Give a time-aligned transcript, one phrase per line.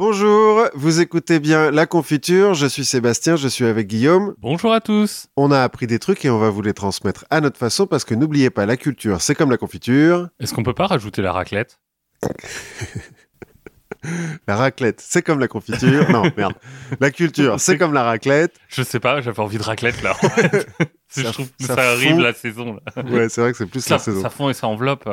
[0.00, 4.34] Bonjour, vous écoutez bien La Confiture, je suis Sébastien, je suis avec Guillaume.
[4.36, 5.28] Bonjour à tous.
[5.38, 8.04] On a appris des trucs et on va vous les transmettre à notre façon parce
[8.04, 10.28] que n'oubliez pas, la culture, c'est comme la confiture.
[10.38, 11.80] Est-ce qu'on peut pas rajouter la raclette?
[14.46, 16.08] La raclette, c'est comme la confiture.
[16.12, 16.54] non, merde.
[17.00, 18.54] La culture, c'est comme la raclette.
[18.68, 20.14] Je sais pas, j'avais envie de raclette là.
[21.16, 22.18] je Ça- trouve que ça ça, arrive fond.
[22.20, 23.02] la saison là.
[23.02, 24.22] Ouais, c'est vrai que c'est plus Ça, la saison.
[24.22, 25.08] ça fond et ça enveloppe.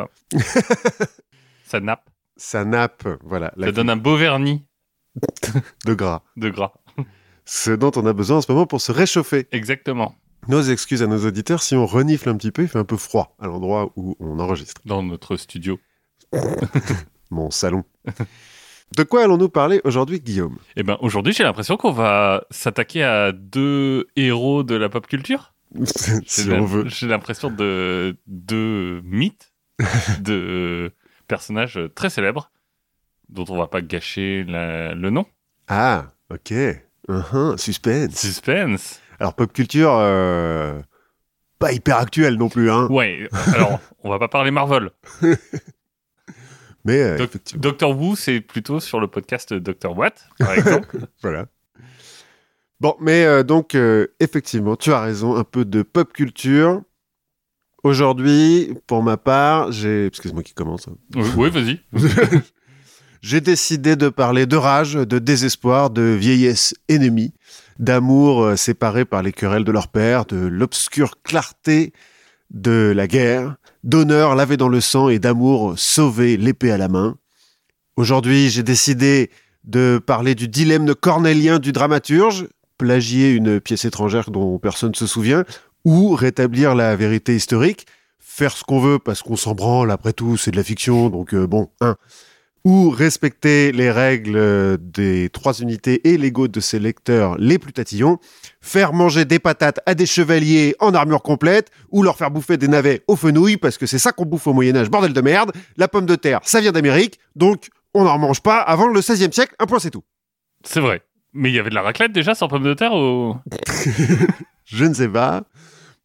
[1.66, 2.08] ça nappe.
[2.38, 4.64] Ça nappe, voilà, la ça donne un beau vernis
[5.86, 6.24] de gras.
[6.38, 6.74] de gras.
[7.46, 9.48] Ce dont on a besoin en ce moment pour se réchauffer.
[9.52, 10.16] Exactement.
[10.48, 12.98] Nos excuses à nos auditeurs si on renifle un petit peu, il fait un peu
[12.98, 14.82] froid à l'endroit où on enregistre.
[14.86, 15.80] Dans notre studio.
[17.30, 17.84] Mon salon.
[18.96, 20.58] De quoi allons-nous parler aujourd'hui, Guillaume?
[20.76, 25.54] Eh ben aujourd'hui, j'ai l'impression qu'on va s'attaquer à deux héros de la pop culture.
[26.28, 26.88] Si on veut.
[26.88, 29.52] J'ai l'impression de deux mythes,
[30.20, 30.92] de
[31.28, 32.52] personnages très célèbres,
[33.34, 35.26] dont on va pas gâcher la- le nom.
[35.68, 36.54] Ah, ok.
[37.10, 38.16] Uhum, suspense.
[38.20, 39.02] Suspense.
[39.20, 40.82] Alors, pop culture, euh,
[41.60, 42.88] pas hyper actuelle non plus, hein.
[42.90, 44.90] Ouais, alors, on va pas parler Marvel.
[46.86, 50.98] Mais euh, effectivement, Doctor Who, c'est plutôt sur le podcast Doctor Watt, par exemple.
[51.22, 51.46] voilà.
[52.82, 56.82] Bon, mais euh, donc, euh, effectivement, tu as raison, un peu de pop culture.
[57.84, 60.06] Aujourd'hui, pour ma part, j'ai...
[60.08, 60.88] Excuse-moi qui commence.
[60.88, 60.96] hein.
[61.16, 61.80] oui, oui, vas-y.
[63.24, 67.34] J'ai décidé de parler de rage, de désespoir, de vieillesse ennemie,
[67.80, 71.94] d'amour euh, séparé par les querelles de leur père, de l'obscure clarté
[72.52, 73.56] de la guerre,
[73.86, 77.16] d'honneur lavé dans le sang et d'amour sauvé l'épée à la main.
[77.96, 79.32] Aujourd'hui, j'ai décidé
[79.64, 85.08] de parler du dilemme cornélien du dramaturge, plagier une pièce étrangère dont personne ne se
[85.08, 85.46] souvient,
[85.86, 87.88] ou rétablir la vérité historique,
[88.20, 91.34] faire ce qu'on veut parce qu'on s'en branle, après tout, c'est de la fiction, donc
[91.34, 91.96] euh, bon, hein
[92.64, 97.74] ou respecter les règles euh, des trois unités et l'ego de ses lecteurs les plus
[97.74, 98.20] tatillons,
[98.62, 102.68] faire manger des patates à des chevaliers en armure complète, ou leur faire bouffer des
[102.68, 105.88] navets aux fenouilles, parce que c'est ça qu'on bouffe au Moyen-Âge, bordel de merde, la
[105.88, 109.56] pomme de terre, ça vient d'Amérique, donc on n'en mange pas avant le 16e siècle,
[109.60, 110.04] un point c'est tout.
[110.64, 111.02] C'est vrai.
[111.34, 113.36] Mais il y avait de la raclette déjà sans pommes de terre ou
[114.66, 115.44] Je ne sais pas,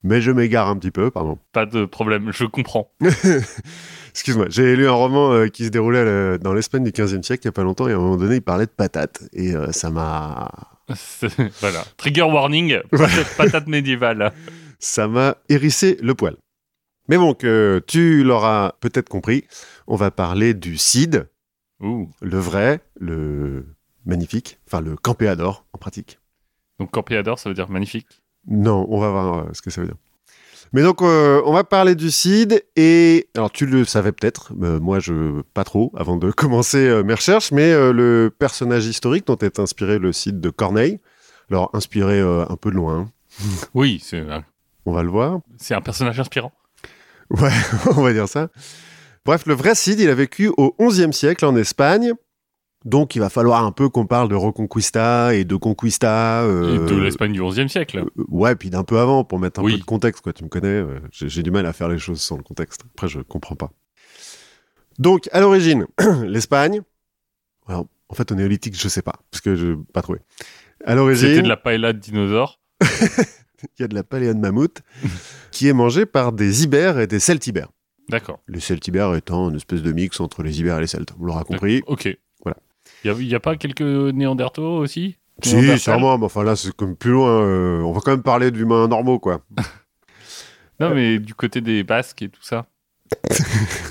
[0.02, 1.38] mais je m'égare un petit peu, pardon.
[1.52, 2.92] Pas de problème, je comprends.
[4.10, 7.42] Excuse-moi, j'ai lu un roman euh, qui se déroulait euh, dans l'Espagne du 15e siècle
[7.44, 9.54] il n'y a pas longtemps, et à un moment donné, il parlait de patates, et
[9.54, 10.50] euh, ça m'a
[11.60, 11.84] Voilà.
[11.96, 14.32] Trigger warning, patate, patate médiévale.
[14.78, 16.36] ça m'a hérissé le poil.
[17.08, 19.44] Mais bon, que tu l'auras peut-être compris,
[19.86, 21.28] on va parler du Cid,
[21.80, 22.10] Ouh.
[22.20, 23.66] le vrai, le
[24.04, 26.18] magnifique, enfin le campéador en pratique.
[26.78, 28.06] Donc Campéador, ça veut dire magnifique.
[28.48, 29.96] Non, on va voir euh, ce que ça veut dire.
[30.72, 34.78] Mais donc, euh, on va parler du Cid, et alors tu le savais peut-être, mais
[34.78, 39.26] moi je pas trop avant de commencer euh, mes recherches, mais euh, le personnage historique
[39.26, 41.00] dont est inspiré le Cid de Corneille,
[41.50, 43.10] alors inspiré euh, un peu de loin,
[43.74, 44.22] Oui, c'est
[44.84, 45.40] on va le voir.
[45.58, 46.52] c'est un personnage inspirant.
[47.30, 47.50] Ouais,
[47.96, 48.48] on va dire ça.
[49.24, 52.12] Bref, le vrai Cid, il a vécu au XIe siècle en Espagne.
[52.84, 56.42] Donc, il va falloir un peu qu'on parle de Reconquista et de Conquista.
[56.44, 57.98] euh, Et de l'Espagne du XIe siècle.
[57.98, 59.72] euh, ouais, puis d'un peu avant, pour mettre un Oui.
[59.74, 60.32] peu de contexte, quoi.
[60.32, 62.82] Tu me connais, euh, j'ai du mal à faire les choses sans le contexte.
[62.94, 63.70] Après, je comprends pas.
[64.98, 65.86] Donc, à l'origine,
[66.26, 66.80] l'Espagne.
[67.66, 70.20] Alors, en fait, au néolithique, je sais pas, parce que je pas trouvé.
[70.84, 72.60] À C'était l'origine, de la paella de dinosaures.
[72.80, 74.82] il y a de la paléa de mammouth
[75.50, 77.70] qui est mangée par des ibères et des celtibères.
[78.08, 78.40] D'accord.
[78.48, 81.12] Les celtibères étant une espèce de mix entre les ibères et les celtes.
[81.20, 81.82] On l'aura compris.
[81.86, 82.08] Ok.
[83.04, 85.16] Il n'y a, pas quelques néandertaux aussi?
[85.42, 87.42] Si, sûrement, mais enfin là, c'est comme plus loin.
[87.42, 89.42] euh, on va quand même parler d'humains normaux, quoi.
[90.80, 92.66] Non, mais du côté des Basques et tout ça.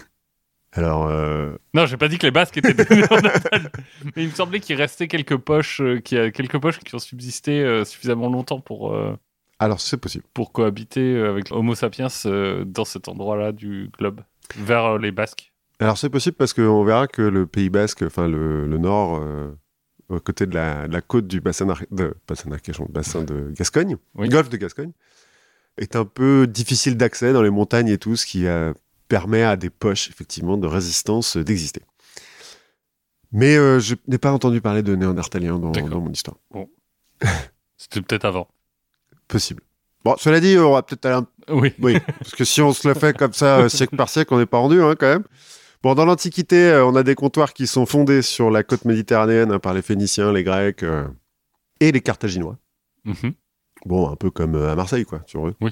[0.71, 3.71] Alors, euh, Non, j'ai pas dit que les Basques étaient des Néandertals.
[4.15, 6.93] Mais il me semblait qu'il restait quelques poches, euh, qu'il y a quelques poches qui
[6.93, 8.95] ont subsisté euh, suffisamment longtemps pour,
[9.59, 10.23] alors c'est possible.
[10.33, 12.07] pour cohabiter avec Homo sapiens
[12.65, 14.21] dans cet endroit-là du globe,
[14.55, 15.51] vers les Basques.
[15.79, 19.51] Alors c'est possible parce qu'on verra que le Pays Basque, enfin le, le nord, euh,
[20.09, 23.97] aux côtés de la, de la côte du bassin, de, bassin d'Arcachon, bassin de Gascogne,
[24.15, 24.29] Oui.
[24.29, 24.91] golfe de Gascogne,
[25.77, 28.73] est un peu difficile d'accès dans les montagnes et tout, ce qui euh,
[29.07, 31.81] permet à des poches, effectivement, de résistance euh, d'exister.
[33.31, 35.89] Mais euh, je n'ai pas entendu parler de néandertaliens dans, D'accord.
[35.89, 36.37] dans mon histoire.
[37.77, 38.47] C'était peut-être avant.
[39.27, 39.61] Possible.
[40.03, 41.73] Bon, cela dit, on va peut-être aller un Oui.
[41.79, 44.39] Oui, parce que si on se le fait comme ça, euh, siècle par siècle, on
[44.39, 45.23] n'est pas rendu, hein, quand même.
[45.83, 49.51] Bon, dans l'Antiquité, euh, on a des comptoirs qui sont fondés sur la côte méditerranéenne
[49.51, 51.07] hein, par les Phéniciens, les Grecs euh,
[51.79, 52.57] et les Carthaginois.
[53.05, 53.33] Mhm.
[53.85, 55.55] Bon, un peu comme euh, à Marseille, quoi, sur eux.
[55.61, 55.71] Oui.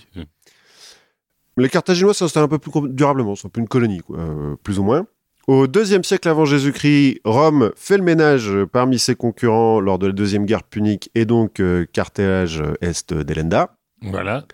[1.57, 4.77] Les Carthaginois s'installent un peu plus durablement, sont un peu une colonie, quoi, euh, plus
[4.79, 5.07] ou moins.
[5.47, 10.13] Au deuxième siècle avant Jésus-Christ, Rome fait le ménage parmi ses concurrents lors de la
[10.13, 13.77] deuxième guerre punique et donc euh, Carthage est d'Elenda.
[14.01, 14.45] Voilà.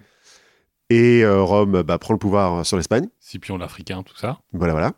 [0.90, 3.08] Et euh, Rome bah, prend le pouvoir sur l'Espagne.
[3.20, 4.40] Scipion l'Africain, tout ça.
[4.52, 4.92] Voilà, voilà.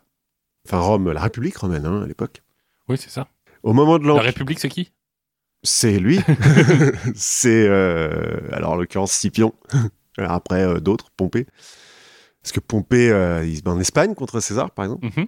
[0.66, 2.42] Enfin, Rome, la République romaine hein, à l'époque.
[2.88, 3.28] Oui, c'est ça.
[3.62, 4.92] Au moment de La République, c'est qui?
[5.62, 6.20] C'est lui.
[7.14, 9.54] c'est euh, alors en l'occurrence Scipion.
[10.16, 11.46] Alors Après euh, d'autres, Pompée.
[12.42, 15.06] Parce que Pompée, euh, il se bat en Espagne contre César, par exemple.
[15.06, 15.26] Mhm.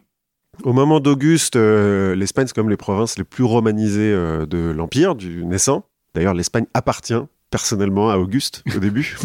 [0.63, 5.85] Au moment d'Auguste, l'Espagne, c'est comme les provinces les plus romanisées de l'Empire, du naissant.
[6.15, 9.19] D'ailleurs, l'Espagne appartient personnellement à Auguste au début,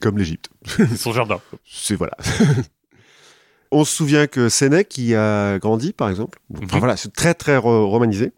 [0.00, 0.50] comme l'Égypte.
[0.64, 1.40] C'est son jardin.
[1.64, 2.16] C'est voilà.
[3.78, 6.38] On se souvient que Sénèque qui a grandi, par exemple.
[6.54, 6.78] Enfin Mhm.
[6.78, 8.32] voilà, c'est très très ro- romanisé.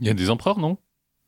[0.00, 0.78] Il y a des empereurs, non?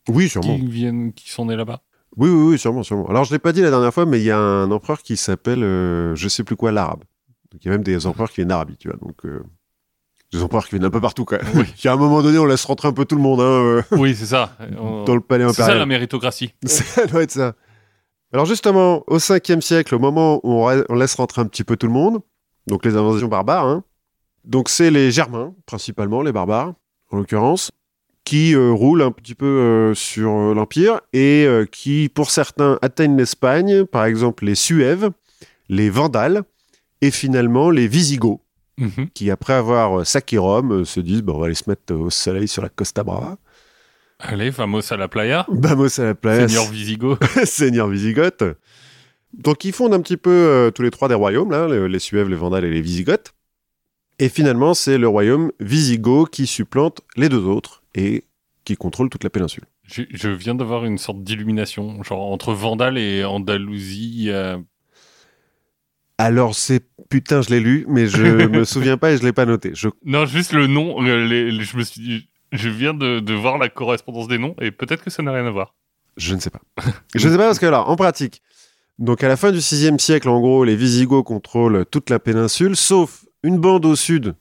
[0.08, 0.56] Oui, sûrement.
[0.56, 1.82] Qui viennent, qui sont nés là-bas?
[2.16, 3.06] Oui, oui, oui, sûrement, sûrement.
[3.08, 5.16] Alors, je l'ai pas dit la dernière fois, mais il y a un empereur qui
[5.16, 7.04] s'appelle, euh, je sais plus quoi, l'arabe.
[7.50, 8.96] Donc, il y a même des empereurs qui viennent d'Arabie, tu vois.
[9.02, 9.42] Donc, euh,
[10.32, 11.38] des empereurs qui viennent un peu partout, quoi.
[11.54, 11.64] Oui.
[11.76, 13.82] Qui, à un moment donné, on laisse rentrer un peu tout le monde, hein, euh,
[13.92, 14.56] Oui, c'est ça.
[15.06, 15.88] Dans le palais C'est ça la impérial.
[15.88, 16.54] méritocratie.
[16.66, 17.54] Ça doit être ça.
[18.32, 21.86] Alors, justement, au 5e siècle, au moment où on laisse rentrer un petit peu tout
[21.86, 22.20] le monde,
[22.66, 23.84] donc les invasions barbares, hein,
[24.44, 26.74] donc c'est les Germains, principalement, les barbares,
[27.10, 27.70] en l'occurrence,
[28.24, 32.78] qui euh, roulent un petit peu euh, sur euh, l'Empire et euh, qui, pour certains,
[32.82, 35.10] atteignent l'Espagne, par exemple les Suèves,
[35.68, 36.42] les Vandales
[37.00, 38.40] et finalement les Visigoths,
[38.78, 39.10] Mhm.
[39.12, 42.48] qui, après avoir saqué Rome, se disent bon, on va aller se mettre au soleil
[42.48, 43.36] sur la Costa Brava.
[44.18, 45.44] Allez, famos à la playa.
[45.50, 46.48] Vamos à la place.
[46.50, 47.22] Seigneur Visigoth.
[47.44, 48.42] Seigneur Visigoth.
[49.34, 52.28] Donc ils fondent un petit peu euh, tous les trois des royaumes, là, les, Suèves,
[52.28, 53.32] les Vandales et les Visigoths.
[54.18, 58.24] Et finalement, c'est le royaume Visigoth qui supplante les deux autres et
[58.64, 59.64] qui contrôle toute la péninsule.
[59.84, 62.02] Je, je viens d'avoir une sorte d'illumination.
[62.02, 64.26] Genre, entre Vandale et Andalousie.
[64.28, 64.58] euh,
[66.18, 69.46] Alors c'est putain, je l'ai lu, mais je me souviens pas et je l'ai pas
[69.46, 69.72] noté.
[69.74, 69.88] Je...
[70.04, 71.00] Non, juste le nom.
[71.00, 74.70] les- les- je me suis Je viens de, de voir la correspondance des noms et
[74.70, 75.74] peut-être que ça n'a rien à voir.
[76.16, 76.60] je ne sais pas.
[77.14, 78.42] je ne sais pas parce que alors, en pratique,
[79.02, 82.76] donc à la fin du 6e siècle, en gros, les Visigoths contrôlent toute la péninsule,
[82.76, 84.34] sauf une bande au sud,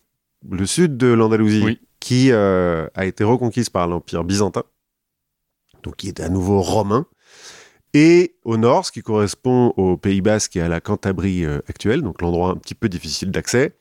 [0.50, 1.80] le sud de l'Andalousie, Oui.
[2.00, 4.64] qui euh, a été reconquise par l'Empire byzantin,
[5.84, 7.06] donc qui est à nouveau romain,
[7.94, 12.02] et au nord, ce qui correspond au Pays Basque et à la Cantabrie euh, actuelle,
[12.04, 13.76] donc l'endroit un petit peu difficile d'accès,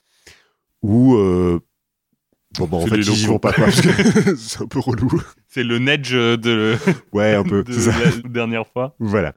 [0.83, 1.61] où euh,
[2.59, 5.11] bon, bon, en fait ils y vont pas quoi, parce que c'est un peu relou.
[5.49, 6.77] C'est le Nedge de,
[7.13, 7.63] Ouais, un peu.
[7.63, 8.95] de la dernière fois.
[8.99, 9.35] Voilà.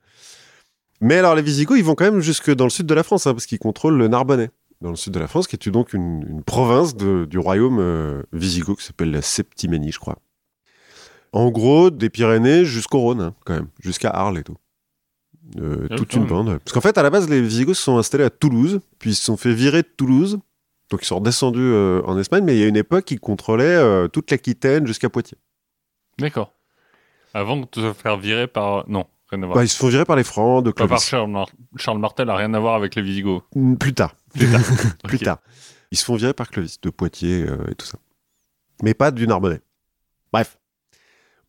[1.03, 3.27] Mais alors, les Visigoths, ils vont quand même jusque dans le sud de la France,
[3.27, 4.49] hein, parce qu'ils contrôlent le Narbonnais.
[4.81, 7.77] Dans le sud de la France, qui est donc une, une province de- du royaume
[7.79, 10.17] euh, Visigoth, qui s'appelle la Septiménie, je crois.
[11.31, 14.55] En gros, des Pyrénées jusqu'au Rhône, hein, quand même, jusqu'à Arles et tout.
[15.59, 16.29] Euh, Ah, toute une même.
[16.29, 16.59] bande.
[16.59, 19.15] Parce qu'en fait, à la base, les Visigoths se sont installés à Toulouse, puis ils
[19.15, 20.39] se sont fait virer de Toulouse.
[20.89, 23.63] Donc, ils sont redescendus euh, en Espagne, mais il y a une époque, ils contrôlaient
[23.65, 25.37] euh, toute l'Aquitaine jusqu'à Poitiers.
[26.19, 26.51] D'accord.
[27.33, 28.87] Avant de te faire virer par.
[28.89, 29.05] Non.
[29.37, 31.05] Bah, ils se font virer par les Francs de Pas par Clovis.
[31.05, 33.43] Charles, Mar- Charles Martel a rien à voir avec les Visigoths.
[33.55, 34.15] Mm, Plus tard.
[34.33, 34.61] Plus tard.
[35.03, 35.37] plus tard.
[35.91, 37.97] Ils se font virer par Clovis, de Poitiers euh, et tout ça.
[38.81, 39.61] Mais pas du Narbonnais.
[40.31, 40.57] Bref.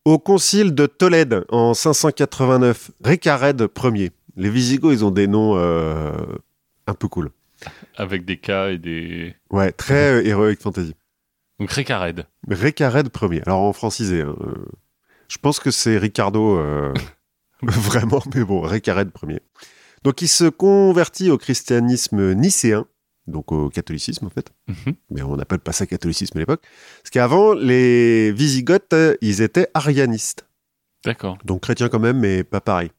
[0.04, 4.10] Au concile de Tolède en 589, Récared Ier.
[4.36, 6.12] Les Visigoths, ils ont des noms euh,
[6.86, 7.31] un peu cool.
[7.96, 9.34] Avec des cas et des.
[9.50, 10.94] Ouais, très euh, Heroic Fantasy.
[11.58, 12.26] Donc Récared.
[12.48, 13.42] Récared Ier.
[13.46, 14.20] Alors en francisé.
[14.20, 14.66] hein, euh,
[15.28, 16.58] je pense que c'est Ricardo
[17.72, 19.40] vraiment, mais bon, Récared Ier.
[20.02, 22.86] Donc il se convertit au christianisme nicéen,
[23.26, 24.50] donc au catholicisme en fait.
[24.68, 24.94] Mhm.
[25.10, 26.62] mais on n'appelle pas ça catholicisme à l'époque.
[27.02, 30.46] Parce qu'avant, les Visigoths, ils étaient arianistes.
[31.04, 31.38] D'accord.
[31.44, 32.90] Donc chrétiens quand même, mais pas pareil.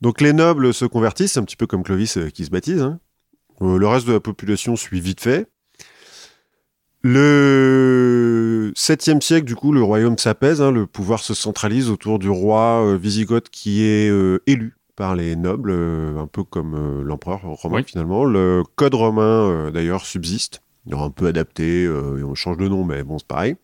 [0.00, 2.82] Donc les nobles se convertissent, un petit peu comme Clovis euh, qui se baptise.
[2.82, 3.00] hein.
[3.62, 5.46] Euh, le reste de la population suit vite fait.
[7.08, 12.28] Le 7e siècle, du coup, le royaume s'apaise, hein, le pouvoir se centralise autour du
[12.28, 17.04] roi euh, Visigoth qui est euh, élu par les nobles, euh, un peu comme euh,
[17.04, 17.84] l'empereur romain Oui.
[17.86, 18.24] finalement.
[18.24, 20.62] Le code romain, d'ailleurs, subsiste.
[20.92, 23.56] Un peu adapté, et on change de nom, mais bon, c'est pareil.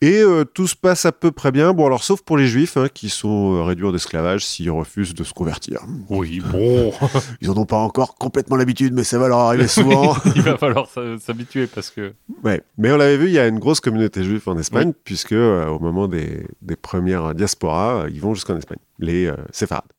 [0.00, 1.72] Et euh, tout se passe à peu près bien.
[1.72, 5.12] Bon, alors, sauf pour les juifs, hein, qui sont euh, réduits en esclavage s'ils refusent
[5.12, 5.80] de se convertir.
[6.08, 6.92] Oui, bon.
[7.40, 10.16] Ils en ont pas encore complètement l'habitude, mais ça va leur arriver souvent.
[10.36, 10.88] Il va falloir
[11.20, 12.14] s'habituer parce que.
[12.44, 12.62] ouais.
[12.76, 15.66] Mais on l'avait vu, il y a une grosse communauté juive en Espagne, puisque euh,
[15.66, 19.90] au moment des, des premières diasporas, ils vont jusqu'en Espagne, les euh, séfarades.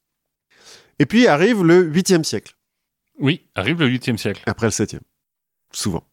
[1.00, 2.56] Et puis arrive le 8e siècle,
[3.20, 4.44] Oui, arrive le 8e siècle.
[4.46, 5.00] après le 7e.
[5.74, 6.04] Souvent.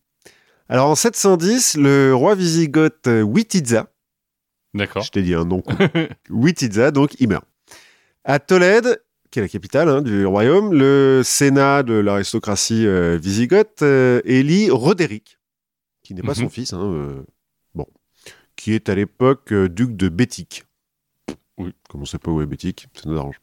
[0.68, 3.88] Alors en 710, le roi visigoth euh, Witiza,
[4.74, 5.02] D'accord.
[5.04, 5.62] je t'ai dit un nom
[6.30, 7.44] Witiza, donc il meurt.
[8.24, 13.20] À Tolède, qui est la capitale hein, du royaume, le sénat de l'aristocratie euh,
[13.82, 15.38] euh, élit Roderick,
[16.02, 16.34] qui n'est pas Mhm.
[16.34, 17.22] son fils, hein, euh,
[17.76, 17.86] bon,
[18.56, 20.64] qui est à l'époque duc de Bétique.
[21.58, 21.72] Oui.
[21.88, 23.40] Comme on sait pas où est Bétique, ça nous arrange.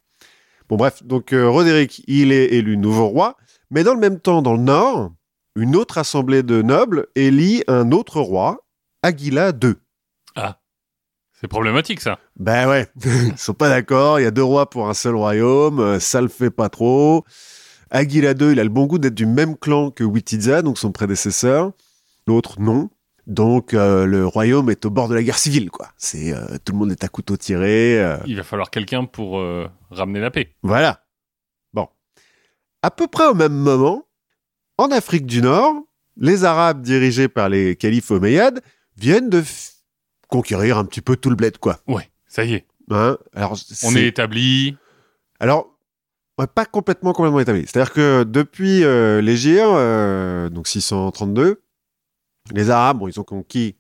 [0.68, 3.38] Bon, bref, donc Roderick, il est élu nouveau roi,
[3.70, 5.14] mais dans le même temps, dans le nord,
[5.56, 8.66] une autre assemblée de nobles élit un autre roi,
[9.02, 9.74] Aguila II.
[10.36, 10.60] Ah.
[11.40, 12.20] C'est problématique, ça.
[12.38, 15.80] Ben ouais, ils sont pas d'accord, il y a deux rois pour un seul royaume,
[15.80, 17.26] euh, ça le fait pas trop.
[17.92, 20.92] Aguila II, il a le bon goût d'être du même clan que Witiza, donc son
[20.92, 21.72] prédécesseur.
[22.28, 22.90] L'autre, non.
[23.28, 25.90] Donc euh, le royaume est au bord de la guerre civile, quoi.
[25.98, 28.00] C'est euh, tout le monde est à couteau tiré.
[28.02, 29.40] euh, Il va falloir quelqu'un pour
[29.92, 30.56] ramener la paix.
[30.64, 31.04] voilà.
[31.74, 31.88] Bon.
[32.82, 34.06] À peu près au même moment,
[34.78, 35.76] en Afrique du Nord,
[36.18, 38.62] les Arabes dirigés par les califes omeyyades
[38.98, 39.44] viennent de
[40.28, 41.80] conquérir un petit peu tout le bled, quoi.
[41.88, 42.66] Ouais, ça y est.
[42.92, 44.76] Hein Alors, On est établi.
[45.40, 45.78] Alors,
[46.38, 47.62] ouais, pas complètement complètement établi.
[47.68, 51.62] C'est-à-dire que depuis euh, euh, donc 632,
[52.52, 53.76] les Arabes, bon, ils ont conquis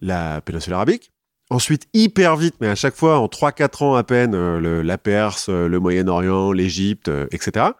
[0.00, 1.12] la péninsule arabique.
[1.50, 4.98] Ensuite, hyper vite, mais à chaque fois, en 3-4 ans à peine, euh, le- la
[4.98, 7.70] Perse, euh, le Moyen-Orient, l'Égypte, etc.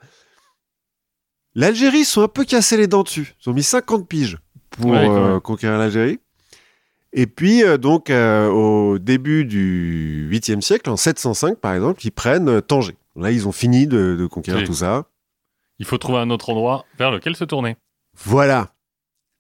[1.55, 3.35] L'Algérie sont un peu cassés les dents dessus.
[3.45, 4.39] Ils ont mis 50 piges
[4.71, 6.21] pour Ouais, euh, conquérir l'Algérie.
[7.13, 12.13] Et puis, euh, donc, euh, au début du 8e siècle, en 705 par exemple, ils
[12.13, 12.97] prennent Tanger.
[13.17, 14.67] Là, ils ont fini de, de conquérir Oui.
[14.67, 15.07] tout ça.
[15.81, 17.77] Il faut trouver un autre endroit vers lequel se tourner.
[18.17, 18.71] Voilà.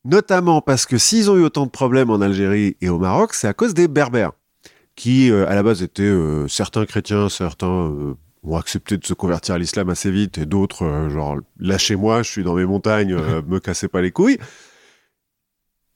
[0.05, 3.47] Notamment parce que s'ils ont eu autant de problèmes en Algérie et au Maroc, c'est
[3.47, 4.33] à cause des Berbères,
[4.97, 6.11] qui à la base étaient
[6.49, 11.11] certains chrétiens, certains ont accepté de se convertir à l'islam assez vite, et d'autres, euh,
[11.11, 14.39] genre, lâchez-moi, je suis dans mes montagnes, euh, me cassez pas les couilles.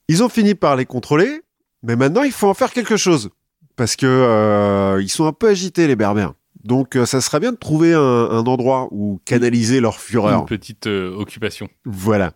[0.07, 1.41] Ils ont fini par les contrôler,
[1.81, 3.31] mais maintenant il faut en faire quelque chose,
[3.75, 6.33] parce que euh, ils sont un peu agités les Berbères.
[6.63, 10.41] Donc euh, ça serait bien de trouver un, un endroit où canaliser leur fureur.
[10.41, 11.67] Une petite occupation.
[11.83, 12.33] Voilà.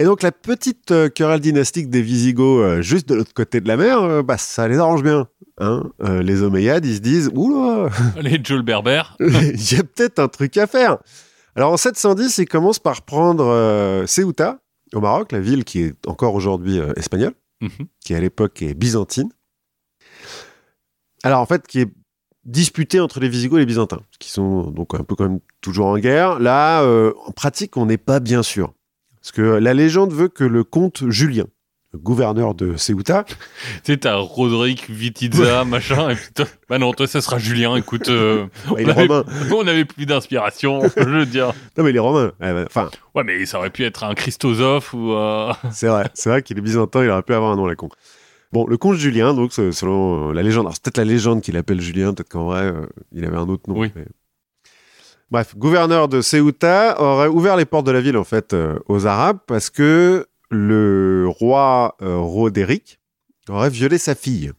[0.00, 4.24] Et donc la petite querelle dynastique des Visigoths juste de l'autre côté de la mer,
[4.24, 5.28] bah ça les arrange bien.
[5.62, 9.16] Hein Euh, les Omeyyades, ils se disent oula, Allez, Joe le berbère.
[9.20, 10.98] il y a peut-être un truc à faire.
[11.54, 14.58] Alors en 710, ils commencent par prendre euh, Ceuta
[14.94, 17.86] au Maroc, la ville qui est encore aujourd'hui euh, espagnole, Mhm.
[18.04, 19.30] qui à l'époque est byzantine.
[21.22, 21.88] Alors en fait, qui est
[22.44, 25.86] disputée entre les Visigoths et les Byzantins, qui sont donc un peu quand même toujours
[25.86, 26.40] en guerre.
[26.40, 26.84] Là,
[27.24, 28.72] en pratique, on n'est pas bien sûr.
[29.20, 31.44] Parce que la légende veut que le comte Julien,
[31.94, 33.34] gouverneur de Ceuta, Tu
[33.84, 38.46] sais, t'as Roderick, Vitiza, machin, et puis bah non, toi, ça sera Julien, écoute, euh,
[38.66, 39.08] bah, on, avait,
[39.54, 41.52] on avait plus d'inspiration, je veux dire.
[41.76, 42.32] Non, mais il est romain.
[42.40, 45.12] Ouais, ouais, Enfin, Ouais, mais ça aurait pu être un Christosophe ou...
[45.12, 47.74] euh, C'est vrai, c'est vrai qu'il est byzantin, il aurait pu avoir un nom la
[47.76, 47.88] con.
[48.52, 51.56] Bon, le comte Julien, donc selon euh, la légende, alors c'est peut-être la légende qu'il
[51.56, 53.78] appelle Julien, peut-être qu'en vrai euh, il avait un autre nom.
[53.78, 53.90] Oui.
[53.94, 54.04] mais-
[55.30, 59.06] Bref, gouverneur de Ceuta aurait ouvert les portes de la ville en fait euh, aux
[59.06, 63.00] Arabes parce que le roi euh, Roderick
[63.48, 64.52] aurait violé sa fille.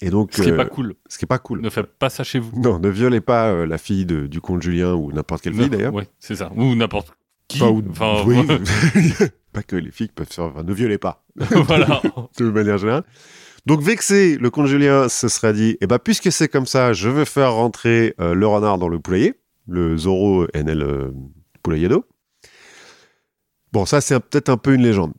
[0.00, 0.94] Et donc, Ce qui est euh, pas cool.
[1.08, 1.60] ce qui est pas cool.
[1.60, 2.58] Ne faites pas ça chez vous.
[2.60, 5.68] Non, ne violez pas euh, la fille de- du comte Julien ou n'importe quelle fille
[5.70, 5.92] d'ailleurs.
[5.94, 6.50] Ouais, c'est ça.
[6.56, 7.12] Ou n'importe
[7.48, 7.62] qui.
[7.62, 8.36] Enfin, ou- Enfin, oui.
[9.52, 10.44] pas que les filles peuvent faire.
[10.46, 11.24] enfin, ne violez pas.
[11.36, 12.02] voilà.
[12.38, 13.04] de manière générale.
[13.66, 17.08] Donc vexé, le comte Julien se serait dit, eh ben puisque c'est comme ça, je
[17.08, 19.34] veux faire rentrer euh, le renard dans le poulailler,
[19.66, 21.10] le Zorro NL euh,
[21.62, 22.04] Poulayado.
[23.72, 25.12] Bon, ça c'est peut-être un peu une légende.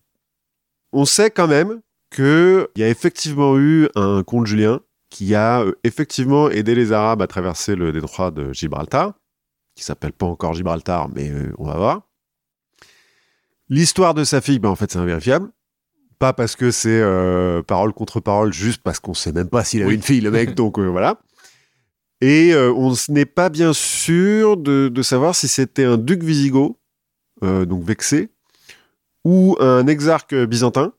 [0.98, 5.74] On sait quand même qu'il y a effectivement eu un comte Julien qui a euh,
[5.84, 9.14] effectivement aidé les Arabes à traverser le détroit de Gibraltar,
[9.76, 12.02] qui s'appelle pas encore Gibraltar, mais euh, on va voir.
[13.70, 15.50] L'histoire de sa fille, ben, en fait, c'est invérifiable.
[16.20, 19.82] Pas parce que c'est euh, parole contre parole, juste parce qu'on sait même pas s'il
[19.82, 19.96] avait Oui.
[19.96, 21.20] une fille, le mec, donc euh, voilà.
[22.22, 26.78] Et euh, on n'est pas bien sûr de, de savoir si c'était un duc wisigoth,
[27.44, 28.30] euh, donc vexé,
[29.26, 30.94] ou un exarque byzantin,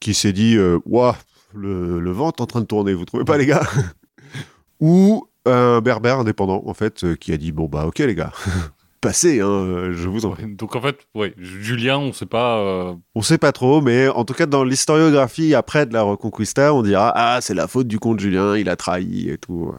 [0.00, 1.16] qui s'est dit euh, Ouah,
[1.54, 3.62] le, le vent est en train de tourner, vous trouvez pas, les gars?
[4.80, 8.32] Ou un berbère indépendant, en fait, euh, qui a dit Bon, bah, ok, les gars,
[9.00, 10.46] passez, hein, euh, je vous en prie.
[10.54, 12.58] Donc en fait, ouais, Julien, on sait pas.
[12.58, 16.72] euh, On sait pas trop, mais en tout cas, dans l'historiographie après de la Reconquista,
[16.74, 19.72] on dira Ah, c'est la faute du comte Julien, il a trahi et tout.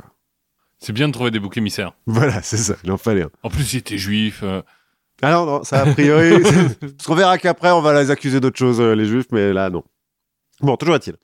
[0.80, 1.94] C'est bien de trouver des boucs émissaires.
[2.08, 3.30] Voilà, c'est ça, il en fallait un.
[3.44, 4.42] En plus, il était juif.
[4.44, 4.62] euh,
[5.24, 6.42] Alors, non, ça a priori.
[6.80, 9.70] parce qu'on verra qu'après, on va les accuser d'autres choses, euh, les juifs, mais là,
[9.70, 9.84] non.
[10.60, 11.16] Bon, toujours est-il.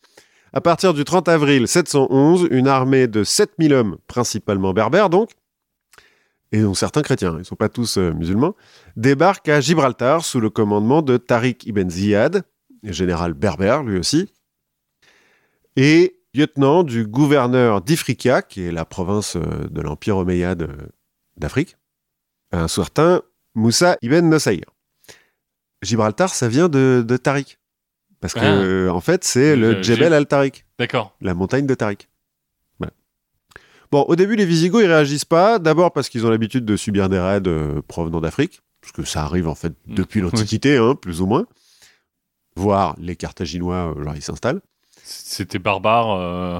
[0.54, 5.32] À partir du 30 avril 711, une armée de 7000 hommes, principalement berbères donc,
[6.52, 8.56] et dont certains chrétiens, ils ne sont pas tous euh, musulmans,
[8.96, 12.44] débarque à Gibraltar sous le commandement de Tariq ibn Ziyad,
[12.84, 14.34] général berbère lui aussi,
[15.76, 20.90] et lieutenant du gouverneur d'Ifriqiya, qui est la province euh, de l'Empire omeyyade
[21.38, 21.78] d'Afrique,
[22.52, 23.22] un certain
[23.60, 24.64] Moussa ibn Nusayr.
[25.82, 27.58] Gibraltar, ça vient de, de Tariq.
[28.20, 28.44] Parce que, Ah.
[28.54, 31.16] euh, en fait, c'est le Le Djebel Dje- al-Tariq, D'accord.
[31.22, 32.10] la montagne de Tariq.
[32.80, 32.92] Voilà.
[33.92, 35.58] Bon, au début, les Visigoths, ils réagissent pas.
[35.58, 38.62] D'abord parce qu'ils ont l'habitude de subir des raids euh, provenant d'Afrique.
[38.82, 40.32] Parce que ça arrive, en fait, depuis Mm, oui.
[40.32, 41.46] l'Antiquité, hein, plus ou moins.
[42.56, 44.62] Voire les Carthaginois, euh, genre, ils s'installent.
[45.04, 46.60] C'était barbare euh,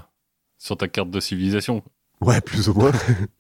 [0.58, 1.84] sur ta carte de civilisation.
[2.22, 2.92] Ouais, plus ou moins.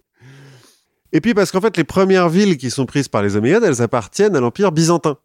[1.12, 3.82] Et puis parce qu'en fait, les premières villes qui sont prises par les Omeyyades, elles
[3.82, 5.18] appartiennent à l'Empire byzantin.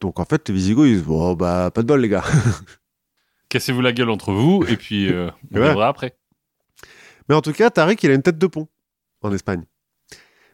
[0.00, 2.24] Donc en fait, les Visigoths, ils disent, oh, bah, pas de bol, les gars.
[3.48, 5.62] Cassez-vous la gueule entre vous et puis euh, on Ouais.
[5.68, 6.16] verra après.
[7.28, 8.68] Mais en tout cas, Tariq, il a une tête de pont
[9.22, 9.64] en Espagne.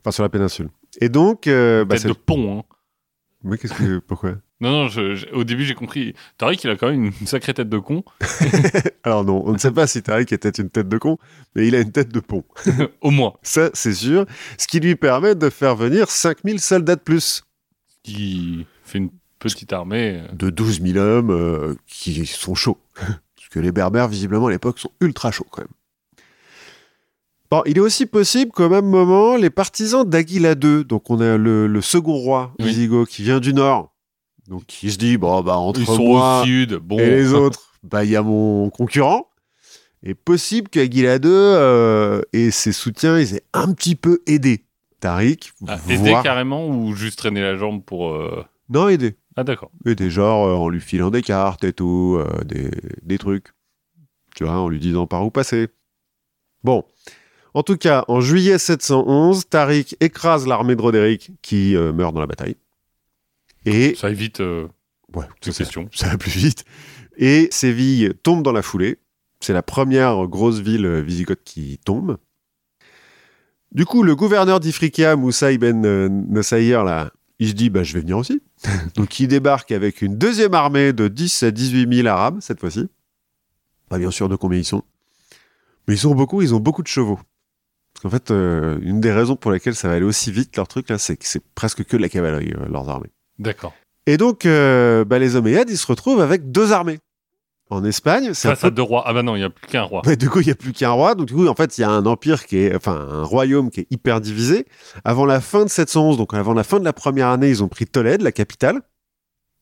[0.00, 0.70] Enfin, sur la péninsule.
[1.00, 2.58] Et donc, euh, bah, Tête de pont.
[2.58, 2.62] Hein.
[3.42, 3.98] Mais qu'est-ce que.
[3.98, 4.34] Pourquoi?
[4.60, 6.14] Non, non, je- je- au début j'ai compris.
[6.38, 8.04] Tariq, il a quand même une sacrée tête de con.
[9.02, 11.18] Alors non, on ne sait pas si Tariq était une tête de con,
[11.54, 12.44] mais il a une tête de pont.
[13.02, 13.34] Au moins.
[13.42, 14.26] Ça, c'est sûr.
[14.58, 17.42] Ce qui lui permet de faire venir 5000 soldats de plus.
[18.04, 20.22] Qui fait une petite armée.
[20.22, 22.78] euh, De 12 000 hommes euh, qui sont chauds.
[22.94, 25.68] Parce que les Berbères, visiblement, à l'époque, sont ultra chauds quand même.
[27.50, 31.36] Bon, il est aussi possible qu'au même moment, les partisans d'Aguila II, donc on a
[31.36, 32.66] le, le second roi Oui.
[32.66, 33.93] Visigoth qui vient du nord,
[34.48, 36.74] donc qui se dit, bon, bah, entre Ils sont moi au sud.
[36.74, 36.98] Bon.
[36.98, 39.28] et les autres, bah, il y a mon concurrent.
[40.02, 44.64] Et possible qu'Aguila II euh, et ses soutiens, ils aient un petit peu aidé
[45.00, 45.52] Tariq.
[45.66, 48.12] Ah, aider voire- carrément ou juste traîner la jambe pour.
[48.12, 49.16] euh, Non, aidé.
[49.36, 49.70] Ah, d'accord.
[49.86, 52.70] Aider, genre euh, en lui filant des cartes et tout, euh, des,
[53.02, 53.48] des trucs.
[54.36, 55.68] Tu vois, en lui disant par où passer.
[56.64, 56.84] Bon.
[57.54, 62.20] En tout cas, en juillet 711, Tariq écrase l'armée de Roderick qui euh, meurt dans
[62.20, 62.56] la bataille.
[63.66, 64.68] Et Ça évite euh,
[65.14, 65.88] ouais, ces ça, questions.
[65.92, 66.64] ça va plus vite.
[67.16, 68.98] Et Séville tombe dans la foulée.
[69.40, 72.18] C'est la première grosse ville euh, visigothe qui tombe.
[73.72, 77.92] Du coup, le gouverneur d'Ifriqiya, Moussa ibn euh, Nusayr, là, il se dit bah, je
[77.94, 78.40] vais venir aussi.
[78.94, 82.88] Donc il débarque avec une deuxième armée de 10 à 18 000 Arabes, cette fois-ci.
[83.88, 84.82] Pas bien sûr de combien ils sont.
[85.86, 87.18] Mais ils sont beaucoup, ils ont beaucoup de chevaux.
[87.92, 90.66] Parce qu'en fait, euh, une des raisons pour lesquelles ça va aller aussi vite, leur
[90.66, 93.12] truc, là, c'est que c'est presque que de la cavalerie, euh, leurs armées.
[93.38, 93.74] D'accord.
[94.06, 96.98] Et donc, euh, bah, les Omeyyades, ils se retrouvent avec deux armées.
[97.70, 98.66] En Espagne, c'est Face peu...
[98.66, 99.04] à deux rois.
[99.06, 100.02] Ah bah non, il n'y a plus qu'un roi.
[100.04, 101.14] Ouais, du coup, il n'y a plus qu'un roi.
[101.14, 103.70] Donc, du coup, en fait, il y a un empire qui est, enfin, un royaume
[103.70, 104.66] qui est hyper divisé.
[105.02, 107.68] Avant la fin de 711, donc avant la fin de la première année, ils ont
[107.68, 108.82] pris Tolède, la capitale.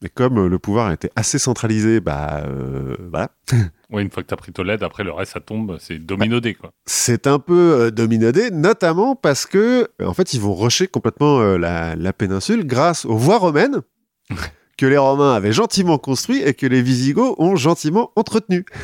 [0.04, 3.30] Et comme euh, le pouvoir était assez centralisé, bah, euh, voilà.
[3.92, 6.72] Une fois que t'as pris Tolède, après le reste ça tombe, c'est dominodé quoi.
[6.86, 11.40] C'est un peu euh, dominodé, notamment parce que, euh, en fait, ils vont rusher complètement
[11.40, 13.82] euh, la, la péninsule grâce aux voies romaines
[14.78, 18.64] que les Romains avaient gentiment construites et que les Visigoths ont gentiment entretenues.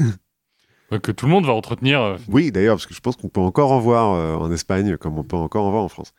[1.03, 2.17] Que tout le monde va entretenir.
[2.29, 5.19] Oui, d'ailleurs, parce que je pense qu'on peut encore en voir euh, en Espagne comme
[5.19, 6.15] on peut encore en voir en France.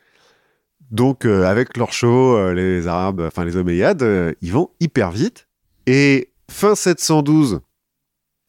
[0.92, 5.48] Donc, euh, avec leurs euh, les Arabes, enfin les Omeyyades, ils vont hyper vite.
[5.88, 7.62] Et fin 712,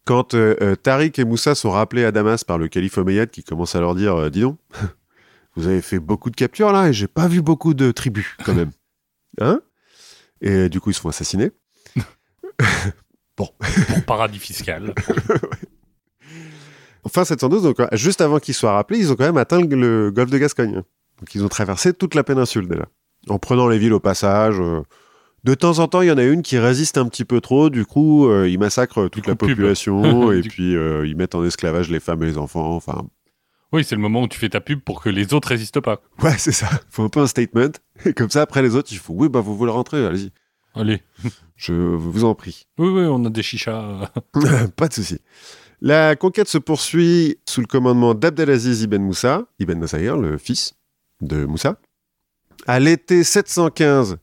[0.05, 3.45] quand euh, euh, Tariq et Moussa sont rappelés à Damas par le calife Omeyyade qui
[3.45, 4.59] commence à leur dire euh, Dis donc,
[5.57, 8.55] vous avez fait beaucoup de captures là et j'ai pas vu beaucoup de tribus quand
[8.55, 8.71] même.
[9.41, 9.61] Hein?
[10.41, 11.53] Et du coup, ils se font assassiner.
[13.37, 13.55] pour
[14.07, 14.93] paradis fiscal.
[17.09, 19.77] Fin 712, donc euh, juste avant qu'ils soient rappelés, ils ont quand même atteint le,
[19.77, 20.75] le golfe de Gascogne.
[21.19, 22.87] Donc ils ont traversé toute la péninsule déjà.
[23.29, 24.57] En prenant les villes au passage.
[24.61, 24.83] euh,
[25.45, 27.71] de temps en temps, il y en a une qui résiste un petit peu trop.
[27.71, 31.45] Du coup, euh, ils massacrent toute la coup population et puis euh, ils mettent en
[31.45, 32.75] esclavage les femmes et les enfants.
[32.77, 33.07] Enfin,
[33.73, 36.01] Oui, c'est le moment où tu fais ta pub pour que les autres résistent pas.
[36.23, 36.69] ouais, c'est ça.
[36.91, 37.71] Faut un peu un statement.
[38.05, 40.31] Et comme ça, après les autres, ils font oui, bah vous voulez rentrer, allez-y.
[40.75, 41.03] Allez.
[41.57, 42.67] Je vous en prie.
[42.79, 44.11] Oui, oui, on a des chichas.
[44.77, 45.19] Pas de souci.
[45.83, 50.75] La conquête se poursuit sous le commandement d'Abdelaziz ibn Moussa, ibn Nassaïr, le fils
[51.23, 51.79] de Moussa.
[52.67, 54.19] À l'été 715,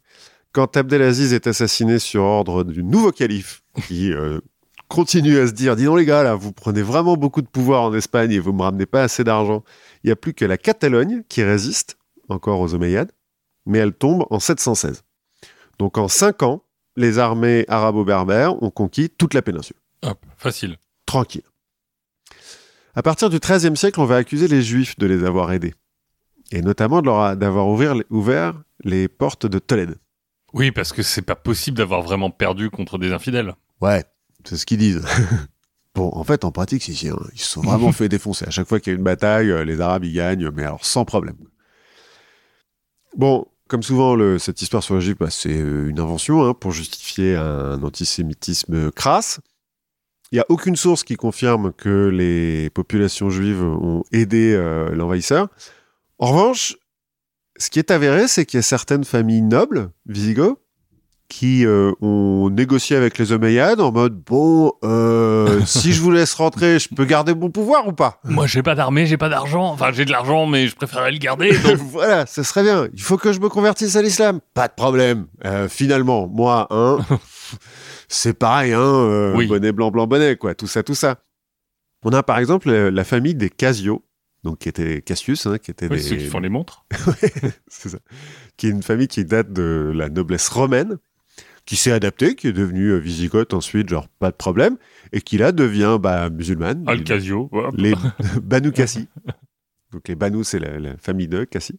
[0.58, 4.40] quand Abdelaziz est assassiné sur ordre du nouveau calife, qui euh,
[4.88, 7.84] continue à se dire, dis donc les gars, là, vous prenez vraiment beaucoup de pouvoir
[7.84, 9.64] en Espagne et vous me ramenez pas assez d'argent.
[10.04, 13.12] Il n'y a plus que la Catalogne qui résiste encore aux Omeyyades,
[13.68, 15.04] mais elle tombe en 716.
[15.78, 16.64] Donc en cinq ans,
[16.96, 20.78] les armées arabo-berbères ont conquis toute la péninsule Hop, facile.
[21.06, 21.46] tranquille.
[22.96, 25.76] À partir du XIIIe siècle, on va accuser les Juifs de les avoir aidés,
[26.52, 29.98] et notamment d'avoir ouvert les portes de Tolède.
[30.54, 33.54] Oui, parce que c'est pas possible d'avoir vraiment perdu contre des infidèles.
[33.82, 34.04] Ouais,
[34.46, 35.04] c'est ce qu'ils disent.
[35.96, 38.46] bon, en fait, en pratique, si, si, hein, ils se sont vraiment fait défoncer.
[38.48, 40.86] À chaque fois qu'il y a une bataille, euh, les Arabes, ils gagnent, mais alors
[40.86, 41.36] sans problème.
[43.16, 46.72] Bon, comme souvent, le- cette histoire sur Juifs, bah, c'est euh, une invention hein, pour
[46.72, 49.40] justifier un antisémitisme crasse.
[50.32, 55.48] Il n'y a aucune source qui confirme que les populations juives ont aidé euh, l'envahisseur.
[56.20, 56.76] En revanche,
[57.58, 60.60] ce qui est avéré, c'est qu'il y a certaines familles nobles, Visigoths,
[61.30, 66.34] qui euh, ont négocié avec les Omeyyades en mode bon, euh, si je vous laisse
[66.34, 68.20] rentrer, je peux garder mon pouvoir ou pas?
[68.24, 69.66] Moi, j'ai pas d'armée, j'ai pas d'argent.
[69.66, 71.58] Enfin, j'ai de l'argent, mais je préférerais le garder.
[71.64, 71.78] Donc...
[71.78, 72.88] Voilà, ça serait bien.
[72.94, 74.40] Il faut que je me convertisse à l'islam.
[74.54, 75.28] Pas de problème.
[75.46, 77.00] Euh, finalement, moi, hein,
[78.08, 79.48] c'est pareil, hein, Oui.
[79.48, 81.18] bonnet blanc, blanc, bonnet, quoi, tout ça, tout ça.
[82.04, 84.04] On a par exemple la famille des Casio,
[84.48, 86.86] donc qui était Cassius, hein, qui était Oui, des, ceux qui font les montres.
[87.68, 87.98] c'est ça.
[88.56, 91.00] Qui est une famille qui date de la noblesse romaine,
[91.66, 94.78] qui s'est adaptée, qui est devenue euh, wisigoth ensuite, genre pas de problème,
[95.12, 96.86] et qui là devient bah, musulmane.
[96.88, 97.50] Al Casio.
[97.52, 97.72] voilà.
[97.76, 97.94] Les
[98.42, 99.10] Banu Kassi.
[99.92, 101.78] Donc les Banu, c'est la, la famille de Kassi.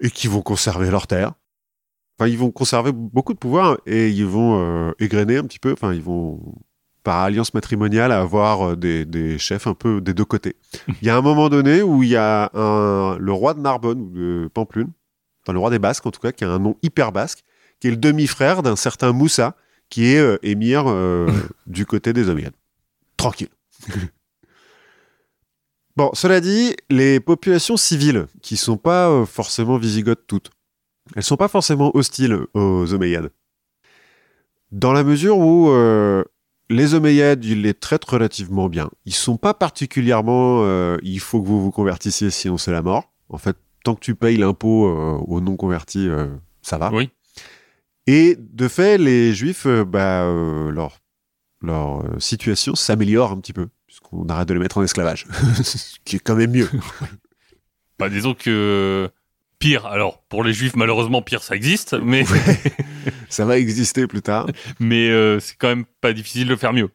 [0.00, 1.34] Et qui vont conserver leurs terres.
[2.18, 5.72] Enfin, ils vont conserver beaucoup de pouvoir et ils vont euh, égrener un petit peu.
[5.72, 6.40] Enfin, ils vont,
[7.08, 10.56] par alliance matrimoniale, avoir euh, des, chefs un peu des deux côtés.
[11.00, 14.10] Il y a un moment donné où il y a le roi de Narbonne ou
[14.10, 14.90] de Pamplune,
[15.42, 17.44] enfin le roi des Basques en tout cas, qui a un nom hyper basque,
[17.80, 19.56] qui est le demi-frère d'un certain Moussa,
[19.88, 21.30] qui est euh, émir euh,
[21.66, 22.56] du côté des Omeyyades.
[23.16, 23.48] Tranquille.
[25.96, 30.52] Bon, cela dit, les populations civiles, qui sont pas forcément visigothes toutes,
[31.16, 33.32] elles sont pas forcément hostiles aux Omeyyades.
[34.70, 35.68] Dans la mesure où
[36.70, 38.90] les Omeyyades, ils les traitent relativement bien.
[39.06, 43.12] Ils sont pas particulièrement euh, il faut que vous vous convertissiez sinon c'est la mort.
[43.28, 46.28] En fait, tant que tu payes l'impôt euh, aux non-convertis, euh,
[46.62, 46.90] ça va.
[46.92, 47.10] Oui.
[48.08, 50.98] Et de fait, les Juifs, euh, bah, euh, leur,
[51.60, 55.26] leur euh, situation s'améliore un petit peu, puisqu'on arrête de les mettre en esclavage,
[55.62, 56.70] ce qui est quand même mieux.
[57.98, 59.10] Bah, disons que
[59.58, 59.86] pire.
[59.86, 62.24] Alors, pour les juifs, malheureusement, pire, ça existe, mais,
[63.28, 64.46] Ça va exister plus tard.
[64.80, 66.90] mais euh, c'est quand même pas difficile de faire mieux.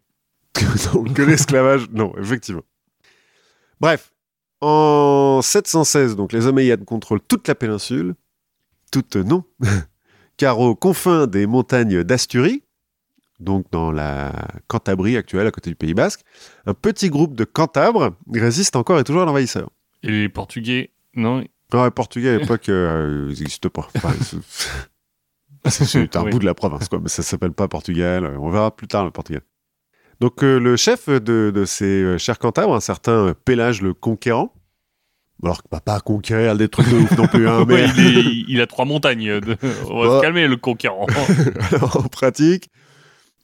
[0.94, 2.64] Non, que l'esclavage, non, effectivement.
[3.80, 4.14] Bref,
[4.62, 8.16] en 716, donc les Omeyyades contrôlent toute la péninsule,
[8.92, 9.44] toute non,
[10.38, 12.64] car aux confins des montagnes d'Asturie,
[13.40, 14.32] donc dans la
[14.68, 16.22] Cantabrie actuelle, à côté du Pays Basque,
[16.66, 19.70] un petit groupe de Cantabres résiste encore et toujours à l'envahisseur.
[20.02, 21.44] Et les Portugais, non
[21.74, 23.88] Non, les Portugais à l'époque, euh, ils n'existent pas.
[23.96, 24.14] Enfin,
[25.70, 26.32] c'est- un Oui.
[26.32, 28.36] bout de la province, quoi, mais ça s'appelle pas Portugal.
[28.40, 29.42] On verra plus tard le Portugal.
[30.20, 33.94] Donc euh, le chef de, de ces euh, chers Cantabres, un certain euh, Pélage le
[33.94, 34.54] Conquérant,
[35.42, 38.46] alors qu'il va pas conquérir des trucs de ouf non plus, hein, mais il, est-
[38.48, 39.40] il a trois montagnes.
[39.40, 39.58] de-
[39.90, 40.18] On va Ouais.
[40.18, 41.08] se calmer, le conquérant.
[41.82, 42.70] en pratique,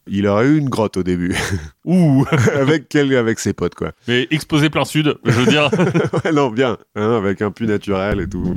[0.09, 1.35] il aurait eu une grotte au début,
[1.85, 3.91] Ouh avec, quel, avec ses potes, quoi.
[4.07, 5.69] Mais exposé plein sud, je veux dire.
[6.25, 8.55] ouais, non, bien, hein, avec un puits naturel et tout.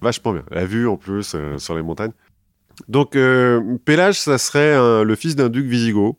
[0.00, 0.44] Vachement bien.
[0.50, 2.12] La vue en plus euh, sur les montagnes.
[2.86, 6.16] Donc, euh, Pélage, ça serait un- le fils d'un duc wisigoth.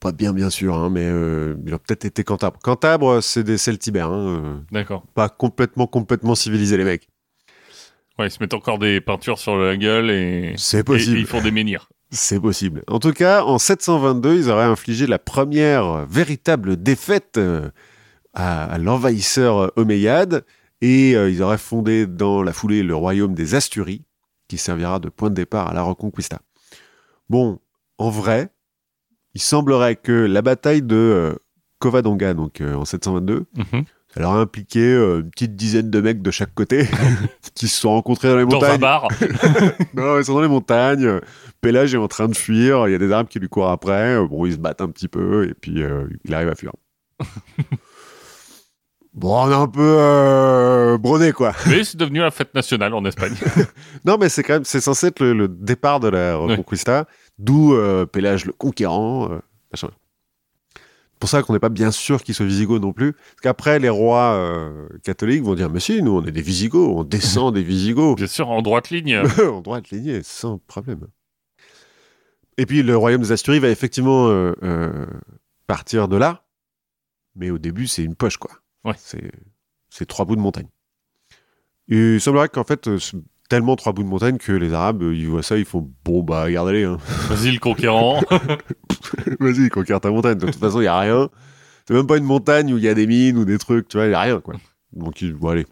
[0.00, 2.58] Pas bien, bien sûr, hein, mais euh, il a peut-être été Cantabre.
[2.60, 5.02] Cantabre, c'est des Celtibères, hein, euh, D'accord.
[5.14, 7.08] pas complètement, complètement civilisés, les mecs.
[8.18, 11.18] Ouais, ils se mettent encore des peintures sur la gueule et, C'est et- et possible.
[11.18, 11.88] ils font des menhirs.
[12.10, 12.82] C'est possible.
[12.88, 17.70] En tout cas, en 722, ils auraient infligé la première véritable défaite euh,
[18.32, 20.44] à, l'envahisseur euh, omeyyade
[20.80, 24.04] et euh, ils auraient fondé dans la foulée le royaume des Asturies,
[24.48, 26.40] qui servira de point de départ à la Reconquista.
[27.28, 27.58] Bon,
[27.98, 28.48] en vrai,
[29.34, 31.38] il semblerait que la bataille de
[31.78, 33.64] Covadonga, donc en 722, Mhm.
[33.74, 36.86] ça leur a impliqué euh, une petite dizaine de mecs de chaque côté
[37.54, 38.80] qui se sont rencontrés dans les Dans un montagnes.
[38.80, 39.08] bar.
[39.94, 41.20] Non, ils sont dans les montagnes.
[41.60, 42.88] Pélage est en train de fuir.
[42.88, 44.18] Il y a des arbres qui lui courent après.
[44.26, 46.72] Bon, ils se battent un petit peu et puis euh, il arrive à fuir.
[49.14, 51.52] bon, on est un peu euh, brodé, quoi.
[51.66, 53.34] Mais c'est devenu la fête nationale en Espagne.
[54.04, 57.06] Non, mais c'est quand même, c'est censé être le, le départ de la Reconquista,
[57.38, 59.30] d'où euh, Pélage le conquérant.
[59.32, 59.38] euh,
[59.72, 59.88] machin.
[61.18, 63.12] C'est pour ça qu'on n'est pas bien sûr qu'il soit Visigoth non plus.
[63.12, 66.96] Parce qu'après, les rois euh, catholiques vont dire Mais si, nous, on est des Visigoths,
[66.96, 68.18] on descend des Visigoths.
[68.18, 69.16] Bien sûr, en droite ligne.
[69.52, 71.08] en droite lignée, sans problème.
[72.56, 75.06] Et puis le royaume des Asturies va effectivement euh, euh,
[75.66, 76.44] partir de là,
[77.34, 78.52] mais au début c'est une poche quoi.
[78.84, 78.94] Ouais.
[79.90, 80.68] C'est trois bouts de montagne.
[81.88, 82.88] Et il semblerait qu'en fait
[83.48, 86.22] tellement trois bouts de montagne que les Arabes euh, ils voient ça ils font bon
[86.22, 86.98] bah regardez hein.
[87.28, 88.20] Vas-y, le conquérant.
[89.40, 90.38] vas-y conquiert ta montagne.
[90.38, 91.30] De toute façon il y a rien.
[91.86, 93.96] C'est même pas une montagne où il y a des mines ou des trucs tu
[93.96, 94.54] vois il y a rien quoi.
[94.92, 95.66] Donc ils bon allez.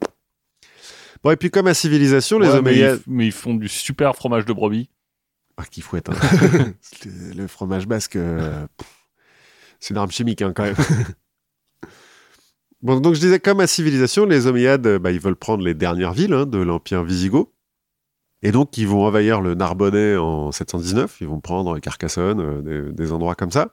[1.23, 3.69] Bon et puis comme à civilisation les Ouais, mais, Omeyyades ils, mais ils font du
[3.69, 4.89] super fromage de brebis.
[5.59, 6.11] Ah, qui fouette.
[6.11, 6.15] hein.
[7.05, 8.67] le, le fromage basque, euh,
[9.81, 10.75] c'est une arme chimique hein, quand même.
[12.83, 15.73] bon, donc je disais, comme à civilisation, les Omeyyades, euh, bah, ils veulent prendre les
[15.73, 17.49] dernières villes hein, de l'Empire wisigoth.
[18.47, 21.19] Et donc, ils vont envahir le Narbonnais en 719.
[21.21, 23.71] Ils vont prendre Carcassonne, euh, des, des endroits comme ça.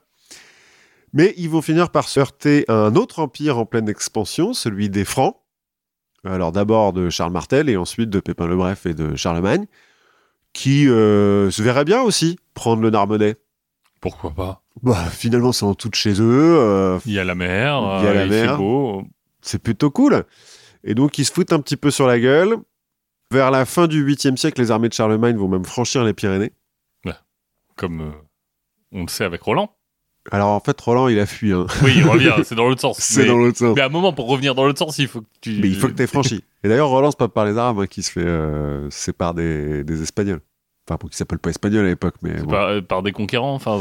[1.12, 4.90] Mais ils vont finir par se heurter à un autre empire en pleine expansion, celui
[4.90, 5.36] des Francs.
[6.24, 9.66] Alors d'abord de Charles Martel et ensuite de Pépin le Bref et de Charlemagne
[10.54, 13.36] qui euh, se verrait bien aussi prendre le Narbonnais.
[14.00, 14.62] Pourquoi pas?
[14.82, 16.56] Bah, finalement, c'est en tout chez eux.
[16.58, 18.58] euh, Il y a la mer, Il y a la il mer.
[19.42, 20.24] c'est plutôt cool.
[20.82, 22.56] Et donc, ils se foutent un petit peu sur la gueule.
[23.34, 26.52] Vers la fin du 8e siècle, les armées de Charlemagne vont même franchir les Pyrénées.
[27.76, 28.10] Comme euh,
[28.92, 29.74] on le sait avec Roland.
[30.30, 31.52] Alors, en fait, Roland, il a fui.
[31.52, 31.66] hein.
[31.82, 32.98] Oui, il revient, c'est dans l'autre sens.
[33.00, 33.74] C'est dans l'autre sens.
[33.74, 35.58] mais à un moment, pour revenir dans l'autre sens, il faut que tu.
[35.60, 36.44] Mais il faut que tu aies franchi.
[36.62, 39.82] Et d'ailleurs, Roland, c'est pas par les Arabes hein, qui se fait euh, sépare des,
[39.82, 40.40] des Espagnols.
[40.88, 42.50] Enfin, pour qu'ils s'appellent pas Espagnols à l'époque, mais bon.
[42.50, 43.76] Par, euh, par des conquérants, enfin.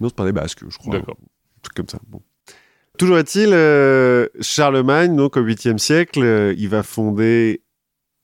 [0.00, 0.92] non, c'est par des Basques, je crois.
[0.98, 1.16] D'accord.
[1.22, 1.98] Un truc comme ça.
[2.06, 2.20] Bon.
[2.98, 7.62] Toujours est-il, euh, Charlemagne, donc au 8e siècle, il va fonder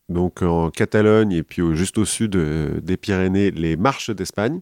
[0.08, 4.60] donc en Catalogne et puis juste au sud euh, des Pyrénées les marches d'Espagne,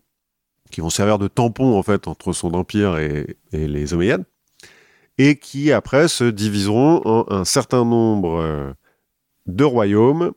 [0.71, 4.25] qui vont servir de tampon en fait entre son empire et, les Omeyyades,
[5.19, 8.73] et qui après se diviseront en un certain nombre euh,
[9.47, 10.33] de royaumes,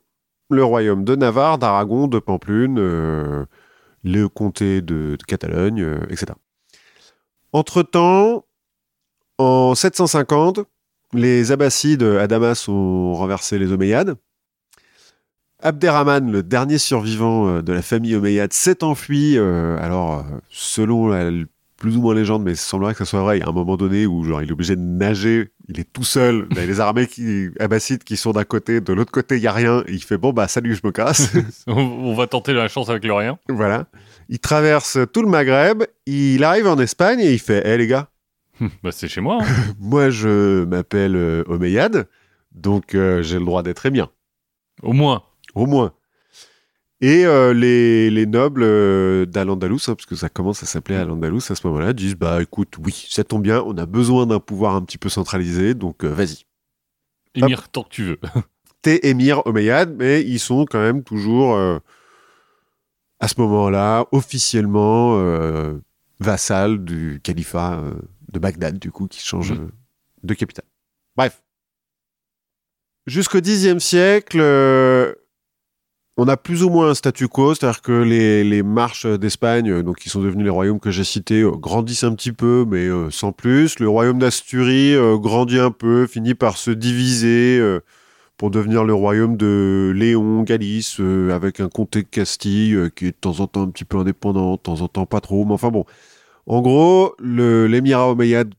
[0.50, 3.46] le royaume de Navarre, d'Aragon, de Pamplune, euh,
[4.04, 6.34] le comté de, Catalogne, etc.
[7.54, 8.46] Entre-temps,
[9.38, 10.60] en 750,
[11.14, 14.18] les Abbassides à Damas ont renversé les Omeyyades.
[15.66, 19.34] Abderrahman, le dernier survivant euh, de la famille Omeyyade, s'est enfui.
[19.36, 21.32] euh, alors, euh, selon la
[21.78, 23.52] plus ou moins légende, mais il semblerait que ça soit vrai, il y a un
[23.52, 26.60] moment donné où genre, il est obligé de nager, il est tout seul, il y
[26.60, 29.52] a les armées qui, abbassides qui sont d'un côté, de l'autre côté, il n'y a
[29.52, 31.34] rien, et il fait bon, bah salut, je me casse.
[31.68, 33.40] on, va tenter la chance avec le rien.
[33.50, 33.88] voilà.
[34.30, 38.10] Il traverse tout le Maghreb, il arrive en Espagne et il fait Hé les gars,
[38.84, 39.40] bah, c'est chez moi.
[39.42, 39.74] hein.
[39.80, 42.08] moi je m'appelle Omeyyade,
[42.54, 44.10] donc euh, j'ai le droit d'être émir,
[44.84, 45.24] Au moins.
[45.56, 45.94] Au moins.
[47.02, 51.42] Et euh, les, les nobles euh, d'Al-Andalus, hein, parce que ça commence à s'appeler Al-Andalus
[51.50, 54.76] à ce moment-là, disent Bah écoute, oui, ça tombe bien, on a besoin d'un pouvoir
[54.76, 56.46] un petit peu centralisé, donc euh, vas-y.
[57.36, 58.20] Émir, tant que tu veux.
[58.82, 61.58] T'es émir Omeyyade, mais ils sont quand même toujours,
[63.20, 65.18] à ce moment-là, officiellement
[66.20, 67.82] vassals du califat
[68.32, 69.72] de Bagdad, du coup, qui change Mhm.
[70.24, 70.66] de capitale.
[71.18, 71.42] Bref.
[73.08, 74.40] Jusqu'au Xe siècle,
[76.18, 79.98] on a plus ou moins un statu quo, c'est-à-dire que les, marches d'Espagne, euh, donc
[79.98, 83.10] qui sont devenus les royaumes que j'ai cités, euh, grandissent un petit peu, mais euh,
[83.12, 83.80] sans plus.
[83.80, 87.82] Le royaume d'Asturie grandit un peu, finit par se diviser euh,
[88.38, 91.00] pour devenir le royaume de Léon, Galice,
[91.32, 94.54] avec un comté de Castille qui est de temps en temps un petit peu indépendant,
[94.54, 95.86] de temps en temps pas trop, mais enfin bon.
[96.48, 98.54] En gros, l'émirat omeyyade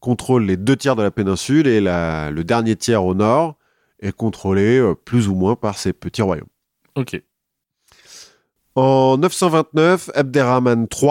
[0.00, 3.56] contrôle les deux tiers de la péninsule et le dernier tiers au nord
[4.00, 6.51] est contrôlé plus ou moins par ces petits royaumes.
[6.96, 7.20] Ok.
[8.74, 11.10] En 929, Abderrahman III,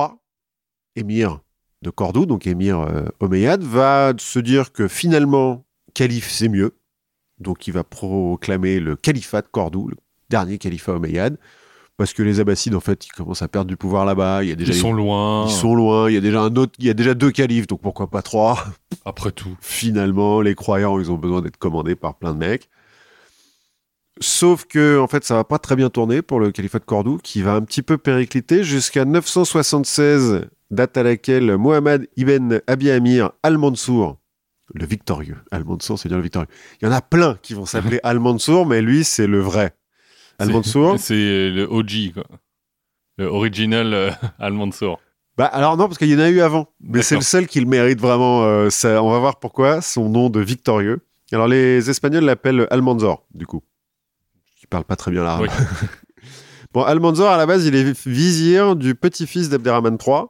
[0.96, 1.40] émir
[1.82, 6.76] de Cordoue, donc émir euh, omeyyade, va se dire que finalement, calife c'est mieux.
[7.40, 9.96] Donc il va proclamer le califat de Cordoue, le
[10.30, 11.38] dernier califat omeyyade,
[11.98, 14.44] parce que les Abbassides, en fait, ils commencent à perdre du pouvoir là-bas.
[14.44, 15.46] Il y a déjà Ils sont loin.
[15.48, 16.10] ils sont loin.
[16.10, 18.22] Il y a déjà un autre, il y a déjà deux califes, donc pourquoi pas
[18.22, 18.64] trois?
[19.06, 19.56] Après tout.
[19.62, 22.70] finalement, les croyants, ils ont besoin d'être commandés par plein de mecs.
[24.22, 27.18] Sauf que, en fait, ça va pas très bien tourner pour le califat de Cordoue,
[27.18, 33.32] qui va un petit peu péricliter jusqu'à 976, date à laquelle Mohamed ibn Abi Amir
[33.42, 34.18] al-Mansour,
[34.76, 36.48] le victorieux, al-Mansour, c'est bien le victorieux.
[36.82, 39.76] Il y en a plein qui vont s'appeler al-Mansour, mais lui, c'est le vrai.
[40.38, 40.96] Al-Mansour.
[41.00, 42.24] C'est le OG, quoi.
[43.18, 45.00] Le original euh, Al-Mansour.
[45.38, 46.68] Bah alors non, parce qu'il y en a eu avant.
[46.82, 48.44] Mais c'est le seul qui le mérite vraiment.
[48.44, 49.82] euh, ça, on va voir pourquoi.
[49.82, 51.00] Son nom de victorieux.
[51.32, 53.62] Alors les Espagnols l'appellent Almanzor, du coup.
[54.72, 55.44] Parle pas très bien l'arabe.
[55.44, 55.50] Oui.
[56.74, 60.22] Bon, Almanzor, à la base, il est vizir du petit-fils d'Abderrahman III.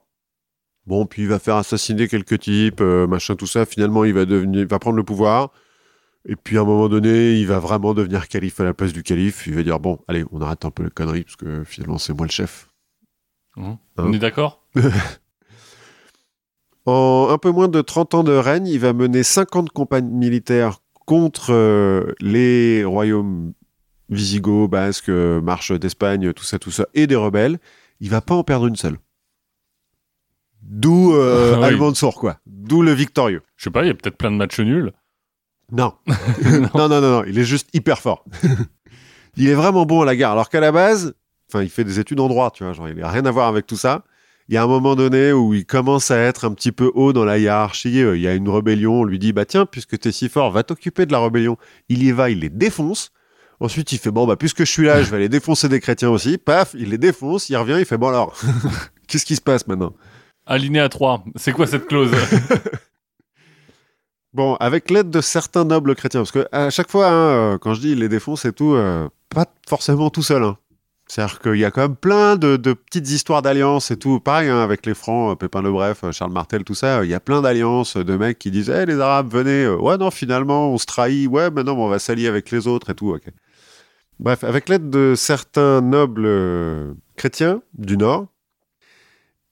[0.88, 3.63] Bon, puis il va faire assassiner quelques types, euh, machin, tout ça.
[3.67, 5.51] Finalement, il va devenir, il va prendre le pouvoir.
[6.25, 9.04] Et puis, à un moment donné, il va vraiment devenir calife à la place du
[9.04, 9.45] calife.
[9.45, 12.13] Il va dire, bon, allez, on arrête un peu les conneries, parce que finalement, c'est
[12.13, 12.69] moi le chef.
[13.58, 14.65] Hein Hein On est d'accord?
[16.88, 20.80] En un peu moins de 30 ans de règne, il va mener 50 campagnes militaires
[21.06, 23.54] contre euh, les royaumes
[24.12, 27.58] visigoths, basques, marches d'Espagne, tout ça, tout ça, et des rebelles.
[28.00, 28.97] Il va pas en perdre une seule.
[30.62, 31.63] D'où euh, Oui.
[31.63, 32.39] Almansour, quoi.
[32.45, 33.41] D'où le victorieux.
[33.58, 34.91] Je sais pas, il y a peut-être plein de matchs nuls.
[35.71, 35.93] Non.
[36.76, 38.26] non, non, non, non, il est juste hyper fort.
[39.38, 40.34] il est vraiment bon à la gare.
[40.34, 41.13] Alors qu'à la base,
[41.50, 43.47] enfin, il fait des études en droit, tu vois, genre, il n'a rien à voir
[43.47, 44.04] avec tout ça.
[44.50, 47.13] Il y a un moment donné où il commence à être un petit peu haut
[47.13, 48.02] dans la hiérarchie.
[48.02, 49.02] Euh, Il y a une rébellion.
[49.02, 51.58] On lui dit, bah tiens, puisque t'es si fort, va t'occuper de la rébellion.
[51.88, 53.12] Il y va, il les défonce.
[53.62, 56.10] Ensuite, il fait, bon, bah, puisque je suis là, je vais aller défoncer des chrétiens
[56.10, 56.38] aussi.
[56.38, 58.36] Paf, il les défonce, il revient, il fait, bon alors,
[59.08, 59.93] qu'est-ce qui se passe maintenant?
[60.47, 62.12] Alinéa 3, c'est quoi cette clause?
[64.34, 67.13] Bon, avec l'aide de certains nobles chrétiens, parce que à chaque fois, hein,
[67.54, 70.41] euh, quand je dis il les défonce et tout, euh, pas forcément tout seul.
[70.43, 70.58] hein.
[71.06, 74.21] C'est-à-dire qu'il y a quand même plein de, de petites histoires d'alliances et tout.
[74.21, 77.04] Pareil, hein, avec les Francs, euh, Pépin le Bref, Charles Martel, tout ça.
[77.04, 79.67] Il y a plein d'alliances de mecs qui disent Eh, les Arabes, venez.
[79.67, 81.28] Ouais, non, finalement, on se trahit.
[81.28, 83.10] Ouais, maintenant, on va s'allier avec les autres et tout.
[83.12, 83.24] ok.
[84.21, 88.27] Bref, avec l'aide de certains nobles euh, chrétiens du Nord,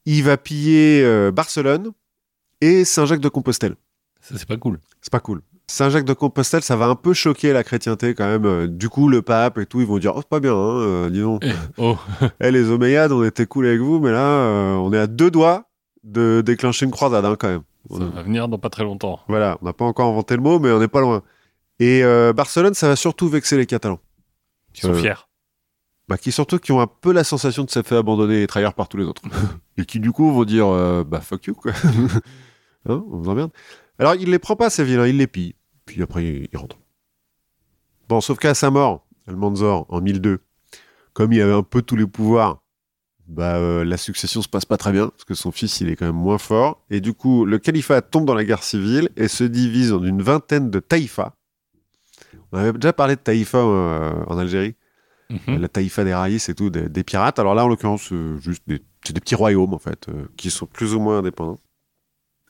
[0.06, 1.90] il va piller euh, Barcelone
[2.62, 3.76] et Saint-Jacques-de-Compostelle.
[4.22, 4.80] Ça, c'est pas cool.
[5.02, 5.42] C'est pas cool.
[5.66, 8.46] Saint-Jacques-de-Compostelle, ça va un peu choquer la chrétienté quand même.
[8.46, 10.80] Euh, Du coup, le pape et tout, ils vont dire Oh, c'est pas bien, hein,
[10.82, 11.44] euh, dis donc.
[11.44, 11.98] Eh, oh,
[12.40, 15.32] Eh, les Omeyyades, on était cool avec vous, mais là, euh, on est à deux
[15.32, 15.66] doigts
[16.04, 17.62] de déclencher une croisade hein, quand même.
[17.90, 19.20] ça va venir dans pas très longtemps.
[19.28, 21.24] Voilà, on n'a pas encore inventé le mot, mais on n'est pas loin.
[21.80, 22.04] Et
[22.36, 24.00] Barcelone, ça va surtout vexer les Catalans.
[24.76, 25.26] Ils sont Euh, fiers.
[26.08, 28.74] Bah, qui surtout qui ont un peu la sensation de s'être fait abandonner et trahir
[28.74, 29.22] par tous les autres.
[29.78, 31.72] et qui du coup vont dire euh, bah fuck you quoi.
[32.90, 33.52] hein, on vous emmerde.
[34.00, 35.56] Alors il les prend pas ces hein, il les pille.
[35.86, 36.78] Puis après il, il rentre.
[38.08, 40.40] Bon, sauf qu'à sa mort, Almanzor en 1002,
[41.14, 42.64] comme il avait un peu tous les pouvoirs,
[43.28, 45.96] bah euh, la succession se passe pas très bien parce que son fils il est
[45.96, 49.28] quand même moins fort et du coup le califat tombe dans la guerre civile et
[49.28, 51.36] se divise en une vingtaine de taïfas.
[52.52, 54.76] On avait déjà parlé de taïfas euh, en Algérie
[55.48, 55.62] Mhm.
[55.62, 57.38] la taïfa des raïs et tout, des, des pirates.
[57.38, 60.50] Alors là, en l'occurrence, euh, juste des, c'est des petits royaumes, en fait, euh, qui
[60.50, 61.60] sont plus ou moins indépendants.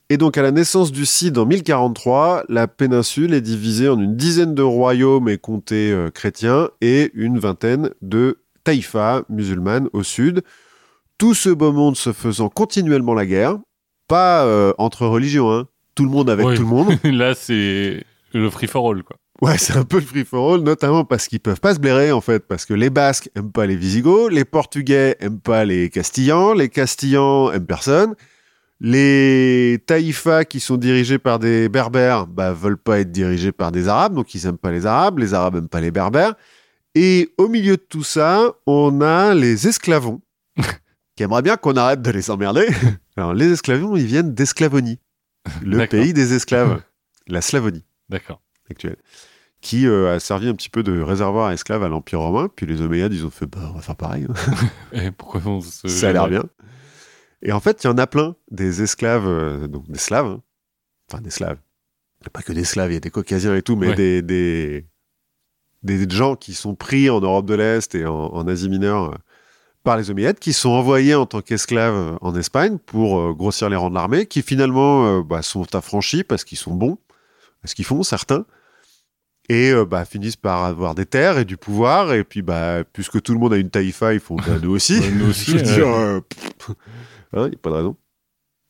[0.08, 4.16] Et donc, à la naissance du Cid en 1043, la péninsule est divisée en une
[4.16, 10.42] dizaine de royaumes et comtés euh, chrétiens et une vingtaine de taïfas musulmanes au sud.
[11.18, 13.58] Tout ce beau monde se faisant continuellement la guerre,
[14.08, 16.56] pas euh, entre religions, hein, tout le monde avec Oui.
[16.56, 16.94] tout le monde.
[17.04, 19.16] Là, c'est le free for all, quoi.
[19.40, 22.46] Ouais, c'est un peu le free-for-all, notamment parce qu'ils peuvent pas se blairer, en fait,
[22.46, 26.68] parce que les Basques aiment pas les Visigoths, les Portugais aiment pas les Castillans, les
[26.68, 28.14] Castillans aiment personne,
[28.80, 33.88] les Taïfas qui sont dirigés par des Berbères, bah, veulent pas être dirigés par des
[33.88, 36.34] Arabes, donc ils aiment pas les Arabes, les Arabes aiment pas les Berbères,
[36.94, 40.20] et au milieu de tout ça, on a les esclavons,
[41.16, 42.68] qui aimeraient bien qu'on arrête de les emmerder.
[43.16, 44.98] Alors, les esclavons, ils viennent d'Esclavonie,
[45.62, 46.82] le pays des esclaves,
[47.26, 48.42] la Slavonie D'accord.
[48.70, 48.96] actuelle,
[49.60, 52.48] qui euh, a servi un petit peu de réservoir à esclaves à l'Empire romain.
[52.54, 54.26] Puis les Omeyyades, ils ont fait, bah, on va faire pareil.
[54.28, 54.54] hein.
[54.92, 55.86] Et pourquoi on se...
[55.88, 56.44] Ça a l'air bien.
[57.42, 60.42] Et en fait, il y en a plein, des esclaves, euh, donc des Slaves, hein.
[61.10, 61.58] enfin des Slaves.
[62.20, 63.88] Il n'y a pas que des Slaves, il y a des Caucasiens et tout, mais
[63.88, 63.94] Ouais.
[63.94, 64.86] des, des,
[65.82, 69.16] des gens qui sont pris en Europe de l'Est et en, en Asie mineure euh,
[69.84, 73.88] par les Omeyyades, qui sont envoyés en tant qu'esclaves en Espagne pour grossir les rangs
[73.88, 76.98] de l'armée, qui finalement bah, sont affranchis parce qu'ils sont bons,
[77.64, 78.44] à ce qu'ils font, certains,
[79.50, 83.20] et euh, bah, finissent par avoir des terres et du pouvoir, et puis bah, puisque
[83.20, 85.00] tout le monde a une taïfa, ils font bah, nous aussi.
[85.14, 86.20] Nous aussi, Je veux euh.
[86.20, 86.70] pff,
[87.32, 87.96] hein, a pas de raison.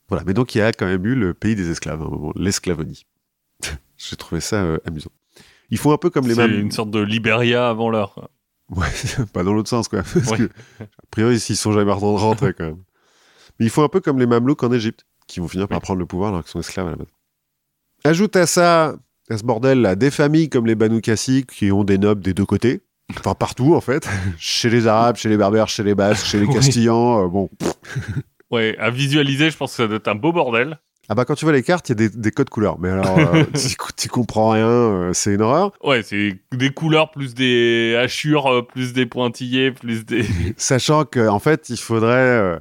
[0.09, 3.05] Voilà, mais donc il y a quand même eu le pays des esclaves, moment, l'esclavonie.
[3.99, 5.11] J'ai trouvé ça euh, amusant.
[5.69, 6.59] Ils font un peu comme les C'est mêmes.
[6.61, 8.31] une sorte de Libéria avant l'heure.
[8.71, 8.88] Ouais,
[9.35, 10.03] pas dans l'autre sens, quoi.
[10.03, 10.38] Parce Ouais.
[10.38, 10.45] que,
[10.81, 12.83] a priori, s'ils sont jamais rentrés, quand même.
[13.59, 15.99] Mais ils font un peu comme les Mamelouks en Égypte, qui vont finir par prendre
[16.01, 17.07] le pouvoir alors qu'ils sont esclaves à la base.
[18.05, 18.97] Ajoute à ça,
[19.31, 22.35] à ce bordel là, des familles comme les Banu Kassi qui ont des nobles des
[22.35, 22.81] deux côtés.
[23.19, 24.09] Enfin, partout, en fait.
[24.38, 26.47] chez les Arabes, chez les Berbères, chez les Basques, chez les.
[26.47, 27.25] Castillans.
[27.25, 27.51] euh, bon.
[28.51, 30.81] Ouais, à visualiser, je pense que ça doit être un beau bordel.
[31.09, 32.79] Ah bah, quand tu vois les cartes, il y a des, des codes couleurs.
[32.79, 35.73] Mais alors, euh, tu tu comprends rien, euh, c'est une horreur.
[35.83, 40.25] Ouais, c'est des couleurs plus des hachures, euh, plus des pointillés, plus des.
[40.57, 42.61] Sachant qu'en fait, il faudrait,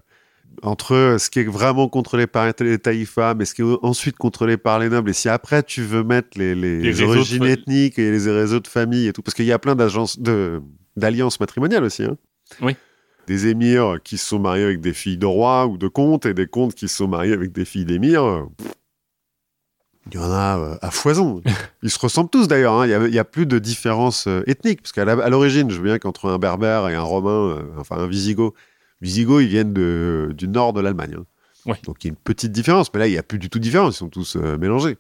[0.62, 4.58] entre ce qui est vraiment contrôlé par les taïfas, mais ce qui est ensuite contrôlé
[4.58, 8.60] par les nobles, et si après tu veux mettre les, origines ethniques et les réseaux
[8.60, 10.62] de famille et tout, parce qu'il y a plein d'agences de,
[10.98, 12.04] d'alliances matrimoniales aussi.
[12.04, 12.18] Hein.
[12.62, 12.76] Oui.
[13.28, 16.34] Des émirs qui se sont mariés avec des filles de rois ou de comtes, et
[16.34, 18.48] des comtes qui se sont mariés avec des filles d'émirs.
[20.12, 21.42] Il y en a euh, à foison.
[21.84, 22.74] Ils se ressemblent tous d'ailleurs.
[22.74, 22.88] hein.
[22.88, 24.82] Il y a- il y, a plus de différence euh, ethnique.
[24.82, 28.08] Parce qu'à l'origine, je veux bien qu'entre un berbère et un romain, euh, enfin un
[28.08, 28.56] visigoth,
[29.02, 31.16] visigoth, ils viennent de, du nord de l'Allemagne.
[31.20, 31.26] hein.
[31.66, 31.78] Ouais.
[31.84, 32.92] Donc il y a une petite différence.
[32.94, 33.96] Mais là, il n'y a plus du tout de différence.
[33.96, 34.98] Ils sont tous euh, mélangés.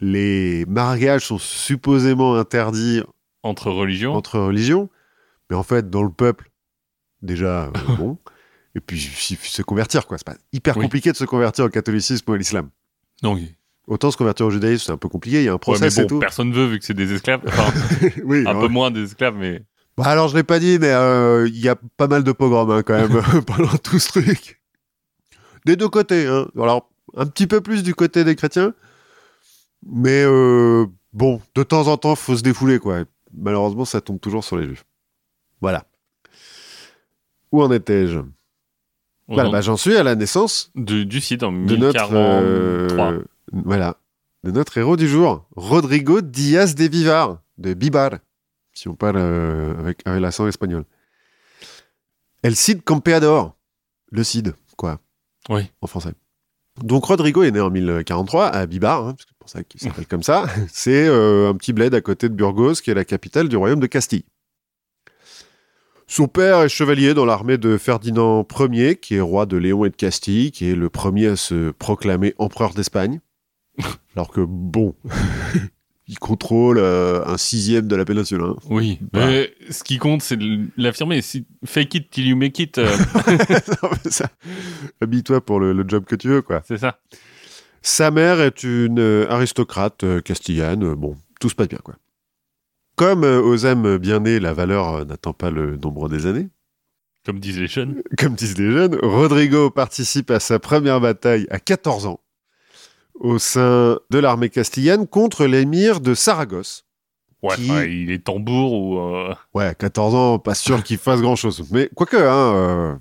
[0.00, 3.02] Les mariages sont supposément interdits
[3.42, 4.14] Entre religions.
[4.14, 4.88] entre religions.
[5.50, 6.50] Mais en fait, dans le peuple,
[7.22, 8.18] déjà, euh, bon.
[8.74, 10.18] Et puis, se convertir, quoi.
[10.18, 10.82] C'est pas hyper Oui.
[10.84, 12.68] compliqué de se convertir au catholicisme ou à l'islam.
[13.22, 13.38] Non,
[13.86, 15.38] Autant se convertir au judaïsme, c'est un peu compliqué.
[15.38, 16.18] Il y a un ouais, process mais et bon, tout.
[16.18, 17.40] personne veut vu que c'est des esclaves.
[17.46, 17.72] Enfin,
[18.24, 18.60] oui, un ouais.
[18.60, 19.62] peu moins des esclaves, mais.
[19.96, 22.70] Bah alors, je l'ai pas dit, mais euh, il y a pas mal de pogroms
[22.70, 24.60] hein, quand même pendant tout ce truc.
[25.64, 26.26] Des deux côtés.
[26.26, 26.48] Hein.
[26.60, 28.74] Alors, un petit peu plus du côté des chrétiens,
[29.86, 33.04] mais euh, bon, de temps en temps, faut se défouler, quoi.
[33.32, 34.84] Malheureusement, ça tombe toujours sur les juifs.
[35.60, 35.84] Voilà.
[37.52, 38.18] Où en étais-je?
[39.28, 42.18] Voilà, bah, J'en suis à la naissance du, du site en de notre, 1043.
[42.20, 43.22] euh,
[43.52, 43.96] voilà,
[44.44, 48.10] de notre héros du jour, Rodrigo Diaz de Vivar, de Bibar,
[48.76, 50.84] si on parle euh, avec, avec l'accent espagnol.
[52.42, 53.56] El Cid Campeador.
[54.12, 55.00] Le Cid, quoi,
[55.48, 55.70] Oui.
[55.80, 56.12] en français.
[56.82, 60.22] Donc Rodrigo est né en 1043 à Bibar, hein, c'est pour ça qu'il s'appelle comme
[60.22, 60.46] ça.
[60.68, 63.80] C'est euh, un petit bled à côté de Burgos, qui est la capitale du royaume
[63.80, 64.24] de Castille.
[66.06, 69.90] Son père est chevalier dans l'armée de Ferdinand Ier, qui est roi de Léon et
[69.90, 73.20] de Castille, qui est le premier à se proclamer empereur d'Espagne.
[74.14, 74.94] Alors que, bon,
[76.08, 78.40] il contrôle euh, un sixième de la péninsule.
[78.42, 78.54] hein.
[78.70, 79.00] Oui.
[79.12, 81.20] Mais ce qui compte, c'est de l'affirmer.
[81.22, 82.86] Si fake it till you make it, euh,
[85.00, 86.62] Habille-toi pour le, le job que tu veux, quoi.
[86.66, 86.98] c'est ça.
[87.82, 90.94] Sa mère est une euh, aristocrate castillane.
[90.94, 91.94] Bon, tout se passe bien, quoi.
[92.96, 96.48] Comme aux âmes bien nées, la valeur n'attend pas le nombre des années.
[97.26, 98.02] Comme disent les jeunes.
[98.18, 102.20] Comme disent les jeunes, Rodrigo participe à sa première bataille à 14 ans
[103.20, 106.84] au sein de l'armée castillane contre l'émir de Saragosse.
[107.42, 108.98] Ouais, Qui- il est tambour ou.
[108.98, 111.64] euh, Ouais, 14 ans, pas sûr qu'il fasse grand-chose.
[111.70, 112.94] Mais quoique, hein, euh,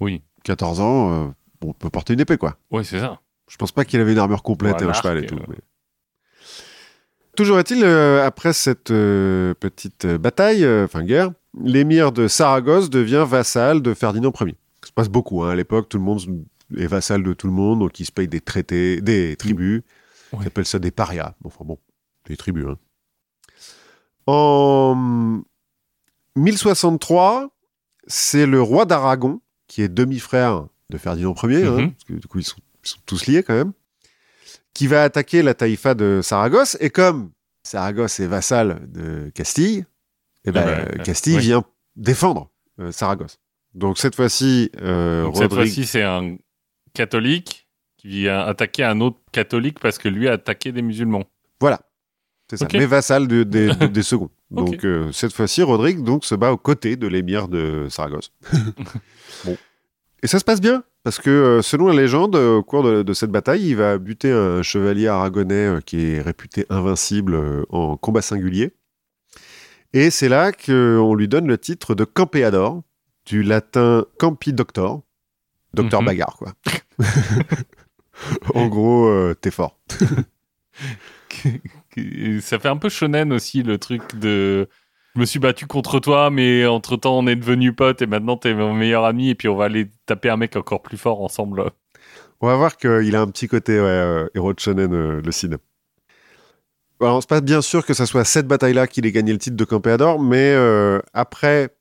[0.00, 0.22] Oui.
[0.44, 1.28] 14 ans, euh,
[1.64, 2.56] on peut porter une épée, quoi.
[2.70, 3.20] Ouais, c'est ça.
[3.48, 5.36] Je pense pas qu'il avait une armure complète Ouais, et un un cheval et tout.
[5.36, 5.44] euh.
[5.48, 5.56] mais-
[7.36, 11.30] Toujours est-il, euh, après cette euh, petite euh, bataille, euh, enfin guerre,
[11.62, 14.54] l'émir de Saragosse devient vassal de Ferdinand Ier.
[14.82, 15.50] Ça se passe beaucoup, hein.
[15.50, 16.20] à l'époque, tout le monde
[16.76, 19.82] est vassal de tout le monde, donc il se paye des traités, des tribus.
[20.32, 20.40] Ouais.
[20.42, 21.34] On appelle ça des parias.
[21.44, 21.78] Enfin bon,
[22.26, 22.66] des tribus.
[22.68, 22.76] hein.
[24.26, 25.42] En
[26.36, 27.50] 1063,
[28.06, 31.92] c'est le roi d'Aragon, qui est demi-frère de Ferdinand Ier, hein, Mhm.
[31.92, 33.72] parce que du coup ils sont, ils sont tous liés quand même,
[34.74, 36.76] qui va attaquer la taïfa de Saragosse.
[36.80, 37.30] Et comme
[37.62, 39.86] Saragosse est vassal de Castille,
[40.44, 41.64] eh ben, Eh ben, euh, Castille vient
[41.96, 42.50] défendre
[42.80, 43.38] euh, Saragosse.
[43.74, 46.36] Donc cette fois-ci, euh, cette fois-ci, c'est un
[46.96, 51.24] catholique qui vient attaquer un autre catholique parce que lui a attaqué des musulmans.
[51.60, 51.80] Voilà.
[52.50, 52.66] C'est ça.
[52.72, 54.30] Mais vassal de- des- de- des seconds.
[54.50, 58.32] Donc, euh, cette fois-ci, Rodrigue donc, se bat aux côtés de l'émir de Saragosse.
[59.44, 59.56] bon.
[60.22, 60.82] Et ça se passe bien.
[61.02, 63.98] Parce que, euh, selon la légende, euh, au cours de, de cette bataille, il va
[63.98, 68.72] buter un chevalier aragonais qui est réputé invincible en combat singulier.
[69.92, 72.82] Et c'est là qu'on lui donne le titre de Campeador,
[73.24, 75.02] du latin Campi Doctor,
[75.74, 76.06] docteur Mhm.
[76.06, 76.52] bagarre, quoi.
[78.54, 79.78] en gros, euh, t'es fort.
[82.40, 84.68] Ça fait un peu shonen aussi, le truc de.
[85.14, 88.36] Je me suis battu contre toi, mais entre temps, on est devenus potes et maintenant,
[88.36, 91.22] t'es mon meilleur ami et puis on va aller taper un mec encore plus fort
[91.22, 91.70] ensemble.
[92.40, 95.32] On va voir qu'il a un petit côté ouais, euh, héros de shonen, euh, le
[95.32, 95.56] Cid.
[97.00, 99.56] Alors, c'est pas bien sûr que ça soit cette bataille-là qu'il ait gagné le titre
[99.56, 101.75] de Campeador, mais euh, après,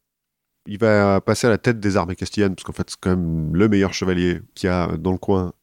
[0.66, 3.56] il va passer à la tête des armées castillanes, parce qu'en fait, c'est quand même
[3.56, 5.54] le meilleur chevalier qu'il y a dans le coin.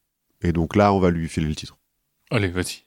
[0.43, 1.77] Et donc là, on va lui filer le titre.
[2.31, 2.85] Allez, vas-y.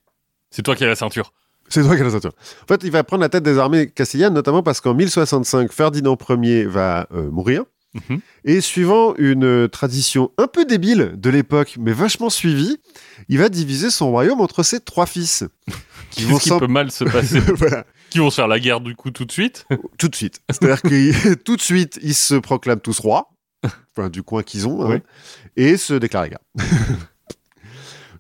[0.50, 1.34] C'est toi qui as la ceinture.
[1.68, 2.34] C'est toi qui as la ceinture.
[2.64, 6.18] En fait, il va prendre la tête des armées castillanes, notamment parce qu'en 1065, Ferdinand
[6.30, 7.64] Ier va euh, mourir.
[8.10, 8.20] Mhm.
[8.44, 12.78] Et suivant une tradition un peu débile de l'époque, mais vachement suivie,
[13.30, 15.44] il va diviser son royaume entre ses trois fils.
[16.12, 18.96] Qui vont qui peut mal se passer voilà, Qui vont se faire la guerre du
[18.96, 19.66] coup tout de suite?
[19.98, 20.40] Tout de suite.
[20.50, 23.32] C'est-à-dire que tout de suite, ils se proclament tous rois,
[23.98, 25.02] enfin, du coin qu'ils ont, hein,
[25.58, 26.40] et se déclarent la guerre.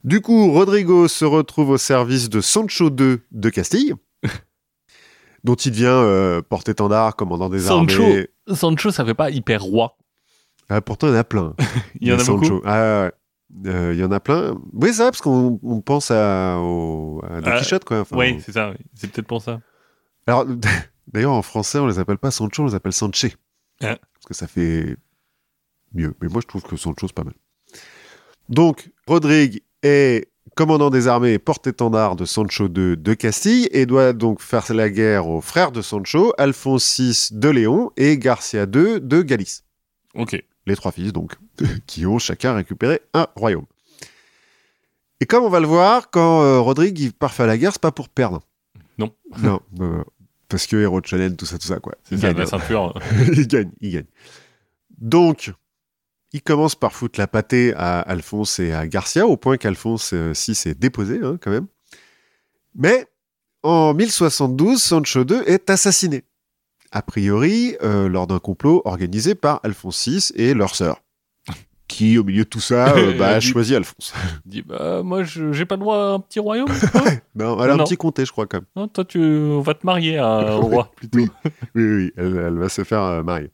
[0.03, 3.93] du coup, Rodrigo se retrouve au service de Sancho II de Castille,
[5.43, 8.03] dont il devient euh, porte-étendard, commandant des Sancho.
[8.03, 8.27] armées.
[8.53, 9.97] Sancho, ça fait pas hyper roi.
[10.69, 11.55] Ah, pourtant, il y en a plein.
[11.99, 12.61] Il y en a beaucoup.
[12.65, 13.11] Ah.
[13.65, 14.59] Euh, il y en a plein.
[14.73, 18.01] Oui, ça, parce qu'on on pense à, au, à Don Ah, Quichotte, quoi.
[18.01, 18.73] Enfin, Oui, c'est ça.
[18.95, 19.61] C'est peut-être pour ça.
[20.27, 20.45] Alors,
[21.07, 23.35] d'ailleurs, en français, on les appelle pas Sancho, on les appelle Sanché.
[23.81, 23.97] Ah.
[24.13, 24.97] Parce que ça fait
[25.93, 26.13] mieux.
[26.21, 27.35] Mais moi, je trouve que Sancho, c'est pas mal.
[28.49, 34.13] Donc, Rodrigue est commandant des armées et porte-étendard de Sancho II de Castille et doit
[34.13, 39.01] donc faire la guerre aux frères de Sancho, Alphonse VI de Léon et Garcia II
[39.01, 39.63] de Galice.
[40.15, 40.41] Ok.
[40.65, 41.33] Les trois fils, donc,
[41.85, 43.65] qui ont chacun récupéré un royaume.
[45.19, 47.81] Et comme on va le voir, quand euh, Rodrigue il part faire la guerre, c'est
[47.81, 48.41] pas pour perdre.
[48.97, 49.13] Non.
[49.41, 49.59] Non,
[50.47, 51.95] parce que héros de challenge, tout ça, tout ça, quoi.
[52.03, 52.93] C'est ça, gagne, la ceinture.
[53.33, 54.05] il gagne, il gagne.
[54.97, 55.51] Donc,
[56.35, 60.33] il commence par foutre la pâtée à Alphonse et à Garcia, au point qu'Alphonse euh,
[60.33, 61.67] VI est déposé, hein, quand même.
[62.75, 63.07] Mais,
[63.63, 66.23] en 1072, Sancho II est assassiné.
[66.91, 71.01] A priori, euh, lors d'un complot organisé par Alphonse VI et leur sœur.
[71.87, 74.13] Qui, au milieu de tout ça, euh, bah, a choisi Alphonse.
[74.45, 76.67] Il dit bah moi je- j'ai pas le droit à un petit royaume.
[77.35, 77.83] Non, elle a un Non.
[77.83, 78.65] petit comté, je crois, quand même.
[78.75, 81.19] Non, toi tu on va te marier à un roi plutôt.
[81.19, 81.29] Oui,
[81.75, 83.51] oui, oui, elle, elle va se faire euh, marier.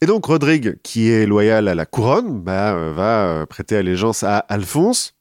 [0.00, 4.22] Et donc Rodrigue, qui est loyal à la couronne, bah, euh, va euh, prêter allégeance
[4.22, 5.14] à Alphonse.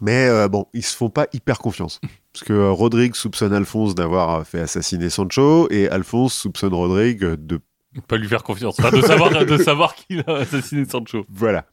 [0.00, 2.00] Mais euh, bon, ils se font pas hyper confiance.
[2.32, 7.60] Parce que Rodrigue soupçonne Alphonse d'avoir fait assassiner Sancho, et Alphonse soupçonne Rodrigue de
[8.08, 8.78] Pas lui faire confiance.
[8.78, 11.24] Enfin, de savoir, de savoir qu'il a assassiné Sancho.
[11.30, 11.66] Voilà.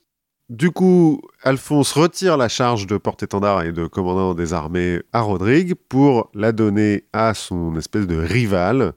[0.49, 5.73] Du coup, Alphonse retire la charge de porte-étendard et de commandant des armées à Rodrigue
[5.89, 8.93] pour la donner à son espèce de rival.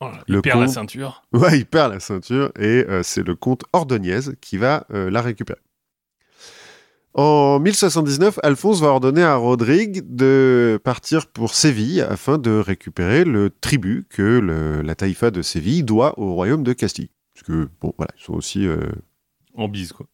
[0.00, 1.22] Voilà, Le il perd la ceinture.
[1.32, 5.22] Ouais, il perd la ceinture et euh, c'est le comte Ordonez qui va euh, la
[5.22, 5.60] récupérer.
[7.14, 13.48] En 1079, Alphonse va ordonner à Rodrigue de partir pour Séville afin de récupérer le
[13.48, 17.08] tribut que le- la taïfa de Séville doit au royaume de Castille.
[17.34, 18.80] Parce que, bon, voilà, ils sont aussi euh,
[19.54, 20.06] En bise, quoi.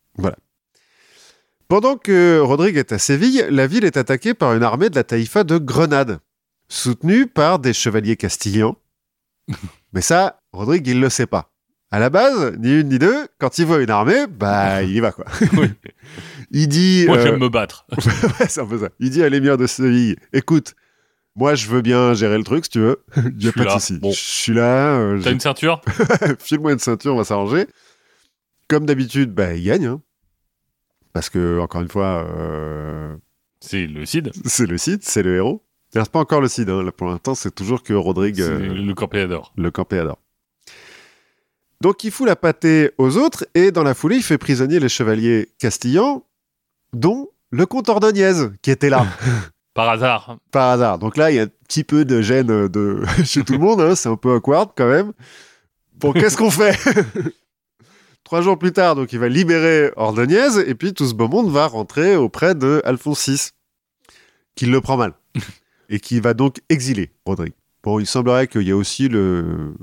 [1.66, 5.04] Pendant que Rodrigue est à Séville, la ville est attaquée par une armée de la
[5.04, 6.20] taïfa de Grenade,
[6.68, 8.76] soutenue par des chevaliers castillans.
[9.92, 11.50] Mais ça, Rodrigue, il le sait pas.
[11.90, 15.00] À la base, ni une ni deux, quand il voit une armée, bah, il y
[15.00, 15.26] va, quoi.
[15.54, 15.68] Oui.
[16.54, 17.04] Il dit...
[17.06, 17.86] Moi, euh, j'aime me battre.
[17.92, 18.90] ouais, c'est un peu ça.
[19.00, 20.74] Il dit à l'émir de Séville, écoute,
[21.34, 23.02] moi, je veux bien gérer le truc, si tu veux.
[23.16, 23.78] Il y Je a suis pas de là.
[23.78, 23.98] souci.
[23.98, 24.10] Bon.
[24.10, 25.80] Je suis là, euh, T'as une ceinture?
[26.40, 27.66] File-moi une ceinture, on va s'arranger.
[28.68, 29.86] Comme d'habitude, bah, il gagne.
[29.86, 30.02] hein.
[31.14, 33.16] Parce que, encore une fois, euh,
[33.60, 34.30] C'est le Cid.
[34.44, 35.64] c'est le Cid, c'est le héros.
[35.94, 36.82] Reste pas encore le Cid, hein.
[36.82, 39.52] là pour l'instant c'est toujours que Rodrigue, C'est euh, le campéador.
[39.56, 40.18] le campéador.
[41.80, 44.88] Donc il fout la pâtée aux autres et dans la foulée il fait prisonnier les
[44.88, 46.24] chevaliers castillans,
[46.92, 49.06] dont le comte Ordonez qui était là
[49.74, 50.36] Par hasard.
[50.50, 50.98] par hasard.
[50.98, 53.80] Donc là il y a un petit peu de gêne de chez tout le monde,
[53.80, 53.94] hein.
[53.94, 55.12] c'est un peu awkward quand même.
[55.94, 56.78] Bon qu'est-ce qu'on fait?
[58.24, 61.50] Trois jours plus tard, donc il va libérer Ordonez et puis tout ce beau monde
[61.50, 63.50] va rentrer auprès de Alphonse VI,
[64.54, 65.12] qui le prend mal
[65.92, 67.52] et qui va donc exiler Rodrigue.
[67.84, 69.74] Bon, il semblerait qu'il y ait aussi le...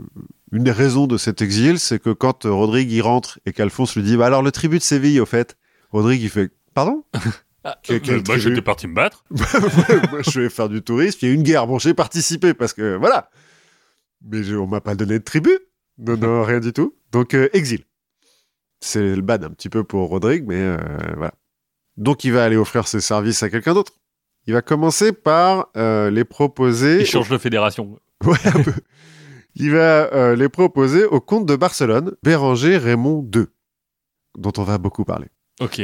[0.51, 4.03] une des raisons de cet exil, c'est que quand Rodrigue y rentre et qu'Alphonse lui
[4.03, 5.57] dit bah alors le tribut de Séville au fait,
[5.91, 7.03] Rodrigue il fait pardon?
[7.83, 9.25] Que- Euh, quel moi, j'étais parti me battre.
[10.11, 12.53] Moi je vais faire du tourisme, il y a eu une guerre, bon j'ai participé
[12.53, 13.29] parce que voilà,
[14.25, 15.59] mais je- on m'a pas donné de tribut,
[15.97, 17.83] non non rien du tout, donc euh, exil.
[18.79, 20.77] C'est le bad un petit peu pour Rodrigue, mais euh,
[21.17, 21.33] voilà.
[21.97, 23.91] Donc il va aller offrir ses services à quelqu'un d'autre.
[24.49, 27.01] Il va commencer par euh, les proposer.
[27.01, 27.99] Il change de fédération.
[28.25, 28.73] Ouais, un peu.
[29.53, 33.45] Il va euh, les proposer au comte de Barcelone, Béranger Raymond II,
[34.39, 35.27] dont on va beaucoup parler.
[35.61, 35.83] Ok.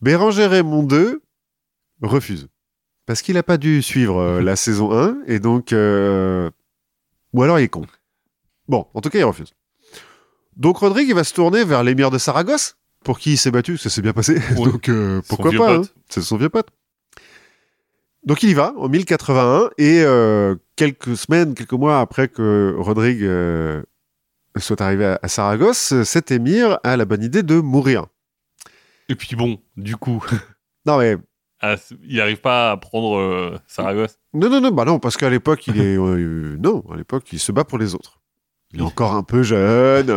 [0.00, 1.16] Béranger Raymond II
[2.00, 2.46] refuse.
[3.04, 5.72] Parce qu'il n'a pas dû suivre euh, la saison 1, et donc...
[5.72, 7.84] Ou alors il est con.
[8.68, 9.52] Bon, en tout cas, il refuse.
[10.56, 13.76] Donc Rodrigue, il va se tourner vers l'émir de Saragosse, pour qui il s'est battu,
[13.76, 14.36] ça s'est bien passé.
[14.56, 14.64] Ouais.
[14.70, 14.88] donc
[15.28, 15.82] pourquoi pas hein.
[16.08, 16.68] C'est son vieux pote.
[18.28, 23.22] Donc il y va, en 1081, et euh, quelques semaines, quelques mois après que Rodrigue
[23.22, 23.82] euh,
[24.58, 28.04] soit arrivé à, à Saragosse, cet émir a la bonne idée de mourir.
[29.08, 30.22] Et puis bon, du coup,
[30.86, 31.16] Non mais
[31.62, 31.76] ah,
[32.06, 34.18] il arrive pas à prendre euh, Saragosse.
[34.34, 35.96] Non, non, non, bah non, parce qu'à l'époque, il est.
[35.96, 38.20] non, à l'époque, il se bat pour les autres.
[38.74, 40.10] Il est encore un peu jeune.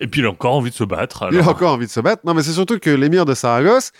[0.00, 1.30] Et puis il a encore envie de se battre.
[1.32, 2.26] il a encore envie de se battre.
[2.26, 3.92] Non, mais c'est surtout que l'émir de Saragosse,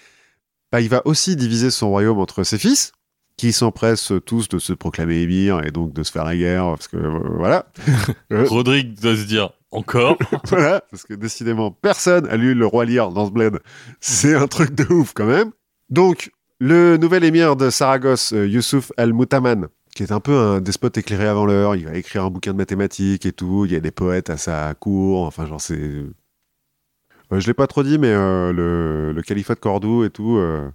[0.71, 2.93] bah, il va aussi diviser son royaume entre ses fils,
[3.39, 6.89] qui s'empressent tous de se proclamer émir et donc de se faire la guerre, parce
[6.89, 7.67] que euh, voilà.
[8.31, 10.19] Rodrigue doit se dire encore?
[10.45, 13.61] voilà, parce que décidément, personne a lu le roi lire dans ce bled.
[14.01, 15.53] C'est un truc de ouf quand même.
[15.89, 20.99] Donc, le nouvel émir de Saragosse, euh, Youssouf al-Moutaman, qui est un peu un despote
[20.99, 23.81] éclairé avant l'heure, il va écrire un bouquin de mathématiques et tout, il y a
[23.81, 25.79] des poètes à sa cour, enfin genre c'est...
[25.79, 30.39] Euh, je l'ai pas trop dit, mais euh, le, le califat de Cordoue et tout,
[30.39, 30.71] euh,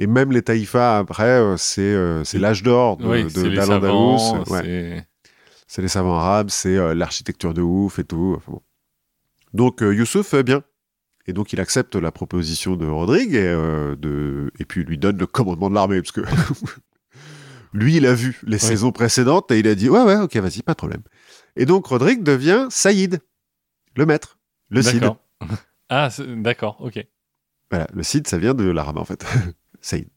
[0.00, 5.06] et même les taïfas après, euh, c'est euh, l'âge d'or oui, c'est d'Al-Andalus, ouais.
[5.68, 8.34] c'est- les savants arabes, c'est euh, l'architecture de ouf et tout.
[8.36, 8.62] enfin bon.
[9.52, 10.62] Donc Youssouf bien.
[11.26, 14.50] Et donc il accepte la proposition de Rodrigue et, de...
[14.58, 16.00] et puis il lui donne le commandement de l'armée.
[16.00, 16.22] Parce que
[17.72, 20.62] lui, il a vu les saisons précédentes et il a dit Ouais, ouais, ok, vas-y,
[20.62, 21.02] pas de problème.
[21.56, 23.20] Et donc Rodrigue devient Saïd,
[23.96, 24.38] le maître,
[24.70, 25.04] le Cid.
[25.92, 27.04] Ah, d'accord, ok.
[27.68, 29.24] Voilà, le Cid, ça vient de l'arabe en fait.
[29.80, 30.08] Saïd.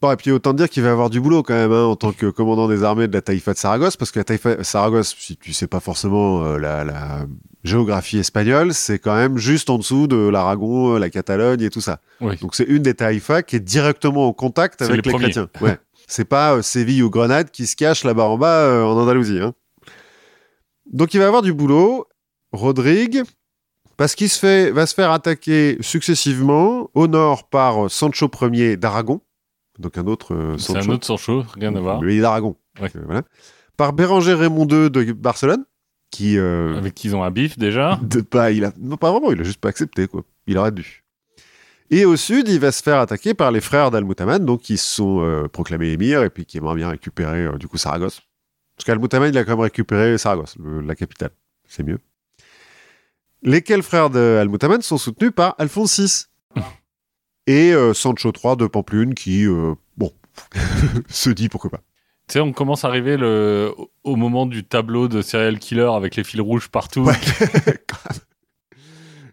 [0.00, 2.10] Bon, et puis autant dire qu'il va avoir du boulot quand même hein, en tant
[2.12, 5.14] que commandant des armées de la Taïfa de Saragosse, parce que la Taïfa de Saragosse,
[5.16, 7.26] si tu sais pas forcément euh, la, la
[7.62, 11.80] géographie espagnole, c'est quand même juste en dessous de l'Aragon, euh, la Catalogne et tout
[11.80, 12.00] ça.
[12.20, 12.36] Oui.
[12.38, 15.48] Donc c'est une des taïfas qui est directement en contact avec les chrétiens.
[15.60, 15.78] Ouais.
[16.08, 19.38] c'est pas euh, Séville ou Grenade qui se cache là-bas en bas euh, en Andalousie.
[19.38, 19.54] hein.
[20.92, 22.08] Donc il va avoir du boulot.
[22.50, 23.22] Rodrigue,
[23.96, 28.76] parce qu'il se fait, va se faire attaquer successivement au nord par euh, Sancho Ier
[28.76, 29.20] d'Aragon,
[29.78, 30.90] donc un autre euh, C'est Sancho.
[30.90, 32.00] un autre Sancho, rien à voir.
[32.02, 32.56] Lui, d'Aragon.
[32.80, 32.90] Ouais.
[32.96, 33.22] Euh, voilà.
[33.76, 35.64] Par Béranger Raymond II de Barcelone,
[36.10, 37.98] qui euh, Avec qui ils ont un bif déjà.
[38.02, 40.22] de pas, il a, non, pas vraiment, il a juste pas accepté, quoi.
[40.46, 41.04] Il aurait dû.
[41.90, 44.94] Et au sud, il va se faire attaquer par les frères d'Al-Moutaman, donc qui se
[44.94, 48.20] sont euh, proclamés émirs et puis qui aimeraient bien récupérer, du coup, Saragosse.
[48.76, 51.30] Parce qu'Al-Moutaman, il a quand même récupéré Saragosse, le- la capitale.
[51.68, 51.98] c'est mieux.
[53.42, 56.26] Lesquels frères de Al-Mutaman sont soutenus par Alphonse VI.
[57.48, 60.12] Et euh, Sancho III de Pamplune qui, euh, bon,
[61.08, 61.82] se dit pourquoi pas.
[62.28, 63.74] Tu sais, on commence à arriver le...
[64.04, 67.00] au moment du tableau de serial killer avec les fils rouges partout.
[67.00, 67.14] Ouais.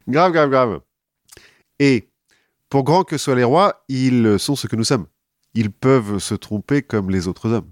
[0.07, 0.80] grave, grave, grave.
[1.78, 2.10] Et
[2.70, 5.05] pour grand que soient les rois, ils sont ce que nous sommes.
[5.53, 7.72] Ils peuvent se tromper comme les autres hommes,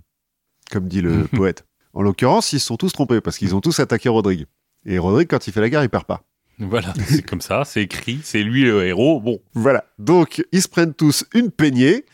[0.72, 1.66] comme dit le poète.
[1.94, 4.46] En l'occurrence, ils se sont tous trompés parce qu'ils ont tous attaqué Rodrigue.
[4.88, 6.24] Et Rodrigue, quand il fait la guerre, il perd pas.
[6.60, 9.20] Voilà, c'est comme ça, c'est écrit, c'est lui le héros.
[9.20, 9.86] Bon, Voilà.
[10.00, 12.06] Donc, ils se prennent tous une peignée,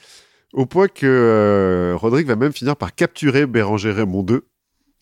[0.51, 4.39] au point que euh, Rodrigue va même finir par capturer Béranger Raymond II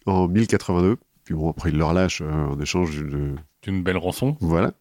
[0.05, 0.97] en 1082.
[1.24, 3.38] Puis bon, après, il le relâche euh, en échange d'une...
[3.63, 4.38] c'est une belle rançon.
[4.41, 4.74] Voilà.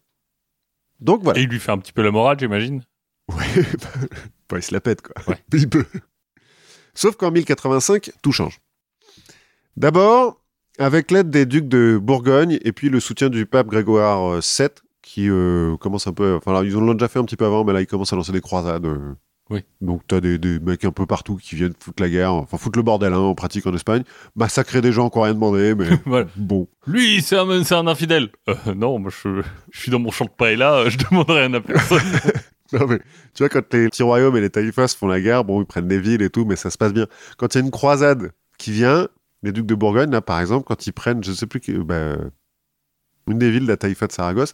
[0.99, 1.39] Donc voilà.
[1.39, 2.83] Et il lui fait un petit peu la morale, j'imagine.
[3.29, 3.45] Ouais,
[4.49, 5.15] bah, il se la pète, quoi.
[5.27, 5.37] Ouais.
[5.53, 5.85] Il peut.
[6.93, 8.59] Sauf qu'en 1085, tout change.
[9.77, 10.40] D'abord,
[10.81, 14.69] avec l'aide des ducs de Bourgogne et puis le soutien du pape Grégoire euh, VII,
[15.01, 16.35] qui euh, commence un peu.
[16.35, 18.15] Enfin, là, ils l'ont déjà fait un petit peu avant, mais là, ils commencent à
[18.15, 18.85] lancer des croisades.
[18.85, 19.13] euh.
[19.49, 19.65] Oui.
[19.81, 22.79] Donc, t'as des, des mecs un peu partout qui viennent foutre la guerre, enfin, foutre
[22.79, 24.03] le bordel, hein, en pratique en Espagne.
[24.37, 26.27] Massacrer des gens qui n'ont rien demandé, mais voilà.
[26.37, 26.69] bon.
[26.87, 28.29] Lui, c'est un, infidèle.
[28.47, 31.53] Euh, non, moi, je, je suis dans mon champ de paella, euh, je demande rien
[31.53, 31.99] à personne.
[32.73, 32.99] Non, mais,
[33.33, 35.89] tu vois, quand les petits royaumes et les taïfas font la guerre, bon, ils prennent
[35.89, 37.05] des villes et tout, mais ça se passe bien.
[37.37, 39.09] Quand il y a une croisade qui vient,
[39.43, 42.15] les ducs de Bourgogne, là, par exemple, quand ils prennent, je sais plus, bah,
[43.27, 44.53] une des villes de la taïfa de Saragosse,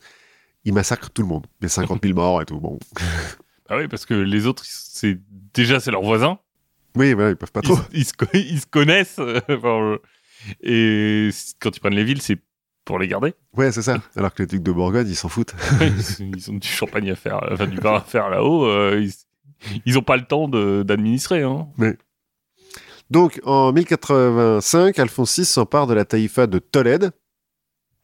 [0.66, 1.46] ils massacrent tout le monde.
[1.62, 2.60] Il y a 50 000 morts et tout.
[2.60, 2.78] Bon.
[3.70, 5.20] ah oui, parce que les autres, c'est
[5.54, 6.40] déjà, c'est leurs voisins.
[6.96, 7.78] Oui, voilà, ils peuvent pas trop.
[7.94, 9.20] ils se, co- ils se connaissent.
[9.20, 9.98] euh, enfin, euh,
[10.62, 11.30] et
[11.60, 12.40] quand ils prennent les villes, c'est
[12.86, 13.34] pour les garder.
[13.56, 14.02] Ouais, c'est ça.
[14.16, 15.54] Alors que les ducs de Bourgogne, ils s'en foutent.
[16.20, 18.66] ils ont du champagne à faire, enfin du vin à faire là-haut.
[18.66, 19.12] euh, ils,
[19.86, 21.44] ils ont pas le temps d'administrer.
[21.44, 21.68] Hein.
[23.10, 27.12] Donc, en 1085, Alphonse VI s'empare de la taïfa de Tolède,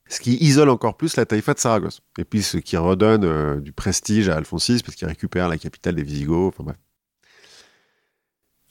[0.07, 2.01] ce qui isole encore plus la taïfa de Saragosse.
[2.17, 5.57] Et puis, ce qui redonne euh, du prestige à Alphonse VI, parce qu'il récupère la
[5.57, 6.53] capitale des Visigoths.
[6.53, 6.77] Enfin bref.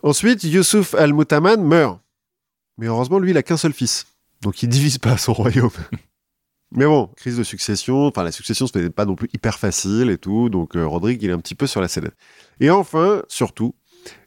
[0.03, 2.01] Ensuite, Youssouf al-Mutaman meurt.
[2.79, 4.07] Mais heureusement, lui, il a qu'un seul fils.
[4.41, 5.71] Donc, il divise pas son royaume.
[6.75, 8.07] Mais bon, crise de succession.
[8.07, 10.49] Enfin, la succession, ce n'est pas non plus hyper facile et tout.
[10.49, 12.17] Donc, euh, Rodrigue, il est un petit peu sur la sellette.
[12.59, 13.75] Et enfin, surtout,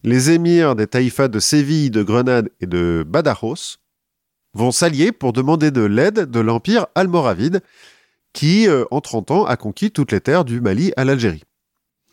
[0.03, 3.77] les émirs des taïfas de Séville, de Grenade et de Badajoz
[4.53, 7.61] vont s'allier pour demander de l'aide de l'empire almoravide
[8.33, 11.43] qui, euh, en 30 ans, a conquis toutes les terres du Mali à l'Algérie.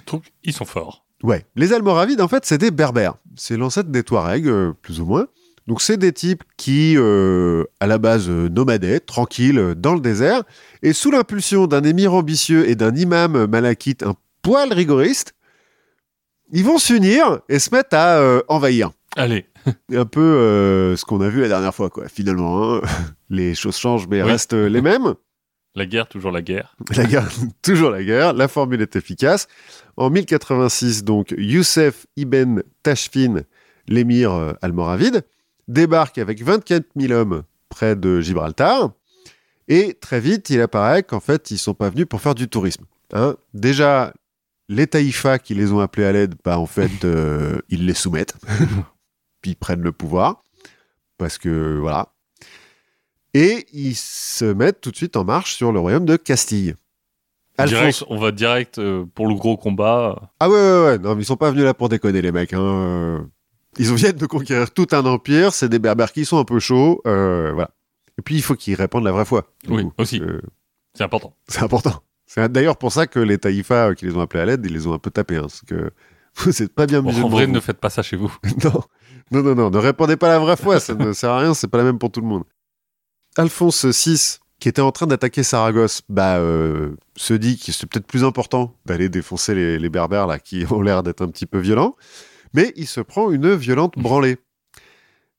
[0.06, 1.04] Donc ils sont forts.
[1.22, 3.14] Ouais, les almoravides, en fait, c'est des berbères.
[3.36, 5.26] C'est l'ancêtre des Touaregs, euh, plus ou moins.
[5.68, 10.42] Donc, c'est des types qui, euh, à la base, nomadaient, tranquilles, dans le désert,
[10.82, 15.34] et sous l'impulsion d'un émir ambitieux et d'un imam malakite un poil rigoriste,
[16.52, 18.90] ils vont s'unir et se mettre à euh, envahir.
[19.16, 19.46] Allez,
[19.94, 22.08] un peu euh, ce qu'on a vu la dernière fois, quoi.
[22.08, 22.80] Finalement, hein.
[23.30, 24.30] les choses changent, mais Oui.
[24.30, 25.14] restent euh, les mêmes.
[25.74, 26.74] la guerre, toujours la guerre.
[26.96, 27.28] La guerre,
[27.62, 28.32] toujours la guerre.
[28.34, 29.48] La formule est efficace.
[29.96, 33.42] En 1086, donc, Youssef ibn Tashfin,
[33.88, 35.22] l'émir euh, almoravide,
[35.68, 38.90] débarque avec 24 000 hommes près de Gibraltar.
[39.68, 42.84] Et très vite, il apparaît qu'en fait, ils sont pas venus pour faire du tourisme.
[43.12, 43.36] hein.
[43.54, 44.12] Déjà,
[44.72, 48.34] les taïfas qui les ont appelés à l'aide, bah, en fait, euh, ils les soumettent.
[49.42, 50.42] Puis ils prennent le pouvoir.
[51.18, 52.12] Parce que, voilà.
[53.34, 56.74] Et ils se mettent tout de suite en marche sur le royaume de Castille.
[57.64, 60.30] Direct, on va direct euh, pour le gros combat.
[60.40, 60.98] Ah ouais, ouais, ouais.
[60.98, 62.52] Non, mais ils sont pas venus là pour déconner, les mecs.
[62.54, 63.28] Hein.
[63.78, 65.52] Ils viennent de conquérir tout un empire.
[65.52, 67.00] C'est des berbères qui sont un peu chauds.
[67.06, 67.70] euh, voilà.
[68.18, 69.46] Et puis, il faut qu'ils répandent la vraie foi.
[69.68, 69.92] Oui, coup.
[69.98, 70.20] aussi.
[70.94, 71.36] C'est important.
[71.46, 72.02] c'est important.
[72.34, 74.72] C'est d'ailleurs pour ça que les taïfas euh, qui les ont appelés à l'aide, ils
[74.72, 75.36] les ont un peu tapés.
[75.36, 75.90] Hein, parce que
[76.36, 77.28] vous êtes pas bien Bon, en musulmans.
[77.28, 77.52] vrai, vous.
[77.52, 78.34] ne faites pas ça chez vous.
[78.64, 78.82] non.
[79.30, 79.70] non, non, non.
[79.70, 80.80] Ne répandez pas la vraie foi.
[80.80, 81.52] Ça ne sert à rien.
[81.52, 82.44] C'est pas la même pour tout le monde.
[83.36, 88.06] Alphonse VI, qui était en train d'attaquer Saragosse, bah, euh, se dit que c'est peut-être
[88.06, 91.58] plus important d'aller défoncer les, les berbères là, qui ont l'air d'être un petit peu
[91.58, 91.96] violents.
[92.54, 94.38] Mais il se prend une violente branlée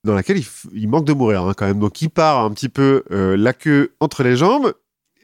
[0.04, 0.40] dans laquelle
[0.74, 1.80] il manque de mourir hein, quand même.
[1.80, 4.74] Donc il part un petit peu euh, la queue entre les jambes.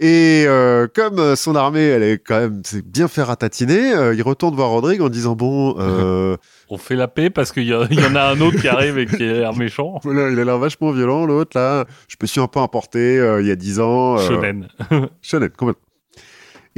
[0.02, 4.22] Et euh, comme son armée, elle est quand même c'est bien fait ratatiner, euh, il
[4.22, 6.38] retourne voir Rodrigue en disant bon, euh,
[6.70, 9.24] On fait la paix parce qu'il y, en a un autre qui arrive et qui
[9.24, 10.00] a l'air méchant.
[10.04, 11.86] Voilà, il a l'air vachement violent, l'autre, là.
[12.08, 14.18] Je me suis un peu importé euh, il y a 10 ans.
[14.18, 14.68] euh, Shonen.
[15.22, 15.84] Shonen, complètement.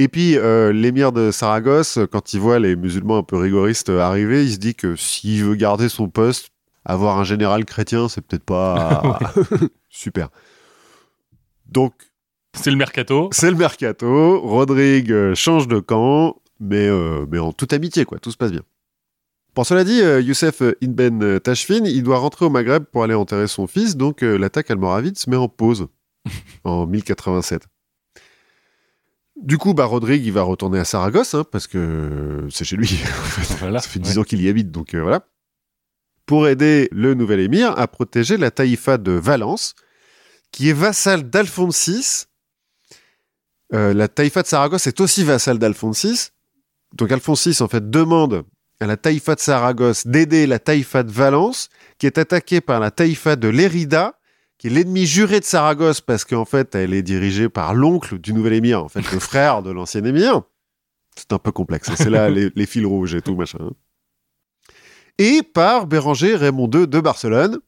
[0.00, 4.44] Et puis, euh, l'émir de Saragosse, quand il voit les musulmans un peu rigoristes arriver,
[4.44, 6.48] il se dit que s'il veut garder son poste,
[6.84, 9.20] avoir un général chrétien, c'est peut-être pas
[9.90, 10.30] super.
[11.70, 11.92] Donc,
[12.54, 13.28] C'est le mercato.
[13.32, 14.40] c'est le mercato.
[14.40, 18.18] Rodrigue euh, change de camp, mais, euh, mais en toute amitié, quoi.
[18.18, 18.62] Tout se passe bien.
[19.54, 23.46] Pour cela dit, euh, Youssef Ibn Tashfin, il doit rentrer au Maghreb pour aller enterrer
[23.48, 25.88] son fils, donc euh, l'attaque almoravide se met en pause.
[26.64, 27.66] en 1087.
[29.36, 33.00] Du coup, bah, Rodrigue, il va retourner à Saragosse, hein, parce que c'est chez lui.
[33.02, 33.54] en fait.
[33.56, 33.80] Voilà.
[33.80, 35.26] Ça fait 10 ans qu'il y habite, donc euh, voilà.
[36.24, 39.74] Pour aider le nouvel émir à protéger la taïfa de Valence,
[40.50, 42.24] qui est vassale d'Alphonse VI.
[43.74, 46.28] Euh, la taïfa de Saragosse est aussi vassale d'Alphonse VI.
[46.94, 48.44] Donc Alphonse VI, en fait, demande
[48.80, 51.68] à la taïfa de Saragosse d'aider la taïfa de Valence,
[51.98, 54.18] qui est attaquée par la taïfa de Lérida,
[54.58, 58.32] qui est l'ennemi juré de Saragosse parce qu'en fait, elle est dirigée par l'oncle du
[58.34, 60.42] nouvel émir, en fait, le frère de l'ancien émir.
[61.16, 61.88] C'est un peu complexe.
[61.88, 61.94] hein.
[61.96, 63.58] C'est là les, les fils rouges et tout, machin.
[63.60, 63.70] hein.
[65.18, 67.58] Et par Béranger Raymond II de Barcelone,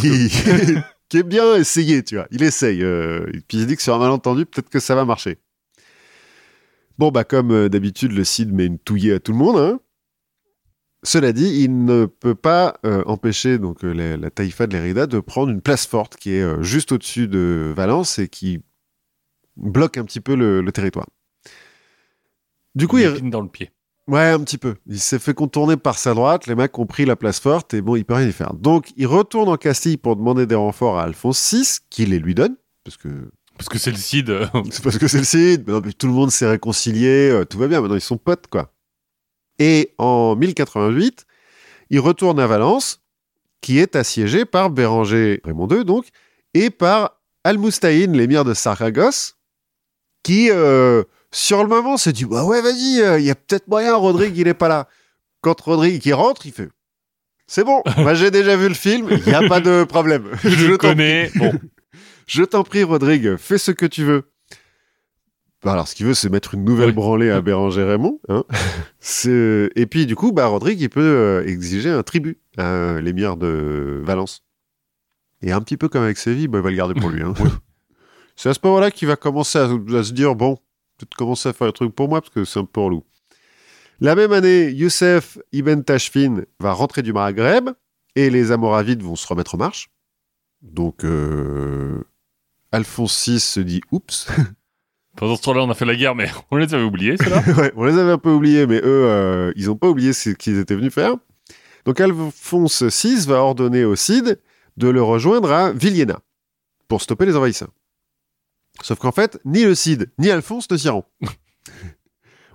[0.00, 0.30] qui,
[1.08, 2.26] qui est bien essayé, tu vois.
[2.30, 2.82] Il essaye.
[2.82, 5.38] euh, puis il dit que sur un malentendu, peut-être que ça va marcher.
[6.98, 9.56] Bon, bah, comme euh, d'habitude, le Cid met une touillée à tout le monde.
[9.58, 9.80] hein.
[11.02, 15.20] Cela dit, il ne peut pas euh, empêcher donc la, la taïfa de l'Érida de
[15.20, 18.60] prendre une place forte qui est juste au-dessus de Valence et qui
[19.56, 21.06] bloque un petit peu le, le territoire.
[22.74, 23.70] Du coup, il, épine dans le pied.
[24.08, 24.76] Ouais, un petit peu.
[24.86, 27.80] Il s'est fait contourner par sa droite, les mecs ont pris la place forte et
[27.80, 28.54] bon, il peut rien y faire.
[28.54, 32.34] Donc, il retourne en Castille pour demander des renforts à Alphonse VI, qui les lui
[32.34, 33.08] donne, parce que
[33.56, 34.32] Parce que c'est le Cid.
[34.70, 37.44] c'est parce que c'est le Cid, mais non, mais tout le monde s'est réconcilié, euh,
[37.44, 38.72] tout va bien, maintenant ils sont potes, quoi.
[39.58, 41.26] Et en 1088,
[41.90, 43.02] il retourne à Valence,
[43.60, 46.06] qui est assiégé par Béranger Raymond II, donc,
[46.54, 49.36] et par Al-Mustaïn, l'émir de Saragosse,
[50.22, 51.02] qui, euh,
[51.32, 54.48] sur le moment, se dit Bah ouais, vas-y, il y a peut-être moyen, Rodrigue, il
[54.48, 54.88] est pas là.
[55.40, 56.68] Quand Rodrigue qui rentre, il fait
[57.46, 60.28] C'est bon, moi j'ai déjà vu le film, il n'y a pas de problème.
[60.44, 61.30] Je, t'en connais.
[61.36, 61.52] Bon,
[62.26, 64.30] je t'en prie, Rodrigue, fais ce que tu veux.
[65.64, 66.94] Bah, alors, ce qu'il veut, c'est mettre une nouvelle Oui.
[66.94, 68.20] branlée à Béranger Raymond.
[68.28, 68.44] Hein.
[69.00, 73.36] C'est- Et puis, du coup, bah, Rodrigue, il peut euh, exiger un tribut à l'émir
[73.36, 74.44] de Valence.
[75.42, 77.22] Et un petit peu comme avec Séville, bah, il va le garder pour lui.
[77.22, 77.34] hein.
[78.36, 80.56] c'est à ce moment-là qu'il va commencer à, à se dire bon,
[80.96, 83.04] peut-être commencer à faire un truc pour moi parce que c'est un peu relou.
[84.00, 87.70] La même année, Youssef Ibn Tashfin va rentrer du Maghreb
[88.14, 89.90] et les Amoravides vont se remettre en marche.
[90.62, 92.02] Donc, euh,
[92.72, 94.28] Alphonse VI se dit oups.
[95.16, 97.42] pendant ce temps-là, on a fait la guerre, mais on les avait oubliés, ceux-là.
[97.58, 100.30] ouais, on les avait un peu oubliés, mais eux, euh, ils n'ont pas oublié ce
[100.30, 101.14] qu'ils étaient venus faire.
[101.86, 104.40] Donc, Alphonse VI va ordonner au Cid
[104.76, 106.20] de le rejoindre à Villena
[106.88, 107.70] pour stopper les envahisseurs.
[108.82, 111.04] Sauf qu'en fait, ni le Cid ni Alphonse ne s'y rendent.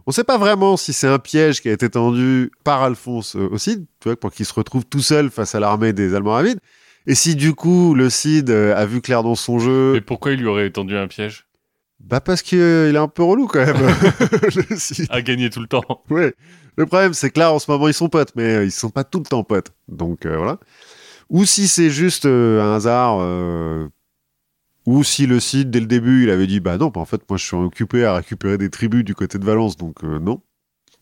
[0.07, 3.35] On ne sait pas vraiment si c'est un piège qui a été tendu par Alphonse
[3.35, 6.15] euh, au Cid, tu vois, pour qu'il se retrouve tout seul face à l'armée des
[6.15, 6.59] Almoravides.
[7.07, 10.31] Et si du coup le Cid euh, a vu clair dans son jeu, Mais pourquoi
[10.31, 11.45] il lui aurait tendu un piège?
[11.99, 13.77] Bah parce qu'il est un peu relou quand même.
[14.69, 15.07] le Cid.
[15.11, 16.03] À gagner tout le temps.
[16.09, 16.33] Ouais.
[16.77, 18.89] Le problème, c'est que là, en ce moment, ils sont potes, mais euh, ils sont
[18.89, 19.71] pas tout le temps potes.
[19.87, 20.57] Donc euh, voilà.
[21.29, 23.87] Ou si c'est juste euh, un hasard, euh,
[24.91, 27.21] ou si le Cid, dès le début, il avait dit Bah non, bah, en fait,
[27.29, 30.41] moi, je suis occupé à récupérer des tribus du côté de Valence, donc euh, non.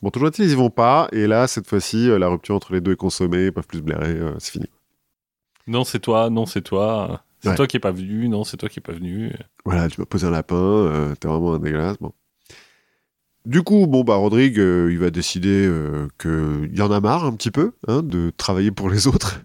[0.01, 2.71] Bon, toujours est-il, ils y vont pas, et là, cette fois-ci, euh, la rupture entre
[2.73, 4.67] les deux est consommée, ils peuvent plus se blairer, euh, c'est fini.
[5.67, 7.23] Non, c'est toi, non, c'est toi.
[7.41, 7.55] C'est Ouais.
[7.55, 9.31] toi qui est pas venu, non, c'est toi qui est pas venu.
[9.65, 11.97] Voilà, tu m'as posé un lapin, euh, t'es vraiment un dégueulasse.
[11.99, 12.11] Bon.
[13.45, 15.69] Du coup, bon, bah, Rodrigue, il va décider
[16.19, 19.41] qu'il y en a marre un petit peu hein, de travailler pour les autres.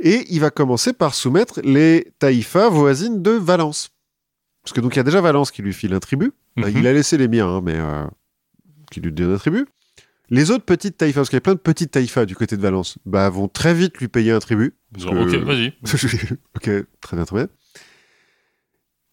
[0.00, 3.90] Et il va commencer par soumettre les taïfas voisines de Valence.
[4.62, 6.32] Parce que donc, il y a déjà Valence qui lui file un tribut.
[6.58, 6.78] Enfin, Mhm.
[6.78, 8.04] Il a laissé les miens, hein, mais euh,
[8.90, 9.66] qui lui donne un tribut.
[10.30, 12.60] Les autres petites taïfas, parce qu'il y a plein de petites taïfas du côté de
[12.62, 14.74] Valence, bah, vont très vite lui payer un tribut.
[14.96, 15.72] Genre, que- ok, vas-y.
[16.56, 17.48] ok, très bien, très bien.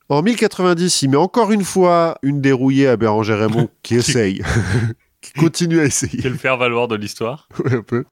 [0.10, 4.44] En 1090, il met encore une fois une dérouillée à Béranger Raymond qui essaye,
[5.22, 8.06] qui continue à essayer Quel faire valoir de l'histoire ouais, un peu.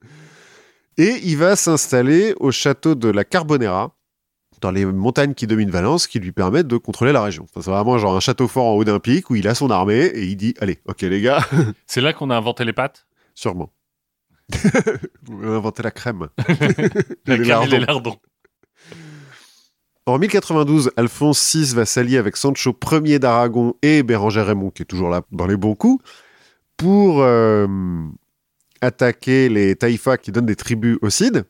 [0.98, 3.94] Et il va s'installer au château de la Carbonera,
[4.60, 7.44] dans les montagnes qui dominent Valence, qui lui permettent de contrôler la région.
[7.44, 9.70] Enfin, c'est vraiment genre un château fort en haut d'un pic où il a son
[9.70, 11.44] armée et il dit Allez, ok les gars,
[11.86, 13.06] C'est là qu'on a inventé les pâtes?
[13.34, 13.72] Sûrement.
[15.24, 16.28] Vous avez inventé la crème.
[17.26, 17.66] La Les crème et lardons.
[17.70, 18.16] les lardons.
[20.06, 24.86] En 1092, Alphonse VI va s'allier avec Sancho Ier d'Aragon et Béranger Raymond, qui est
[24.86, 26.04] toujours là dans les bons coups,
[26.76, 27.66] pour euh,
[28.84, 31.44] attaquer les taïfas qui donnent des tribus au Cid.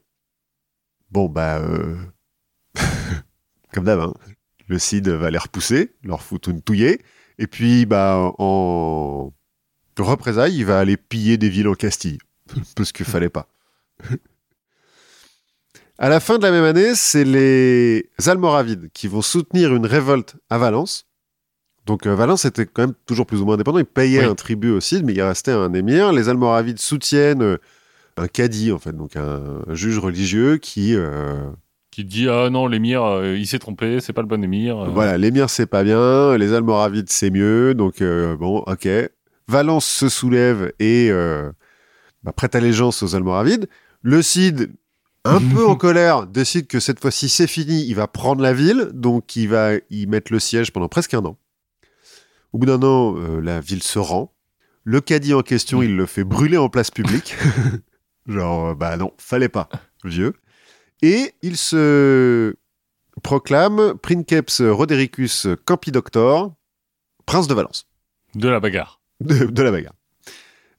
[1.10, 1.96] Bon, bah, euh,
[3.72, 4.14] comme d'hab, hein,
[4.68, 7.00] le Cid va les repousser, leur foutre une touillée,
[7.38, 9.32] et puis, bah, en
[9.98, 12.18] représailles, il va aller piller des villes en Castille,
[12.76, 13.48] parce qu'il fallait pas.
[15.98, 20.36] À la fin de la même année, c'est les Almoravides qui vont soutenir une révolte
[20.50, 21.06] à Valence.
[21.86, 23.78] Donc euh, Valence était quand même toujours plus ou moins indépendant.
[23.78, 24.24] Il payait Oui.
[24.24, 26.12] un tribut au Cid, mais il restait un émir.
[26.12, 27.56] Les Almoravides soutiennent euh,
[28.16, 31.34] un cadi, en fait, donc un, un juge religieux qui, euh,
[31.90, 34.90] Qui dit ah non l'émir euh, il s'est trompé, c'est pas le bon émir.
[34.90, 38.88] Voilà, l'émir c'est pas bien, les Almoravides c'est mieux, donc bon, ok.
[39.46, 41.10] Valence se soulève et
[42.22, 43.68] bah, prête allégeance aux Almoravides.
[44.02, 44.70] Le Cid,
[45.24, 48.88] un peu en colère, décide que cette fois-ci c'est fini, il va prendre la ville,
[48.94, 51.36] donc il va y mettre le siège pendant presque un an.
[52.54, 54.32] Au bout d'un an, euh, la ville se rend.
[54.84, 57.34] Le caddie en question, il le fait brûler en place publique.
[58.26, 59.68] Genre, euh, bah non, fallait pas,
[60.04, 60.34] vieux.
[61.02, 62.54] Et il se
[63.24, 66.54] proclame Princeps Rodericus Campidoctor,
[67.26, 67.88] prince de Valence,
[68.36, 69.00] De la bagarre.
[69.20, 69.94] de, de la bagarre.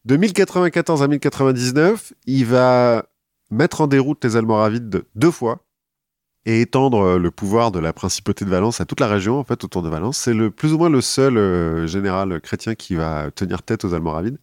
[0.05, 3.05] De 1094 à 1099, il va
[3.51, 5.65] mettre en déroute les Almoravides de- deux fois
[6.47, 9.43] et étendre euh, le pouvoir de la principauté de Valence à toute la région, en
[9.43, 10.17] fait, autour de Valence.
[10.17, 13.93] C'est le, plus ou moins le seul euh, général chrétien qui va tenir tête aux
[13.93, 14.37] Almoravides.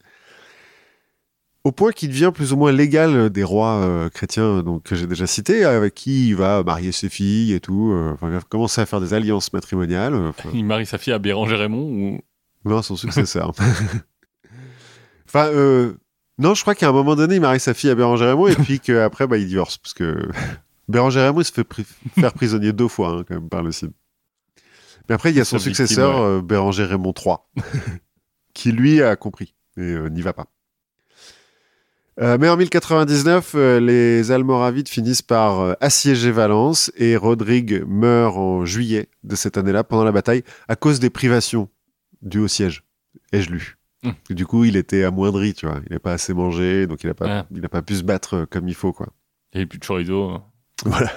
[1.64, 5.06] Au point qu'il devient plus ou moins légal des rois euh, chrétiens donc, que j'ai
[5.06, 7.92] déjà cités, avec qui il va marier ses filles et tout.
[7.92, 10.14] euh, Enfin, il va commencer à faire des alliances matrimoniales.
[10.16, 12.20] enfin, Il marie sa fille à Béranger Raymond ou?
[12.64, 13.52] Non, son successeur.
[15.28, 15.50] enfin,
[16.38, 18.54] non, je crois qu'à un moment donné, il marie sa fille à Béranger Raymond et
[18.64, 19.78] puis qu'après, bah, il divorce.
[19.78, 20.28] Parce que
[20.92, 21.84] Béranger Raymond, il se fait pri-
[22.20, 23.90] faire prisonnier deux fois, hein, quand même, par le Cid.
[25.08, 26.26] Mais après, il y a son victime, successeur, ouais.
[26.38, 27.36] euh, Béranger Raymond III,
[28.54, 30.46] qui lui a compris et euh, n'y va pas.
[32.20, 38.66] Euh, mais en 1099, euh, les Almoravides finissent par assiéger Valence et Rodrigue meurt en
[38.66, 41.68] juillet de cette année-là pendant la bataille à cause des privations
[42.20, 42.84] dues au siège.
[43.32, 43.78] Ai-je lu?
[44.02, 44.10] Hmm.
[44.30, 45.80] Du coup, il était amoindri, tu vois.
[45.88, 48.68] Il n'a pas assez mangé, donc il n'a pas, il pas pu se battre comme
[48.68, 49.08] il faut, quoi.
[49.52, 50.38] il n'y avait plus de chorizo.
[50.90, 51.10] Voilà.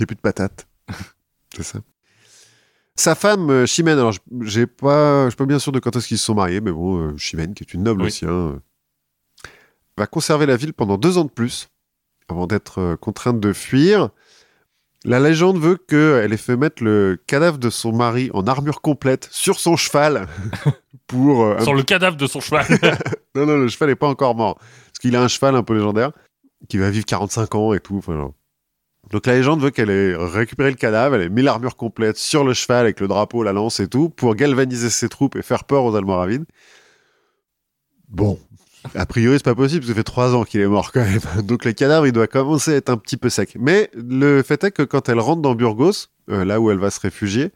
[0.00, 0.66] A plus de patates.
[1.56, 1.78] C'est ça.
[2.96, 5.94] Sa femme, euh, Chimène, alors je- j'ai pas, je suis pas bien sûr de quand
[5.96, 8.08] est-ce qu'ils se sont mariés, mais bon, euh, Chimène, qui est une noble Oui.
[8.08, 8.58] aussi, hein, euh,
[9.96, 11.68] va conserver la ville pendant deux ans de plus,
[12.28, 14.10] avant d'être contrainte de fuir.
[15.04, 19.28] La légende veut qu'elle ait fait mettre le cadavre de son mari en armure complète
[19.30, 20.26] sur son cheval
[21.06, 21.44] pour.
[21.44, 22.66] euh, Sur le cadavre de son cheval.
[23.36, 24.56] non, non, le cheval n'est pas encore mort.
[24.58, 26.10] Parce qu'il a un cheval un peu légendaire
[26.68, 27.96] qui va vivre 45 ans et tout.
[27.98, 28.34] enfin, genre.
[29.10, 32.44] Donc la légende veut qu'elle ait récupéré le cadavre, elle ait mis l'armure complète sur
[32.44, 35.64] le cheval avec le drapeau, la lance et tout, pour galvaniser ses troupes et faire
[35.64, 36.44] peur aux Almoravides.
[38.08, 38.38] Bon,
[38.94, 41.04] a priori c'est pas possible, parce que ça fait trois ans qu'il est mort quand
[41.04, 41.20] même.
[41.44, 43.56] Donc le cadavre, il doit commencer à être un petit peu sec.
[43.58, 46.90] Mais le fait est que quand elle rentre dans Burgos, euh, là où elle va
[46.90, 47.50] se réfugier,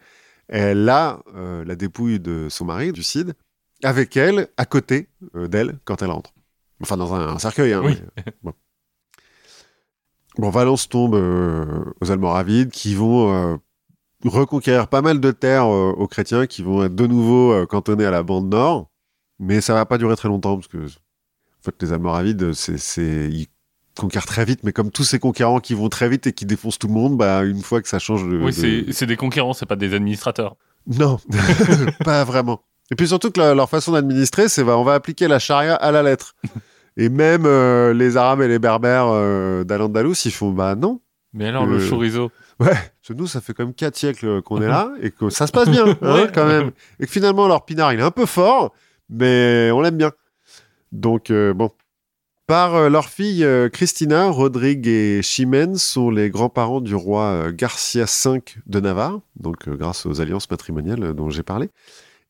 [0.48, 3.34] elle a euh, la dépouille de son mari, du Cid,
[3.82, 6.32] avec elle, à côté euh, d'elle, quand elle rentre.
[6.80, 7.72] Enfin, dans un, un cercueil.
[7.72, 7.96] Hein, Oui.
[8.16, 8.52] mais, bon.
[10.38, 13.56] Bon, Valence tombe euh, aux Almoravides, qui vont euh,
[14.24, 18.10] reconquérir pas mal de terres euh, aux chrétiens, qui vont être de nouveau cantonnés à
[18.10, 18.88] la bande nord.
[19.38, 23.28] Mais ça va pas durer très longtemps, parce que en fait, les Almoravides, c'est, c'est,
[23.30, 23.46] ils
[23.98, 26.78] conquièrent très vite, mais comme tous ces conquérants qui vont très vite et qui défoncent
[26.78, 28.36] tout le monde, bah, une fois que ça change de...
[28.38, 30.56] oui, de- c'est c'est des conquérants, c'est pas des administrateurs.
[30.86, 31.18] non,
[32.04, 32.62] pas vraiment.
[32.90, 35.74] Et puis surtout que la- leur façon d'administrer, c'est bah, on va appliquer la charia
[35.74, 36.34] à la lettre.
[36.96, 41.00] Et même euh, les Arabes et les Berbères euh, d'Al-Andalus, ils font bah non.
[41.32, 42.30] Mais alors, le Euh, chorizo
[42.60, 45.46] Ouais, parce que nous, ça fait comme 4 siècles qu'on est là et que ça
[45.46, 46.30] se passe bien, hein, Ouais.
[46.34, 46.70] quand même.
[47.00, 48.72] Et que finalement, leur pinard, il est un peu fort,
[49.08, 50.12] mais on l'aime bien.
[50.92, 51.70] Donc, euh, bon.
[52.48, 58.80] Par leur fille Christina, Rodrigue et Chimène sont les grands-parents du roi Garcia V de
[58.80, 61.70] Navarre, donc grâce aux alliances matrimoniales dont j'ai parlé.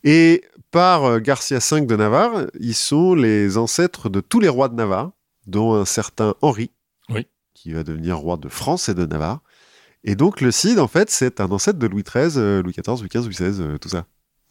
[0.05, 4.69] Et par euh, Garcia V de Navarre, ils sont les ancêtres de tous les rois
[4.69, 5.13] de Navarre,
[5.47, 6.71] dont un certain Henri,
[7.09, 7.27] Oui.
[7.55, 9.41] qui va devenir roi de France et de Navarre.
[10.03, 13.01] Et donc le Cid, en fait, c'est un ancêtre de Louis XIII, euh, Louis XIV,
[13.01, 14.07] Louis XV, Louis XVI, euh, tout ça.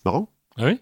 [0.05, 0.29] Marrant?
[0.57, 0.79] Ah oui?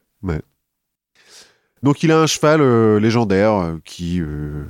[1.82, 4.66] Donc il a un cheval euh, légendaire euh, qui, euh,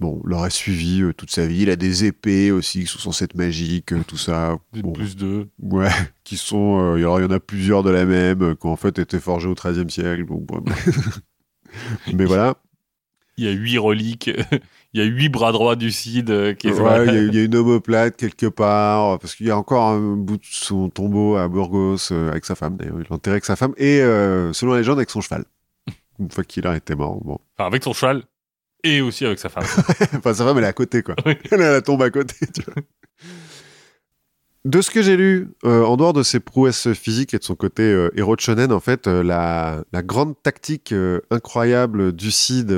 [0.00, 1.62] bon, l'aurait suivi euh, toute sa vie.
[1.62, 4.56] Il a des épées aussi qui sont censées être magiques, euh, tout ça.
[4.72, 5.48] Des Bon, Plus de.
[5.62, 5.88] ouais,
[6.24, 6.78] qui sont.
[6.80, 9.18] euh, alors, il y en a plusieurs de la même, qui ont en fait été
[9.20, 10.26] forgées au XIIIe siècle.
[10.26, 10.62] Donc, bon,
[12.12, 12.54] mais voilà.
[13.36, 14.30] Il y a huit reliques.
[14.92, 16.26] Il y a huit bras droits du Cid
[16.56, 19.46] qui est Ouais, il y, a- il y a une omoplate quelque part, parce qu'il
[19.46, 22.94] y a encore un bout de son tombeau à Burgos euh, avec sa femme, d'ailleurs.
[23.00, 23.98] Il l'a enterré avec sa femme, et
[24.52, 25.44] selon la légende, avec son cheval.
[26.20, 27.16] Une fois qu'il a été mort.
[27.24, 27.38] Bon.
[27.58, 28.22] Enfin, avec son cheval
[28.84, 29.64] et aussi avec sa femme.
[30.14, 31.16] enfin, sa femme, elle est à côté, quoi.
[31.26, 31.36] Oui.
[31.50, 32.82] Elle a la tombe à côté, tu vois.
[34.64, 37.54] De ce que j'ai lu, euh, en dehors de ses prouesses physiques et de son
[37.54, 42.30] côté euh, héros de shonen, en fait, euh, la, la grande tactique euh, incroyable du
[42.30, 42.74] Cid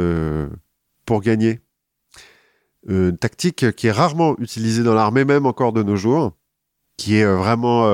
[1.05, 1.61] pour gagner,
[2.89, 6.37] une tactique qui est rarement utilisée dans l'armée, même encore de nos jours,
[6.97, 7.85] qui est vraiment...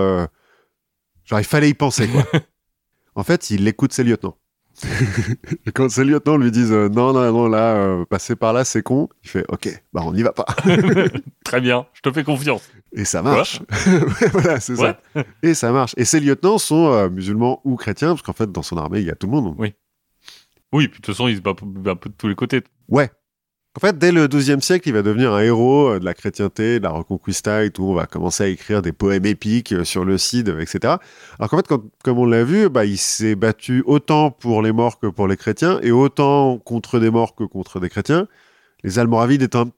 [1.25, 2.25] genre, il fallait y penser, quoi.
[3.15, 4.37] en fait, il écoute ses lieutenants.
[5.75, 8.83] Quand ses lieutenants lui disent euh, non, non, non, là, euh, passer par là, c'est
[8.83, 10.47] con, il fait ok, bah on n'y va pas.
[11.45, 12.69] Très bien, je te fais confiance.
[12.93, 13.61] Et ça marche.
[13.87, 15.01] Ouais, voilà, c'est ça.
[15.43, 15.95] Et ça marche.
[15.97, 19.07] Et ses lieutenants sont euh, musulmans ou chrétiens, parce qu'en fait, dans son armée, il
[19.07, 19.55] y a tout le monde.
[19.59, 19.75] Oui.
[20.73, 22.63] Oui, puis de toute façon, il se bat un peu de tous les côtés.
[22.89, 23.11] Ouais.
[23.75, 26.79] En fait, dès le XIIe siècle, il va devenir un héros euh, de la chrétienté,
[26.79, 27.85] de la Reconquista et tout.
[27.85, 30.97] On va commencer à écrire des poèmes épiques euh, sur le Cid, euh, etc.
[31.39, 34.73] Alors qu'en fait, quand- comme on l'a vu, bah, il s'est battu autant pour les
[34.73, 38.29] morts que pour les chrétiens, et autant contre des morts que contre des chrétiens.
[38.85, 39.71] Les Almoravides étant un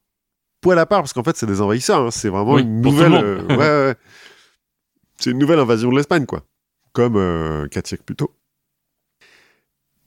[0.60, 2.00] poil à part, parce qu'en fait, c'est des envahisseurs.
[2.02, 2.10] hein.
[2.10, 3.10] C'est vraiment Oui, une nouvelle.
[3.12, 3.22] monde.
[3.22, 3.56] euh, ouais,
[3.90, 3.94] ouais.
[5.20, 6.42] C'est une nouvelle invasion de l'Espagne, quoi.
[6.92, 8.34] Comme euh, quatre siècles plus tôt.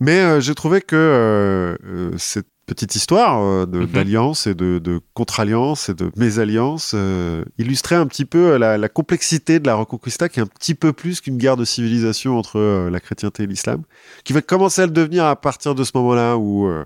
[0.02, 3.86] Mais euh, j'ai trouvé que euh, cette petite histoire euh, Mhm.
[3.88, 8.90] d'alliance et de, de contre-alliance et de mésalliance euh, illustrait un petit peu la, la
[8.90, 12.60] complexité de la Reconquista, qui est un petit peu plus qu'une guerre de civilisation entre
[12.60, 13.82] euh, la chrétienté et l'islam,
[14.24, 16.86] qui va commencer à le devenir à partir de ce moment-là où, euh,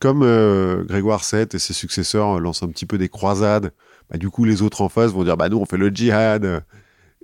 [0.00, 3.72] comme euh, Grégoire VII et ses successeurs euh, lancent un petit peu des croisades,
[4.10, 6.64] bah, du coup les autres en face vont dire bah nous on fait le djihad.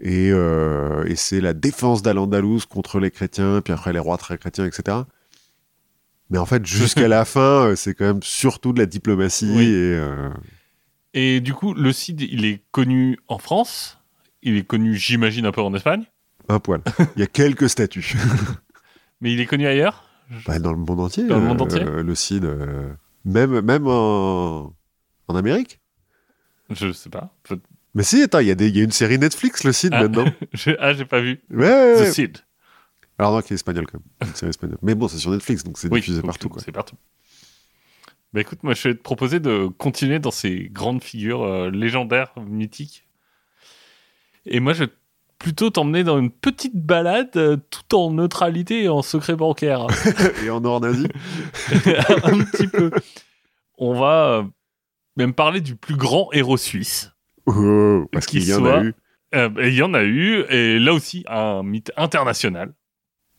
[0.02, 4.38] Et, euh, et c'est la défense d'Al-Andalus contre les chrétiens, puis après les rois très
[4.38, 4.96] chrétiens, etc.
[6.30, 9.52] Mais en fait, jusqu'à la fin, euh, c'est quand même surtout de la diplomatie.
[9.54, 9.64] Oui.
[9.64, 10.30] Et, euh,
[11.14, 13.98] Et du coup, le Cid, il est connu en France.
[14.42, 16.04] Il est connu, j'imagine, un peu en Espagne.
[16.48, 16.80] un poil.
[17.16, 18.14] Il y a quelques statues.
[19.20, 20.04] Mais il est connu ailleurs?
[20.46, 21.24] Bah, dans le monde entier.
[21.26, 21.84] Dans le monde euh, entier?
[21.84, 22.44] Le Cid.
[22.44, 22.88] euh,
[23.24, 24.72] même, même en,
[25.28, 25.80] en Amérique?
[26.70, 27.34] Je sais pas.
[27.42, 27.58] Peut-
[27.94, 30.02] Mais si, attends, il y, a y une série Netflix, le Cid, Ah.
[30.02, 30.24] maintenant.
[30.52, 31.40] Je- Ah, j'ai pas vu.
[31.50, 32.12] Ouais, The.
[32.12, 32.38] Cid.
[33.20, 34.30] Alors non, qui est espagnol quand même.
[34.30, 34.78] Une série espagnole.
[34.80, 36.48] Mais bon, c'est sur Netflix, donc c'est Oui, diffusé partout.
[36.48, 36.62] Quoi.
[36.64, 36.96] C'est partout.
[38.32, 42.32] Bah écoute, moi je vais te proposer de continuer dans ces grandes figures euh, légendaires,
[42.40, 43.06] mythiques.
[44.46, 44.90] Et moi je vais
[45.38, 49.86] plutôt t'emmener dans une petite balade euh, tout en neutralité et en secret bancaire.
[50.42, 51.04] Et en or nazi
[52.24, 52.90] un petit peu.
[53.76, 54.44] On va euh,
[55.18, 57.12] même parler du plus grand héros suisse.
[57.44, 58.94] Oh, Parce Qu'il y en a eu.
[59.34, 62.72] Il y en a eu, et là aussi un mythe international.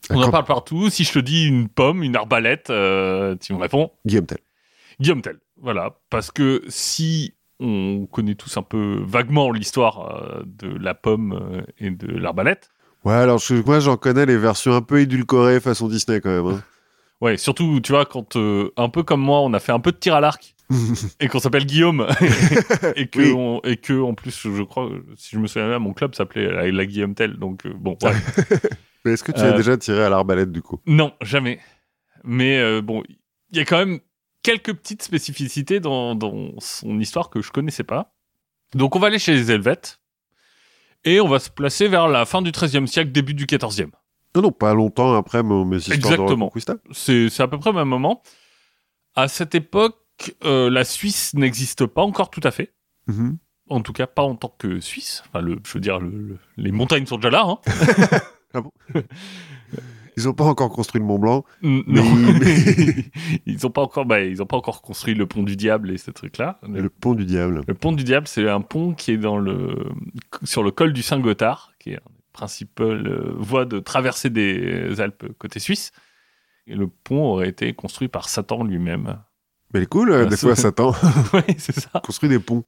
[0.10, 0.90] On en parle partout.
[0.90, 4.40] Si je te dis une pomme, une arbalète, euh, tu me réponds Guillaume Tell.
[5.00, 5.40] Guillaume Tell.
[5.62, 5.96] Voilà.
[6.10, 11.62] Parce que si on connaît tous un peu vaguement l'histoire euh, de la pomme euh,
[11.80, 12.70] et de l'arbalète,
[13.04, 16.46] Ouais, alors je- moi j'en connais les versions un peu édulcorées façon Disney quand même.
[16.56, 16.64] hein.
[17.22, 19.92] ouais, surtout, tu vois, quand euh, un peu comme moi, on a fait un peu
[19.92, 20.56] de tir à l'arc
[21.20, 22.08] et qu'on s'appelle Guillaume
[22.96, 23.34] et que Oui.
[23.36, 26.52] on- et que en plus, je crois, si je me souviens bien, mon club s'appelait
[26.52, 27.38] la, la Guillaume Tell.
[27.38, 28.14] Donc euh, bon, ouais.
[29.06, 30.80] Mais est-ce que tu Euh, as déjà tiré à l'arbalète du coup?
[30.86, 31.60] Non, jamais.
[32.24, 33.04] Mais euh, bon,
[33.52, 34.00] il y a quand même
[34.44, 38.14] quelques petites spécificités dans, dans son histoire que je connaissais pas.
[38.76, 40.00] Donc on va aller chez les Helvètes
[41.04, 43.90] et on va se placer vers la fin du XIIIe siècle, début du XIVe.
[44.36, 46.52] Non, non, pas longtemps après mes histoires de Exactement.
[46.92, 48.22] C'est à peu près au même moment.
[49.16, 49.98] À cette époque,
[50.46, 52.74] euh, la Suisse n'existe pas encore tout à fait.
[53.08, 53.38] Mhm.
[53.70, 55.24] En tout cas, pas en tant que Suisse.
[55.28, 57.46] Enfin, le, je veux dire, le- le- les montagnes sont déjà là.
[57.46, 57.60] Hein.
[60.18, 61.46] Ils ont pas encore construit le Mont Blanc.
[61.64, 63.06] N- Mais- non, mais-
[63.46, 65.98] ils ont pas encore, bah, ils ont pas encore construit le pont du diable et
[65.98, 66.60] ces trucs-là.
[66.68, 67.64] Le pont du diable.
[67.66, 69.86] Le pont du diable, c'est un pont qui est dans le,
[70.44, 75.00] sur le col du Saint-Gothard, qui est une des principales euh, voies de traversée des
[75.00, 75.92] Alpes côté suisse.
[76.68, 79.18] Et le pont aurait été construit par Satan lui-même.
[79.74, 80.94] Mais elle est cool, euh, Ah, des fois Satan
[81.34, 82.02] oui, c'est ça.
[82.04, 82.66] construit des ponts.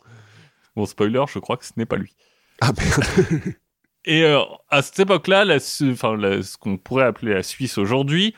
[0.78, 2.16] Bon, spoiler, je crois que ce n'est pas lui.
[2.62, 3.54] Ah merde.
[4.06, 4.40] Et euh,
[4.70, 8.36] à cette époque-là, enfin, ce qu'on pourrait appeler la Suisse aujourd'hui,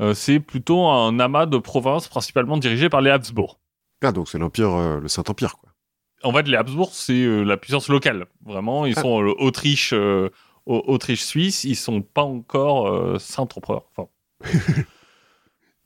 [0.00, 3.58] euh, c'est plutôt un amas de provinces principalement dirigées par les Habsbourg.
[4.02, 5.70] Ah, donc c'est l'Empire, euh, le Saint-Empire, quoi.
[6.24, 8.26] En fait, les Habsbourg, c'est la puissance locale.
[8.46, 9.00] Vraiment, ils Ah.
[9.02, 10.30] sont Autriche, Au-
[10.66, 11.64] Autriche-Suisse.
[11.64, 13.82] Ils sont pas encore Saint-Empereur.
[13.96, 14.08] Enfin,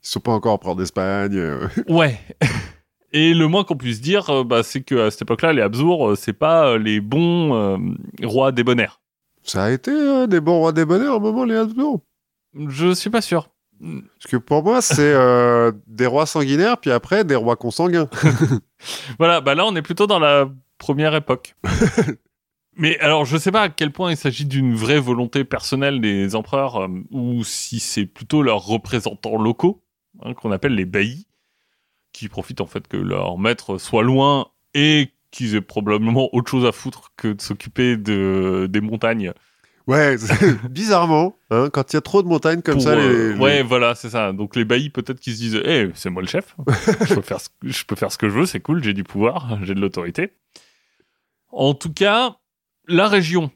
[0.03, 1.41] Ils sont pas encore empereurs d'Espagne.
[1.89, 2.19] ouais.
[3.13, 6.77] Et le moins qu'on puisse dire, bah, c'est qu'à cette époque-là, les Habsbourg, c'est pas
[6.77, 7.77] les bons euh,
[8.23, 8.99] rois débonnaires.
[9.47, 12.01] Ça a été euh, des bons rois des bonheurs au moment, les Habsbourg.
[12.53, 13.49] Je suis pas sûr.
[13.79, 18.09] Parce que pour moi, c'est euh, des rois sanguinaires, puis après, des rois consanguins.
[19.17, 21.55] Voilà, bah là, on est plutôt dans la première époque.
[22.75, 26.35] Mais alors, je sais pas à quel point il s'agit d'une vraie volonté personnelle des
[26.35, 29.81] empereurs euh, ou si c'est plutôt leurs représentants locaux,
[30.21, 31.25] hein, qu'on appelle les baillis,
[32.11, 36.65] qui profitent en fait que leur maître soit loin et qu'ils aient probablement autre chose
[36.65, 39.33] à foutre que de s'occuper de, des montagnes.
[39.87, 40.17] Ouais,
[40.69, 43.39] bizarrement, hein, quand il y a trop de montagnes comme pour, ça, euh, les, les-
[43.39, 44.33] Ouais, voilà, c'est ça.
[44.33, 46.55] Donc les baillis, peut-être qu'ils se disent Eh, c'est moi le chef.
[47.07, 49.05] je, peux faire ce, je peux faire ce que je veux, c'est cool, j'ai du
[49.05, 50.33] pouvoir, j'ai de l'autorité.
[51.51, 52.35] En tout cas,
[52.89, 53.49] la région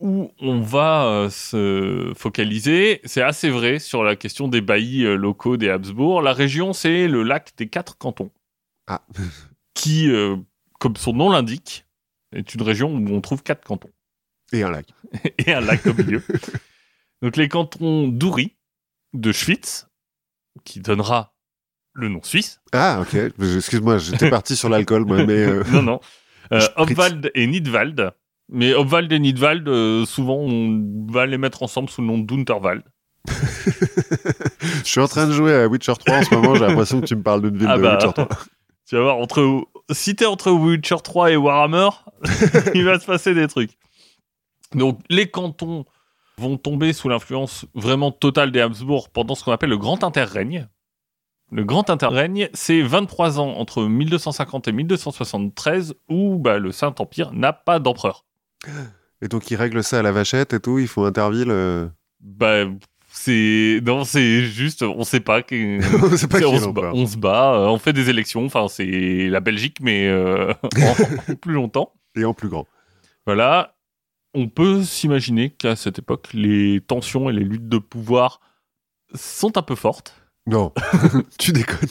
[0.00, 5.16] où on va euh, se focaliser, c'est assez vrai sur la question des baillis euh,
[5.16, 6.22] locaux des Habsbourg.
[6.22, 8.30] La région, c'est le lac des quatre cantons.
[8.86, 9.02] Ah.
[9.74, 10.10] Qui,
[10.84, 11.86] comme son nom l'indique,
[12.36, 13.88] est une région où on trouve quatre cantons.
[14.52, 14.86] Et un lac.
[15.38, 16.22] et un lac au milieu.
[17.22, 18.54] Donc les cantons d'Uri,
[19.14, 19.88] de Schwytz,
[20.64, 21.32] qui donnera
[21.94, 22.60] le nom suisse.
[22.72, 23.14] Ah, ok.
[23.14, 25.38] Excuse-moi, j'étais parti sur l'alcool, moi, mais.
[25.38, 26.00] euh, non, non.
[26.52, 26.60] Euh.
[26.76, 28.12] Obwald et Nidwald.
[28.50, 32.82] Mais Obwald et Nidwald, euh, souvent, on va les mettre ensemble sous le nom d'Unterwald.
[34.60, 37.06] Je suis en train de jouer à Witcher 3 en ce moment, j'ai l'impression que
[37.06, 37.94] tu me parles d'une ville Ah de bah.
[37.94, 38.28] Witcher 3.
[38.86, 41.88] Tu vas voir, entre, si t'es entre Witcher 3 et Warhammer,
[42.74, 43.76] il va se passer des trucs.
[44.74, 45.84] Donc, les cantons
[46.38, 50.68] vont tomber sous l'influence vraiment totale des Habsbourg pendant ce qu'on appelle le Grand Interrègne.
[51.52, 57.52] Le Grand Interrègne, c'est 23 ans entre 1250 et 1273 où bah, le Saint-Empire n'a
[57.52, 58.24] pas d'empereur.
[59.22, 61.50] Et donc ils règlent ça à la vachette et tout, ils font interville.
[61.50, 61.86] euh,
[62.20, 62.64] Bah,
[63.16, 65.42] c'est non, c'est juste, on sait pas.
[65.42, 65.78] que-
[66.10, 68.44] pas C'est- qui on, se bat, on se bat, euh, on fait des élections.
[68.44, 71.92] Enfin, c'est la Belgique, mais euh, en, en plus longtemps.
[72.16, 72.66] Et en plus grand.
[73.26, 73.74] Voilà.
[74.34, 78.40] On peut s'imaginer qu'à cette époque, les tensions et les luttes de pouvoir
[79.14, 80.16] sont un peu fortes.
[80.46, 80.72] Non,
[81.38, 81.88] tu déconnes.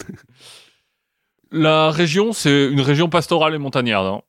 [1.52, 4.08] La région, c'est une région pastorale et montagnarde.
[4.08, 4.22] hein.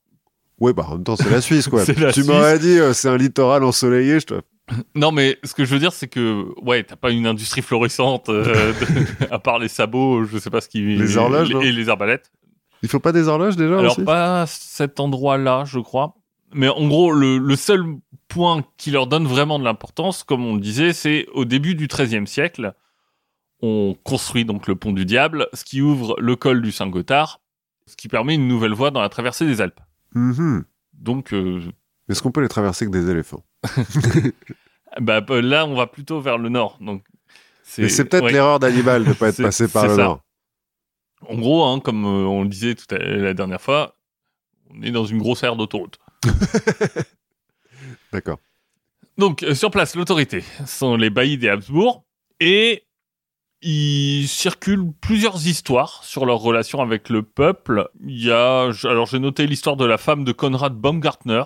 [0.59, 1.83] Ouais, bah en même temps, c'est la Suisse, quoi.
[2.13, 4.41] Tu m'aurais dit, euh, c'est un littoral ensoleillé, je te.
[4.95, 8.29] Non, mais ce que je veux dire, c'est que, ouais, t'as pas une industrie florissante,
[8.29, 8.73] euh,
[9.21, 10.81] de- à part les sabots, je sais pas ce qui.
[10.95, 12.31] Les horloges, Et les arbalètes.
[12.81, 14.03] Il faut pas des horloges déjà Alors, aussi?
[14.03, 16.15] pas à cet endroit-là, je crois.
[16.53, 17.83] Mais en gros, le, le seul
[18.27, 21.87] point qui leur donne vraiment de l'importance, comme on le disait, c'est au début du
[21.87, 22.73] XIIIe siècle,
[23.61, 27.41] on construit donc le pont du Diable, ce qui ouvre le col du Saint-Gothard,
[27.87, 29.79] ce qui permet une nouvelle voie dans la traversée des Alpes.
[30.13, 30.65] Mhm.
[30.93, 31.61] Donc, euh,
[32.09, 33.43] Est-ce qu'on peut les traverser que des éléphants?
[35.01, 36.77] bah, là, on va plutôt vers le nord.
[36.81, 37.03] Donc,
[37.63, 38.31] c'est peut-être ouais.
[38.31, 40.03] l'erreur d'Hannibal de pas être passé par le ça.
[40.03, 40.21] nord.
[41.27, 43.95] En gros, hein, comme euh, on le disait tout à, la dernière fois,
[44.69, 45.97] on est dans une grosse aire d'autoroute.
[48.11, 48.37] D'accord.
[49.17, 52.05] Donc, euh, sur place, l'autorité sont les baillis des Habsbourg
[52.39, 52.83] et
[53.61, 57.89] il circule plusieurs histoires sur leur relation avec le peuple.
[58.05, 61.43] Il y a, alors j'ai noté l'histoire de la femme de Konrad Baumgartner,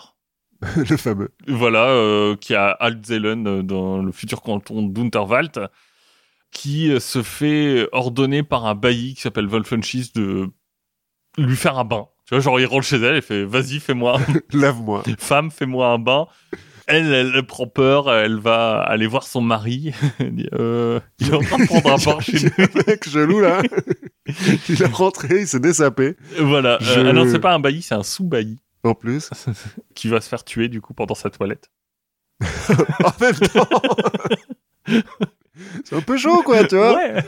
[0.76, 1.30] le fameux.
[1.48, 5.70] voilà, euh, qui a Altzellen euh, dans le futur canton d'Unterwald,
[6.52, 10.48] qui euh, se fait ordonner par un bailli qui s'appelle Wolfenschiss de
[11.38, 12.08] lui faire un bain.
[12.28, 14.20] Tu vois, genre il rentre chez elle et fait vas-y fais-moi
[14.54, 15.04] Lave-moi.
[15.20, 16.28] femme, fais-moi un bain.
[16.92, 19.94] Elle, elle prend peur, elle va aller voir son mari.
[20.18, 22.50] Elle dit, euh, il est en train de prendre un bain chez nous.
[22.58, 23.62] Le mec gelou là.
[24.68, 26.16] il est rentré, il s'est dessapé.
[26.40, 26.76] Voilà.
[26.76, 29.30] Euh, Je- ah non, c'est pas un bailli, c'est un sous-bailli En plus.
[29.96, 31.70] qui va se faire tuer du coup pendant sa toilette.
[32.42, 33.82] en même temps.
[35.84, 36.96] c'est un peu chaud quoi, tu vois.
[36.96, 37.24] Ouais.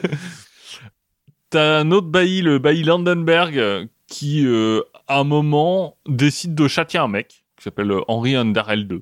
[1.50, 7.00] T'as un autre bailli, le bailli Landenberg, qui euh, à un moment décide de châtier
[7.00, 9.02] un mec qui s'appelle euh, Henri Underel II.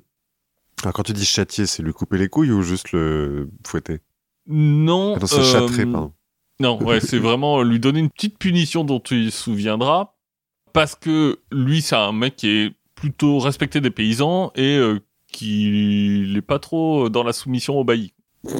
[0.82, 4.00] Alors, quand tu dis châtier, c'est lui couper les couilles ou juste le fouetter?
[4.46, 5.14] Non.
[5.16, 6.12] Ah Non, c'est euh, pardon.
[6.58, 10.14] Non, ouais, c'est vraiment lui donner une petite punition dont il se souviendra.
[10.72, 15.00] Parce que lui, c'est un mec qui est plutôt respecté des paysans et euh,
[15.32, 18.12] qui n'est pas trop dans la soumission au bailli.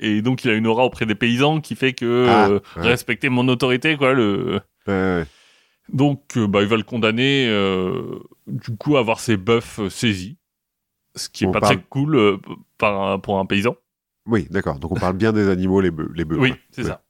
[0.00, 2.88] Et donc, il a une aura auprès des paysans qui fait que Ah, euh, ouais.
[2.88, 4.12] respecter mon autorité, quoi.
[4.12, 4.60] Le...
[4.86, 5.24] Ouais, ouais.
[5.92, 10.36] Donc, euh, bah, il va le condamner, euh, du coup, à avoir ses bœufs saisis.
[11.14, 12.38] Ce qui est On pas parle- très cool
[12.76, 13.76] par un- pour un paysan.
[14.26, 14.78] Oui, d'accord.
[14.80, 16.10] Donc on parle bien des animaux, les bœufs.
[16.14, 17.03] Les bœufs Oui, c'est ça.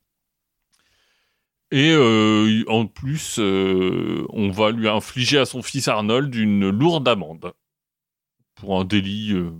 [1.70, 7.08] Et euh, en plus, euh, on va lui infliger à son fils Arnold une lourde
[7.08, 7.52] amende
[8.54, 9.50] pour un délit, euh,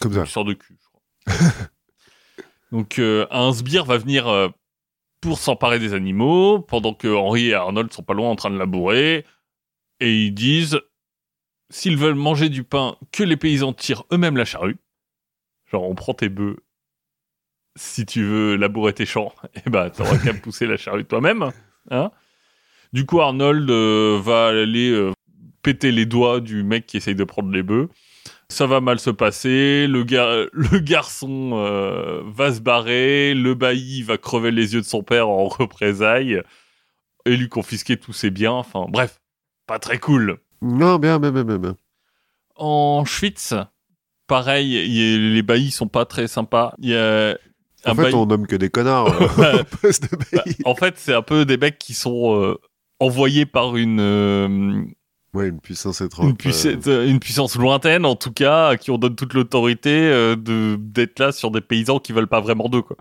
[0.00, 0.20] Comme ça.
[0.20, 1.52] une sorte de cul, je crois.
[2.72, 4.52] Donc, un sbire va venir
[5.20, 8.58] pour s'emparer des animaux, pendant que Henri et Arnold sont pas loin en train de
[8.58, 9.24] labourer,
[10.00, 10.80] et ils disent
[11.70, 14.78] s'ils veulent manger du pain, que les paysans tirent eux-mêmes la charrue.
[15.70, 16.56] Genre, on prend tes bœufs.
[17.76, 19.32] Si tu veux labourer tes champs,
[19.66, 21.50] eh ben, t'auras qu'à pousser la charrue toi-même.
[21.90, 22.10] Hein
[22.92, 25.12] du coup, Arnold euh, va aller euh,
[25.62, 27.88] péter les doigts du mec qui essaye de prendre les bœufs.
[28.48, 29.86] Ça va mal se passer.
[29.86, 33.34] Le, gar- le garçon euh, va se barrer.
[33.34, 36.40] Le bailli va crever les yeux de son père en représailles
[37.26, 38.52] et lui confisquer tous ses biens.
[38.52, 39.20] Enfin, bref,
[39.66, 40.38] pas très cool.
[40.62, 41.76] Non, bien, bien, bien, bien.
[42.54, 43.52] En Schwytz,
[44.26, 46.72] pareil, y les baillis sont pas très sympas.
[46.78, 47.36] Il y a
[47.86, 51.22] En un fait, on nomme que des connards euh, de Bah, en fait, c'est un
[51.22, 52.58] peu des mecs qui sont euh,
[53.00, 54.82] envoyés par une euh,
[55.34, 56.30] Ouais, une puissance étrange.
[56.30, 60.78] une, puissance, une puissance lointaine, en tout cas, à qui on donne toute l'autorité de
[60.80, 62.96] d'être là sur des paysans qui veulent pas vraiment d'eux, quoi.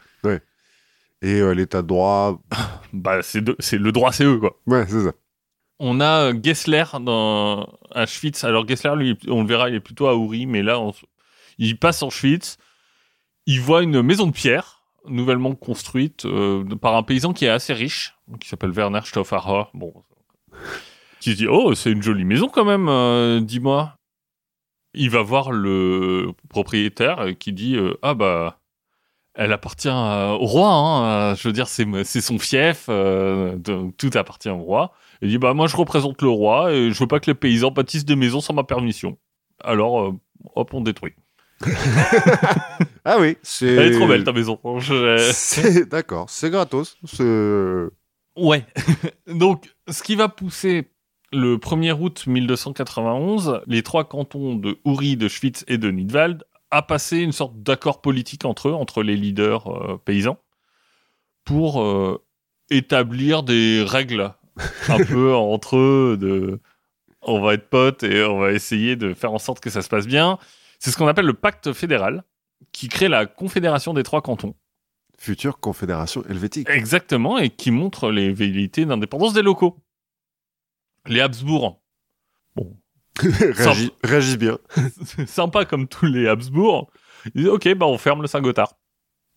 [1.21, 2.41] Et euh, l'état de droit.
[2.93, 4.57] Bah, c'est le droit, c'est eux, quoi.
[4.67, 5.11] Ouais, c'est ça.
[5.79, 8.45] On a Gessler dans à Schwitz.
[8.45, 10.93] Alors Gessler, lui, on le verra, il est plutôt à Uri, mais là, on
[11.57, 12.57] il passe en Schwitz.
[13.47, 14.74] Il voit une maison de pierre
[15.07, 19.63] nouvellement construite euh, par un paysan qui est assez riche, qui s'appelle Werner Stauffacher.
[19.73, 19.93] Bon,
[21.19, 23.97] qui se dit oh c'est une jolie maison quand même, euh, dis-moi.
[24.93, 28.59] Il va voir le propriétaire qui dit euh, ah bah
[29.35, 30.69] elle appartient au roi.
[30.69, 34.93] Hein, euh, je veux dire c'est c'est son fief, euh, donc tout appartient au roi.
[35.21, 37.71] Il dit bah moi je représente le roi et je veux pas que les paysans
[37.71, 39.17] bâtissent des maisons sans ma permission.
[39.63, 40.13] Alors euh,
[40.55, 41.13] hop on détruit.
[43.07, 43.67] Ah oui, c'est.
[43.67, 44.59] Elle est trop belle ta maison.
[44.79, 46.97] Je- d'accord, c'est gratos.
[48.35, 48.65] Ouais.
[49.27, 50.89] Donc ce qui va pousser
[51.31, 56.81] le 1er août 1291 les trois cantons de Uri, de Schwitz et de Nidwald à
[56.81, 60.37] passer une sorte d'accord politique entre eux, entre les leaders euh, paysans,
[61.45, 62.21] pour euh,
[62.69, 64.33] établir des règles
[64.89, 66.59] un peu entre eux de
[67.21, 69.89] on va être potes et on va essayer de faire en sorte que ça se
[69.89, 70.37] passe bien.
[70.79, 72.23] C'est ce qu'on appelle le pacte fédéral
[72.71, 74.55] qui crée la confédération des trois cantons.
[75.17, 76.69] future confédération helvétique.
[76.69, 79.77] Exactement, et qui montre les velléités d'indépendance des locaux.
[81.07, 81.81] Les Habsbourg,
[82.55, 82.75] bon,
[83.19, 84.57] Réagis, réagis bien.
[85.27, 86.91] sympa comme tous les Habsbourg,
[87.33, 88.73] ils disent ok, bah on ferme le Saint-Gothard.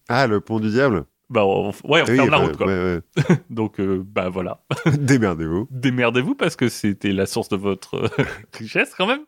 [0.08, 1.04] Ah, le pont du diable.
[1.30, 2.66] Bah on, ouais, on Oui, ferme la ouais, route quoi.
[2.66, 3.36] ouais, ouais.
[3.50, 5.68] Donc euh, bah voilà, Démerdez-vous.
[5.70, 8.10] démerdez-vous parce que c'était la source de votre
[8.54, 9.24] richesse quand même.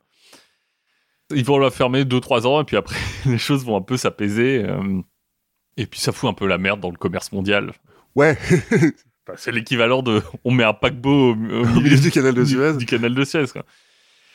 [1.31, 2.97] Ils vont la fermer 2-3 ans et puis après
[3.27, 4.65] les choses vont un peu s'apaiser.
[4.65, 5.01] euh,
[5.77, 7.73] et puis ça fout un peu la merde dans le commerce mondial.
[8.15, 8.37] Ouais,
[9.27, 11.35] Enfin, c'est l'équivalent de on met un paquebot au,
[11.81, 12.77] milieu du canal de Suez.
[12.77, 13.65] Du, canal de Suez, quoi.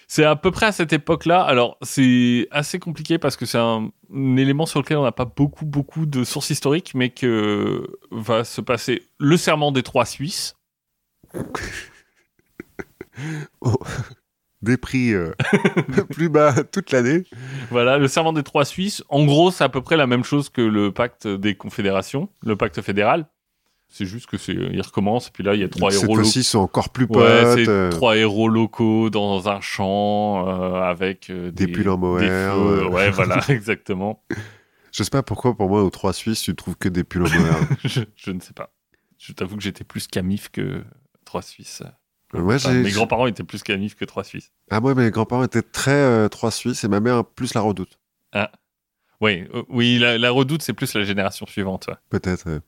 [0.08, 1.42] C'est à peu près à cette époque-là.
[1.42, 5.26] Alors, c'est assez compliqué parce que c'est un, un élément sur lequel on n'a pas
[5.26, 10.56] beaucoup, beaucoup de sources historiques, mais que va se passer le serment des trois Suisses.
[14.66, 15.32] Des prix euh,
[16.12, 17.24] plus bas toute l'année.
[17.70, 19.04] Voilà, le serment des trois Suisses.
[19.10, 22.56] En gros, c'est à peu près la même chose que le pacte des confédérations, le
[22.56, 23.28] pacte fédéral.
[23.88, 26.18] C'est juste que c'est, il recommence, et puis là, il y a trois Cette héros
[26.18, 26.30] locaux.
[26.30, 27.24] sont encore plus potes.
[27.24, 31.96] Ouais, c'est euh, trois héros locaux dans un champ euh, avec euh, Des pulls en
[31.96, 32.58] des mohair.
[32.92, 34.24] Ouais, voilà, exactement.
[34.92, 37.30] Je sais pas pourquoi, pour moi, aux trois Suisses, tu trouves que des pulls en
[37.30, 37.56] mohair.
[37.86, 38.72] je, je ne sais pas.
[39.18, 40.84] Je t'avoue que j'étais plus camif que
[41.24, 41.84] trois Suisses.
[42.42, 44.52] Moi, Enfin, j'ai- mes grands-parents étaient plus camif que trois Suisses.
[44.70, 48.00] Ah, moi, mes grands-parents étaient très euh, trois Suisses et ma mère plus la redoute.
[49.22, 51.88] Oui, euh, oui, la, la redoute, c'est plus la génération suivante.
[51.88, 51.96] ouais.
[52.10, 52.48] Peut-être.
[52.50, 52.60] euh.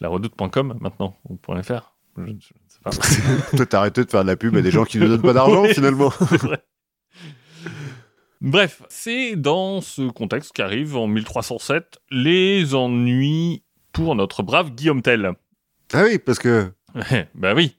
[0.00, 1.94] La redoute.com, maintenant, on pourrait faire.
[2.18, 2.38] Je, je ne
[2.68, 2.90] sais pas.
[3.56, 5.62] Peut-être arrêter de faire de la pub à des gens qui ne donnent pas d'argent,
[5.66, 5.72] Oui.
[5.74, 6.08] finalement.
[6.10, 6.62] Vrai.
[8.40, 15.32] Bref, c'est dans ce contexte qu'arrivent en 1307 les ennuis pour notre brave Guillaume Tell.
[15.92, 16.70] Ah oui, parce que.
[17.34, 17.76] Bah oui.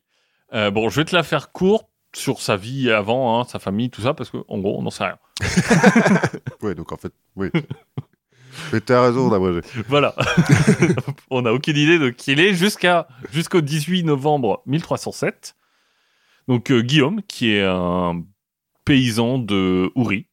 [0.53, 3.89] Euh, bon, je vais te la faire courte sur sa vie avant, hein, sa famille,
[3.89, 5.17] tout ça, parce que en gros, on n'en sait rien.
[6.61, 7.49] Ouais, donc en fait, oui.
[8.71, 9.59] Mais t'as raison d'abrégé.
[9.89, 10.15] Voilà.
[11.29, 15.55] on n'a aucune idée de qui il est jusqu'à jusqu'au 18 novembre 1307.
[16.47, 18.23] Donc euh, Guillaume, qui est un
[18.85, 20.27] paysan de Oury,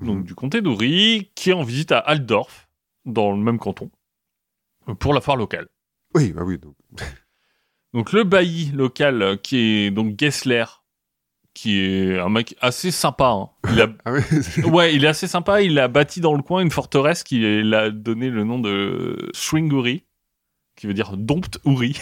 [0.00, 0.24] donc Mhm.
[0.24, 2.68] du comté d'Oury, qui est en visite à Altdorf,
[3.04, 3.90] dans le même canton,
[4.98, 5.68] pour la foire locale.
[6.14, 6.58] Oui, bah oui.
[6.58, 6.74] donc.
[7.94, 10.64] Donc le bailli local, euh, qui est donc Gessler,
[11.54, 13.28] qui est un mec assez sympa.
[13.30, 13.50] hein.
[13.72, 14.20] Il a Ah oui.
[14.64, 15.62] Ouais, il est assez sympa.
[15.62, 17.44] Il a bâti dans le coin une forteresse qui
[17.74, 20.04] a donné le nom de Swinguri,
[20.76, 21.96] qui veut dire dompte Uri.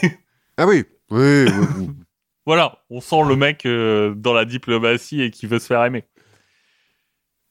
[0.56, 0.84] ah oui.
[1.10, 1.88] Oui, oui, oui.
[2.46, 6.04] voilà, on sent le mec euh, dans la diplomatie et qui veut se faire aimer.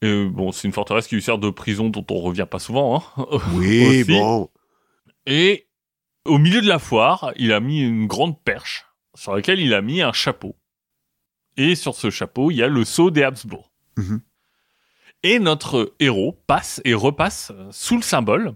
[0.02, 3.02] Et, bon, c'est une forteresse qui lui sert de prison dont on revient pas souvent.
[3.18, 3.26] Hein.
[3.54, 4.50] Oui, bon.
[5.24, 5.66] Et
[6.26, 9.82] au milieu de la foire, il a mis une grande perche sur laquelle il a
[9.82, 10.56] mis un chapeau.
[11.56, 13.72] Et sur ce chapeau, il y a le sceau des Habsbourg.
[13.96, 14.20] Mhm.
[15.22, 18.54] Et notre héros passe et repasse sous le symbole.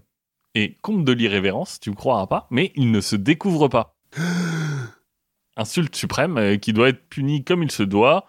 [0.53, 3.97] Et compte de l'irrévérence, tu me croiras pas, mais il ne se découvre pas.
[5.57, 8.27] Insulte suprême euh, qui doit être punie comme il se doit.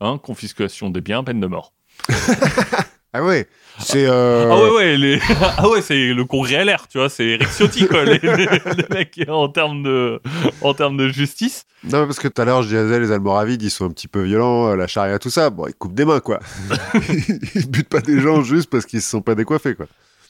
[0.00, 1.74] Hein, confiscation des biens, peine de mort.
[3.12, 3.48] Ah ouais.
[3.80, 4.06] C'est.
[4.06, 5.18] euh, Ah ouais, ouais, les...
[5.58, 8.84] ah ouais, c'est le congrès LR, tu vois, c'est Eric Ciotti, quoi, les, les- les
[8.90, 10.20] mecs en termes de,
[10.62, 11.64] en termes de justice.
[11.82, 14.22] Non, parce que tout à l'heure, je disais, les Almoravides, ils sont un petit peu
[14.22, 15.50] violents, euh, la charia, tout ça.
[15.50, 16.38] Bon, ils coupent des mains, quoi.
[17.54, 19.86] ils butent pas des gens juste parce qu'ils se sont pas décoiffés, quoi.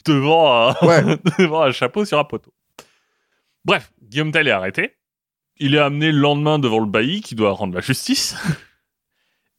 [0.06, 1.02] devant un, Ouais.
[1.38, 2.52] devant un chapeau sur un poteau.
[3.64, 4.94] Bref, Guillaume Tell est arrêté.
[5.58, 8.34] Il est amené le lendemain devant le bailli qui doit rendre la justice.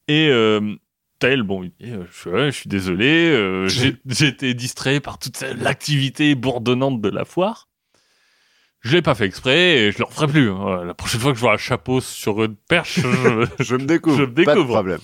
[0.08, 0.76] Et euh,
[1.22, 3.68] Tel, bon, euh, je, suis désolé, euh,
[4.22, 7.70] été distrait par toute l'activité bourdonnante de la foire.
[8.80, 10.50] Je l'ai pas fait exprès et je le referai plus.
[10.50, 10.84] hein.
[10.84, 14.18] La prochaine fois que je vois un chapeau sur une perche, je, Je me découvre.
[14.18, 14.74] Je me Pas de découvre.
[14.74, 15.00] problème.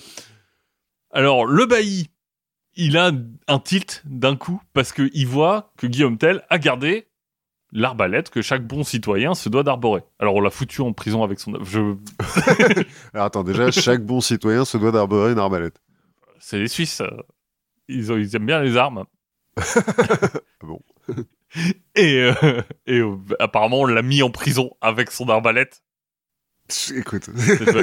[1.12, 2.10] Alors, le bailli,
[2.74, 3.12] il a
[3.46, 7.06] un tilt d'un coup parce qu'il voit que Guillaume Tell a gardé
[7.70, 10.02] l'arbalète que chaque bon citoyen se doit d'arborer.
[10.18, 11.62] Alors, on l'a foutu en prison avec son...
[11.62, 11.78] Je...
[13.14, 15.80] Alors attends, déjà, chaque bon citoyen se doit d'arborer une arbalète.
[16.48, 17.02] C'est les Suisses.
[17.02, 17.10] euh,
[17.88, 19.04] Ils, ont- ils aiment bien les armes.
[20.62, 20.80] bon.
[21.94, 25.82] Et, euh, et euh, apparemment, on l'a mis en prison avec son arbalète.
[26.94, 27.28] Écoute,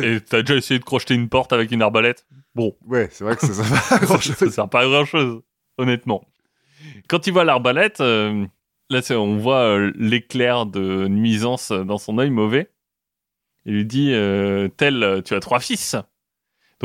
[0.03, 2.25] et t'as déjà essayé de crocheter une porte avec une arbalète?
[2.53, 4.53] Bon, ouais, c'est vrai que ça sert pas à grand ça chose.
[4.53, 5.41] sert pas à grand chose,
[5.79, 6.23] honnêtement.
[7.07, 8.45] Quand il voit l'arbalète, euh,
[8.91, 12.69] là, on voit l'éclair de nuisance dans son œil mauvais.
[13.65, 14.11] Il lui dit
[14.77, 15.95] Tel, tu as trois fils.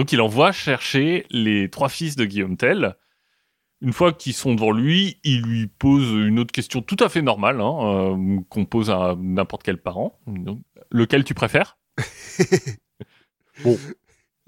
[0.01, 2.97] Donc il envoie chercher les trois fils de Guillaume Tell.
[3.83, 7.21] Une fois qu'ils sont devant lui, il lui pose une autre question tout à fait
[7.21, 10.19] normale, hein, euh, qu'on pose à n'importe quel parent.
[10.27, 10.61] Donc,
[10.91, 11.77] lequel tu préfères?
[13.63, 13.77] Bon.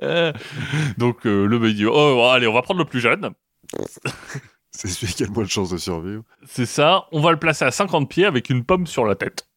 [0.01, 0.33] Euh,
[0.97, 3.33] donc euh, le mec dit Oh, allez, on va prendre le plus jeune.
[4.71, 6.23] C'est celui qui a le moins de chances de survivre.
[6.47, 9.51] C'est ça, on va le placer à 50 pieds avec une pomme sur la tête.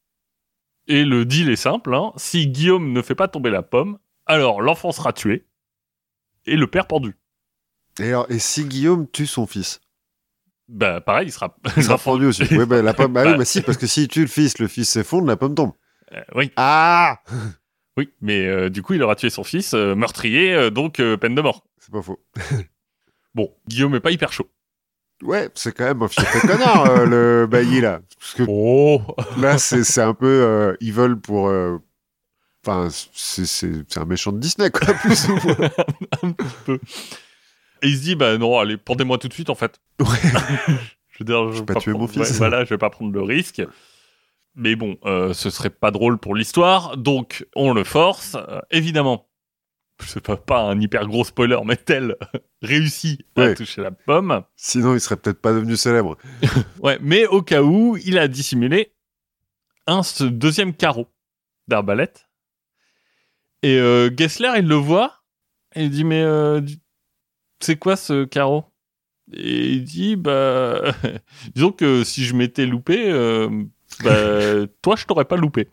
[0.88, 2.11] Et le deal est simple, hein.
[2.17, 5.45] si Guillaume ne fait pas tomber la pomme, alors l'enfant sera tué
[6.45, 7.15] et le père pendu.
[7.99, 9.80] Et, alors, et si Guillaume tue son fils?
[10.67, 12.43] Bah pareil, il sera, Il sera pendu aussi.
[12.55, 13.38] Ouais, bah, la pomme, bah oui, Bah.
[13.38, 15.72] mais si, parce que s'il tue le fils, le fils s'effondre, la pomme tombe.
[16.13, 17.19] Euh, oui, Ah
[17.97, 21.41] oui, mais euh, du coup il aura tué son fils, euh, meurtrier, donc peine de
[21.41, 21.65] mort.
[21.80, 22.19] C'est pas faux.
[23.35, 24.49] Bon, Guillaume est pas hyper chaud.
[25.22, 27.99] Ouais, c'est quand même un fier connard, le bailli, là.
[28.17, 29.01] Parce que Oh
[29.38, 31.49] là, c'est un peu euh, evil pour...
[32.67, 35.69] Enfin, c'est- un méchant de Disney, quoi, plus ou moins.
[36.23, 36.79] Un petit peu.
[37.81, 39.79] Et il se dit, bah non, allez, pendez-moi tout de suite en fait.
[39.99, 40.07] Ouais.
[41.11, 42.31] Je veux dire, je vais pas tuer mon prendre- fils.
[42.31, 43.61] ouais, voilà, je vais pas prendre le risque.
[44.55, 48.35] Mais bon, euh, ce serait pas drôle pour l'histoire, donc on le force.
[48.35, 49.29] Euh, évidemment,
[50.05, 52.17] c'est pas, pas un hyper gros spoiler, mais tel
[52.61, 54.43] réussit à toucher la pomme.
[54.57, 56.17] Sinon, il serait peut-être pas devenu célèbre.
[56.81, 58.93] Ouais, mais au cas où, il a dissimulé
[59.87, 61.07] un ce deuxième carreau
[61.69, 62.27] d'arbalète.
[63.65, 65.23] Et euh, Gessler, il le voit,
[65.73, 66.61] et il dit, mais euh,
[67.59, 68.65] c'est quoi ce carreau?
[69.33, 70.93] Et il dit, bah,
[71.55, 73.49] disons que si je m'étais loupé, euh,
[74.03, 75.67] bah, toi, je t'aurais pas loupé.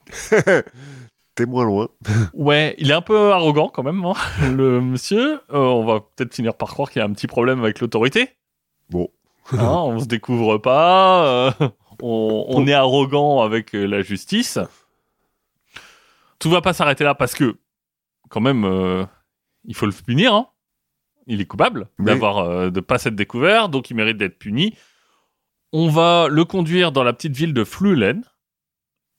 [1.34, 1.90] T'es moins loin.
[2.32, 5.42] Ouais, il est un peu arrogant quand même, hein, le monsieur.
[5.52, 8.30] Euh, on va peut-être finir par croire qu'il y a un petit problème avec l'autorité.
[8.88, 9.10] Bon.
[9.52, 11.54] Hein, on se découvre pas,
[12.00, 14.58] on, on est arrogant avec la justice.
[16.38, 17.58] Tout va pas s'arrêter là parce que,
[18.32, 19.04] quand même, euh,
[19.64, 20.34] il faut le punir.
[20.34, 20.48] Hein.
[21.26, 22.06] Il est coupable Oui.
[22.06, 24.74] d'avoir euh, de pas s'être découvert, donc il mérite d'être puni.
[25.72, 28.24] On va le conduire dans la petite ville de Fluelen.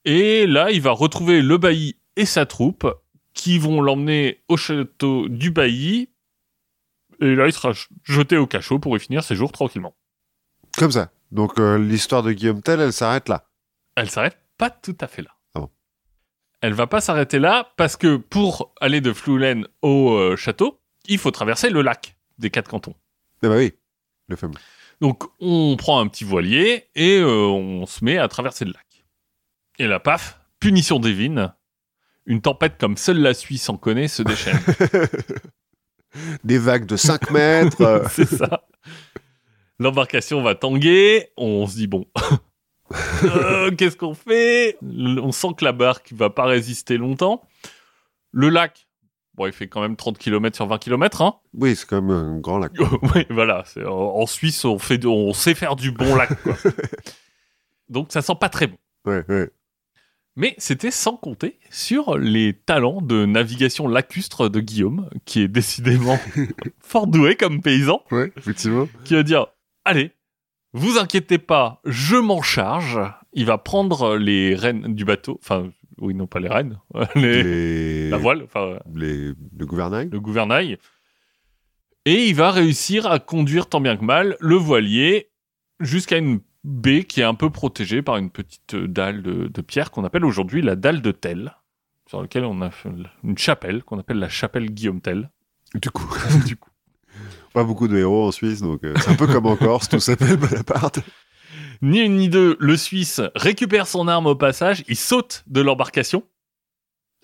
[0.04, 2.86] Et là, il va retrouver le bailli et sa troupe
[3.32, 6.10] qui vont l'emmener au château du bailli.
[7.20, 7.72] Et là, il sera
[8.02, 9.96] jeté au cachot pour y finir ses jours tranquillement.
[10.76, 11.12] Comme ça.
[11.30, 13.48] Donc, euh, l'histoire de Guillaume Tell, elle s'arrête là.
[13.94, 15.33] Elle s'arrête pas tout à fait là.
[16.64, 21.18] Elle va pas s'arrêter là parce que pour aller de Fluelen au euh, château, il
[21.18, 22.94] faut traverser le lac des quatre cantons.
[23.42, 23.74] Ah bah oui,
[24.28, 24.54] le fameux.
[25.02, 29.04] Donc on prend un petit voilier et euh, on se met à traverser le lac.
[29.78, 31.52] Et là, paf, punition divine.
[32.24, 34.58] Une tempête comme seule la Suisse en connaît se déchaîne.
[36.44, 38.04] Des vagues de 5 mètres.
[38.10, 38.66] C'est ça.
[39.78, 41.28] L'embarcation va tanguer.
[41.36, 42.06] On se dit bon,
[43.24, 44.76] Euh, qu'est-ce qu'on fait?
[44.82, 47.42] On sent que la barque va pas résister longtemps.
[48.32, 48.86] Le lac,
[49.34, 51.22] bon, il fait quand même 30 km sur 20 km.
[51.22, 52.72] Hein oui, c'est quand même un grand lac.
[53.14, 53.64] oui, voilà.
[53.86, 56.30] En, en Suisse, on fait, on sait faire du bon lac.
[56.42, 56.54] Quoi.
[57.88, 58.76] Donc ça sent pas très bon.
[59.04, 59.50] Ouais, ouais.
[60.36, 66.18] Mais c'était sans compter sur les talents de navigation lacustre de Guillaume, qui est décidément
[66.80, 68.02] fort doué comme paysan.
[68.10, 68.88] Ouais, effectivement.
[69.04, 69.46] qui va dire
[69.84, 70.10] Allez,
[70.74, 73.00] vous inquiétez pas, je m'en charge.
[73.32, 75.38] Il va prendre les rênes du bateau.
[75.42, 76.78] Enfin, oui, non, pas les rênes.
[77.14, 78.10] les- Les...
[78.10, 79.32] La voile, enfin, Les...
[79.56, 80.08] Le gouvernail.
[80.10, 80.78] le gouvernail.
[82.04, 85.30] Et il va réussir à conduire tant bien que mal le voilier
[85.80, 89.90] jusqu'à une baie qui est un peu protégée par une petite dalle de, de pierre
[89.90, 91.54] qu'on appelle aujourd'hui la dalle de Tell,
[92.06, 92.70] sur laquelle on a
[93.22, 95.30] une chapelle qu'on appelle la chapelle Guillaume Tell.
[95.74, 96.08] Du coup,
[96.46, 96.70] du coup.
[97.54, 100.00] Pas beaucoup de héros en Suisse, donc euh, c'est un peu comme en Corse, tout
[100.00, 100.98] s'appelle Bonaparte.
[101.82, 106.24] Ni une ni deux, le Suisse récupère son arme au passage, il saute de l'embarcation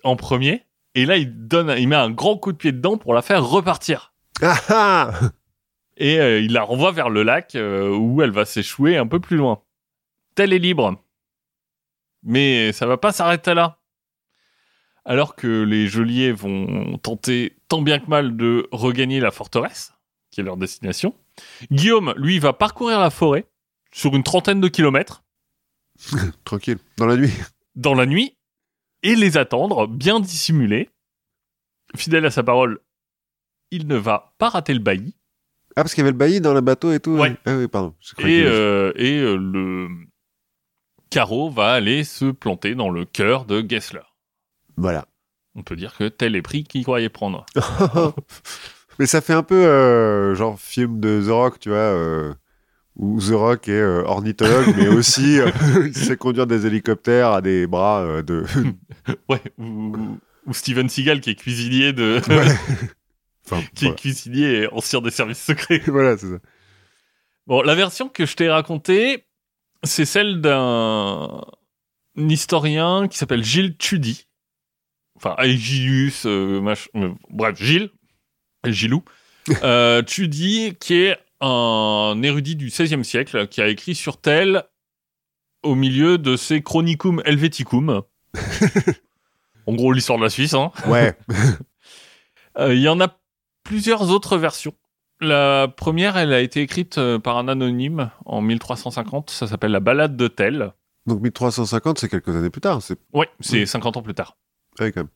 [0.03, 0.63] en premier,
[0.95, 3.45] et là il donne, il met un grand coup de pied dedans pour la faire
[3.45, 4.13] repartir.
[4.41, 5.11] Ah ah
[5.97, 9.19] et euh, il la renvoie vers le lac euh, où elle va s'échouer un peu
[9.19, 9.61] plus loin.
[10.33, 10.95] Tell est libre.
[12.23, 13.79] Mais ça va pas s'arrêter là.
[15.03, 19.93] Alors que les geôliers vont tenter tant bien que mal de regagner la forteresse,
[20.31, 21.13] qui est leur destination,
[21.71, 23.45] Guillaume, lui, va parcourir la forêt
[23.91, 25.23] sur une trentaine de kilomètres
[26.45, 26.79] Tranquille.
[26.97, 27.33] Dans la nuit.
[27.75, 28.35] dans la nuit
[29.03, 30.89] et les attendre, bien dissimulés.
[31.95, 32.79] Fidèle à sa parole,
[33.71, 35.15] il ne va pas rater le bailli.
[35.75, 37.35] Ah, parce qu'il y avait le bailli dans le bateau et tout Ouais.
[37.45, 37.93] Ah oui, pardon.
[38.19, 39.87] Et, euh, et euh, le
[41.09, 44.01] carreau va aller se planter dans le cœur de Gessler.
[44.77, 45.07] Voilà.
[45.55, 47.45] On peut dire que tel est pris qu'il croyait prendre.
[49.01, 52.35] Mais ça fait un peu euh, genre film de The Rock, tu vois, euh,
[52.95, 55.49] où The Rock est euh, ornithologue, mais aussi euh,
[55.87, 58.45] il sait conduire des hélicoptères à des bras de.
[59.27, 62.21] Ouais, ou, ou Steven Seagal qui est cuisinier de...
[63.43, 65.81] Enfin, qui est cuisinier et ancien des services secrets.
[65.87, 66.37] voilà, c'est ça.
[67.47, 69.25] Bon, la version que je t'ai racontée,
[69.83, 71.41] c'est celle d'un
[72.15, 74.27] historien qui s'appelle Gilles Tudy.
[75.15, 77.89] Enfin, euh, mach- euh, bref, Gilles,
[78.65, 79.03] Gilou.
[79.63, 84.63] Euh, Tudy, qui est un érudit du XVIe siècle, qui a écrit sur tel
[85.63, 88.03] au milieu de ses Chronicum Helveticum.
[89.65, 90.71] en gros, l'histoire de la Suisse, hein.
[90.87, 91.17] Ouais.
[92.59, 93.17] Euh, Il y en a
[93.63, 94.73] plusieurs autres versions.
[95.21, 99.29] La première, elle a été écrite euh, par un anonyme en 1350.
[99.29, 100.73] Ça s'appelle La Ballade de Tell.
[101.07, 102.81] Donc 1350, c'est quelques années plus tard.
[102.81, 103.67] C'est Ouais, c'est Oui.
[103.67, 104.37] 50 ans plus tard.
[104.79, 105.09] ouais, quand même.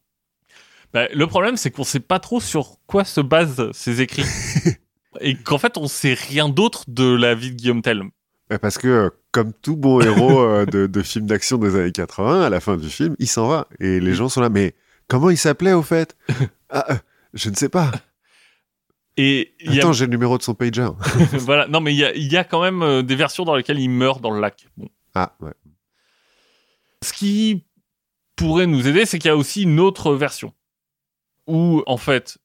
[0.95, 4.23] Bah, le problème, c'est qu'on sait pas trop sur quoi se basent ces écrits.
[5.19, 8.01] Et qu'en fait, on sait rien d'autre de la vie de Guillaume Tell.
[8.49, 11.91] Ouais, Parce que, euh, comme tout bon héros euh, de, de film d'action des années
[11.91, 13.67] 80, à la fin du film, il s'en va.
[13.81, 14.73] Et les gens sont là, mais
[15.09, 16.15] comment il s'appelait au fait?
[16.69, 16.95] Ah, euh,
[17.33, 17.91] Je ne sais pas.
[19.17, 20.87] Et y a, Attends, j'ai le numéro de son pager.
[21.33, 23.79] voilà, non, mais il y a, il y a quand même des versions dans lesquelles
[23.79, 24.65] il meurt dans le lac.
[24.77, 24.87] Bon.
[25.13, 25.53] Ah, ouais.
[27.03, 27.65] Ce qui
[28.37, 30.53] pourrait nous aider, c'est qu'il y a aussi une autre version.
[31.47, 32.37] Où, en fait,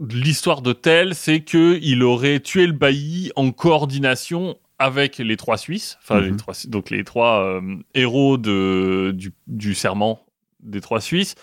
[0.00, 5.56] l'histoire de Tell, c'est que il aurait tué le bailli en coordination avec les trois
[5.56, 6.36] Suisses, enfin, les Mhm.
[6.36, 10.26] trois, donc les trois euh, héros de, du, du serment
[10.60, 11.36] des trois Suisses,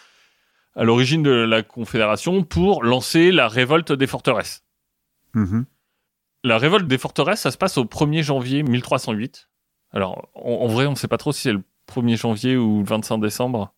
[0.75, 4.63] à l'origine de la Confédération, pour lancer la révolte des forteresses.
[5.33, 5.65] Mhm.
[6.43, 9.49] La révolte des forteresses, ça se passe au 1er janvier 1308.
[9.91, 12.79] Alors, en, en vrai, on ne sait pas trop si c'est le 1er janvier ou
[12.79, 13.73] le 25 décembre.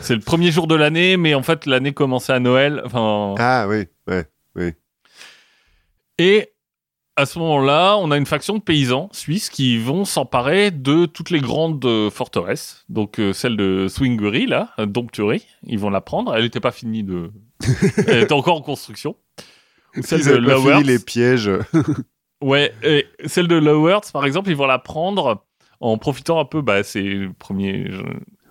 [0.00, 2.82] C'est le premier jour de l'année, mais en fait, l'année commençait à Noël.
[2.84, 4.76] Enfin, Ah, oui, ouais.
[6.18, 6.48] et
[7.16, 11.28] à ce moment-là, on a une faction de paysans suisses qui vont s'emparer de toutes
[11.30, 12.84] les grandes euh, forteresses.
[12.88, 16.34] Donc, euh, celle de Swingery, là, Domptury, ils vont la prendre.
[16.34, 17.30] Elle n'était pas finie de...
[18.06, 19.16] Elle était encore en construction.
[19.96, 21.50] Ou Celle Ils de pas fini les pièges.
[22.42, 25.44] Ouais, et celle de Lowerth, par exemple, ils vont la prendre
[25.78, 27.88] en profitant un peu, bah, c'est le premier.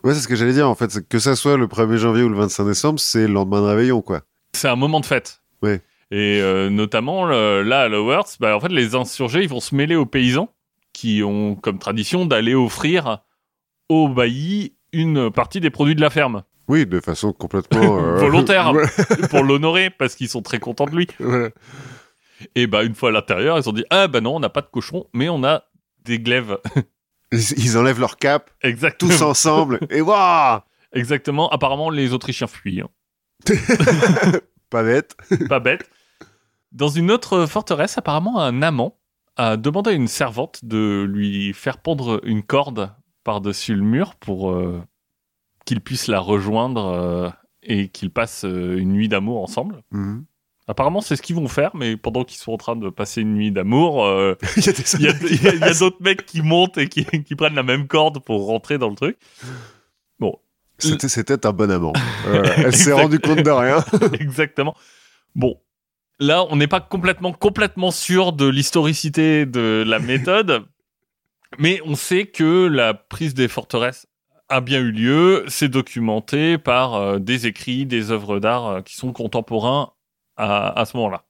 [0.03, 1.07] Ouais, c'est ce que j'allais dire en fait.
[1.07, 4.01] Que ça soit le 1er janvier ou le 25 décembre, c'est le lendemain de réveillon,
[4.01, 4.21] quoi.
[4.53, 5.41] C'est un moment de fête.
[5.61, 5.81] Ouais.
[6.11, 9.73] Et euh, notamment, le- là, à Lowerth, bah, en fait, les insurgés, ils vont se
[9.75, 10.49] mêler aux paysans
[10.93, 13.19] qui ont comme tradition d'aller offrir
[13.89, 17.97] au bailli une partie des produits de la ferme Oui, de façon complètement.
[18.03, 18.73] euh, Volontaire.
[19.29, 21.07] pour l'honorer parce qu'ils sont très contents de lui.
[22.55, 24.61] Et bah, une fois à l'intérieur, ils ont dit Ah, bah non, on n'a pas
[24.61, 25.63] de cochon, mais on a
[26.03, 26.57] des glaives.
[27.31, 29.11] Ils, enlèvent leur cap, Exactement.
[29.11, 30.59] tous ensemble, et waouh
[30.93, 31.49] Exactement.
[31.49, 32.81] Apparemment, les Autrichiens fuient.
[32.81, 32.89] hein.
[34.69, 35.15] Pas bête.
[35.49, 35.89] pas bête.
[36.71, 38.97] Dans une autre forteresse, apparemment, un amant
[39.35, 42.93] a demandé à une servante de lui faire pendre une corde
[43.23, 44.81] par-dessus le mur pour euh,
[45.65, 47.29] qu'il puisse la rejoindre euh,
[47.63, 49.83] et qu'ils passent euh, une nuit d'amour ensemble.
[49.91, 50.25] Mhm.
[50.71, 53.33] Apparemment, c'est ce qu'ils vont faire, mais pendant qu'ils sont en train de passer une
[53.33, 57.63] nuit d'amour, euh, Il y a d'autres mecs qui montent et qui, qui prennent la
[57.63, 59.17] même corde pour rentrer dans le truc.
[60.81, 61.93] C'était c'était un bon amant.
[62.25, 62.57] Voilà.
[62.57, 63.83] Elle s'est rendue compte de rien.
[64.19, 64.75] Exactement.
[65.35, 65.59] Bon,
[66.19, 70.65] là, on n'est pas complètement, complètement sûr de l'historicité de la méthode,
[71.57, 74.07] mais on sait que la prise des forteresses
[74.49, 75.45] a bien eu lieu.
[75.47, 79.91] C'est documenté par euh, des écrits, des œuvres d'art euh, qui sont contemporains
[80.37, 81.25] à, à ce moment-là.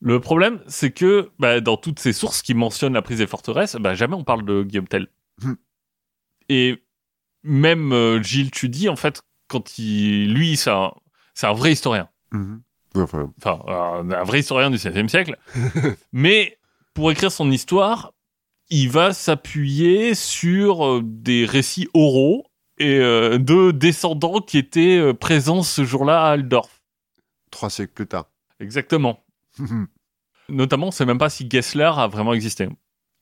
[0.00, 3.76] Le problème, c'est que bah, dans toutes ces sources qui mentionnent la prise des forteresses,
[3.76, 5.08] bah, jamais on parle de Guillaume Tell.
[5.42, 5.54] Hmm.
[6.48, 6.82] Et
[7.42, 12.08] même euh, Gilles Tudy, en fait, quand il, lui, c'est un, vrai historien.
[12.32, 12.62] Mhm.
[12.94, 15.36] Enfin, Enfin, un vrai historien du XVIe siècle.
[16.12, 16.58] Mais
[16.94, 18.12] pour écrire son histoire,
[18.70, 22.46] il va s'appuyer sur euh, des récits oraux
[22.78, 26.77] et euh, de descendants qui étaient présents ce jour-là à Aldorf.
[27.50, 28.26] Trois siècles plus tard.
[28.60, 29.24] Exactement.
[30.48, 32.68] Notamment, on sait même pas si Gessler a vraiment existé.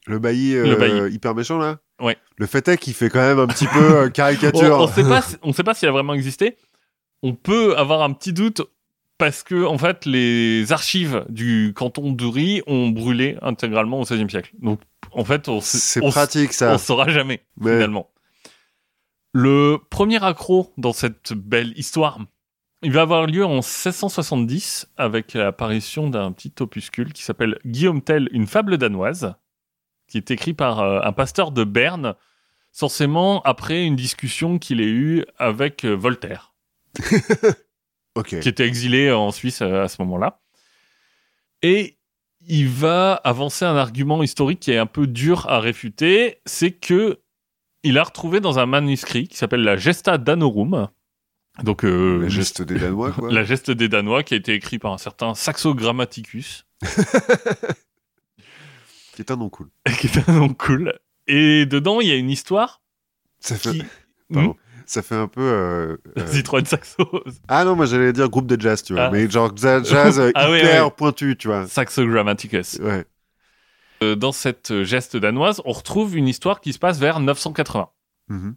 [0.07, 1.15] Le bailli, Le euh, bailli.
[1.15, 1.79] hyper méchant là?
[2.01, 2.17] Ouais.
[2.37, 4.79] Le fait est qu'il fait quand même un petit peu euh, caricature.
[4.79, 6.57] on sait pas, on sait pas s'il a vraiment existé.
[7.23, 8.63] On peut avoir un petit doute
[9.19, 14.53] parce que en fait, les archives du canton d'Uri ont brûlé intégralement au XVIe siècle.
[14.61, 14.81] Donc,
[15.11, 16.75] en fait, on, C'est on s- pratique ça.
[16.75, 18.11] on saura jamais Mais- finalement.
[19.33, 22.21] Le premier accro dans cette belle histoire,
[22.83, 28.29] il va avoir lieu en 1670 avec l'apparition d'un petit opuscule qui s'appelle Guillaume Tell,
[28.33, 29.35] une fable danoise,
[30.09, 32.15] qui est écrit par euh, un pasteur de Berne,
[32.73, 36.55] forcément après une discussion qu'il a eue avec euh, Voltaire,
[38.27, 40.43] qui était exilé en Suisse euh, à ce moment-là.
[41.63, 41.99] Et
[42.47, 47.21] il va avancer un argument historique qui est un peu dur à réfuter, c'est que
[47.83, 50.89] il a retrouvé dans un manuscrit qui s'appelle la Gesta Danorum,
[51.63, 53.33] donc euh, Le geste des Danois quoi.
[53.33, 56.67] la geste des Danois, qui a été écrit par un certain Saxo Grammaticus,
[59.15, 59.71] Qui est un nom cool.
[59.99, 60.93] qui est un nom cool.
[61.27, 62.83] Et dedans, il y a une histoire
[63.41, 63.83] Ça fait, qui...
[64.33, 64.51] Pardon.
[64.51, 64.55] Hmm
[64.87, 65.43] ça fait un peu.
[65.43, 67.25] euh, euh, Saxo.
[67.49, 69.07] Ah non, moi j'allais dire groupe de jazz, tu vois.
[69.07, 69.11] Ah.
[69.11, 71.67] Mais genre jazz, jazz Ah hyper pointu, tu vois.
[71.67, 72.79] Saxo Grammaticus.
[72.81, 73.05] Ouais.
[74.03, 77.89] Euh, dans cette geste danoise, on retrouve une histoire qui se passe vers 980.
[78.29, 78.55] Mhm.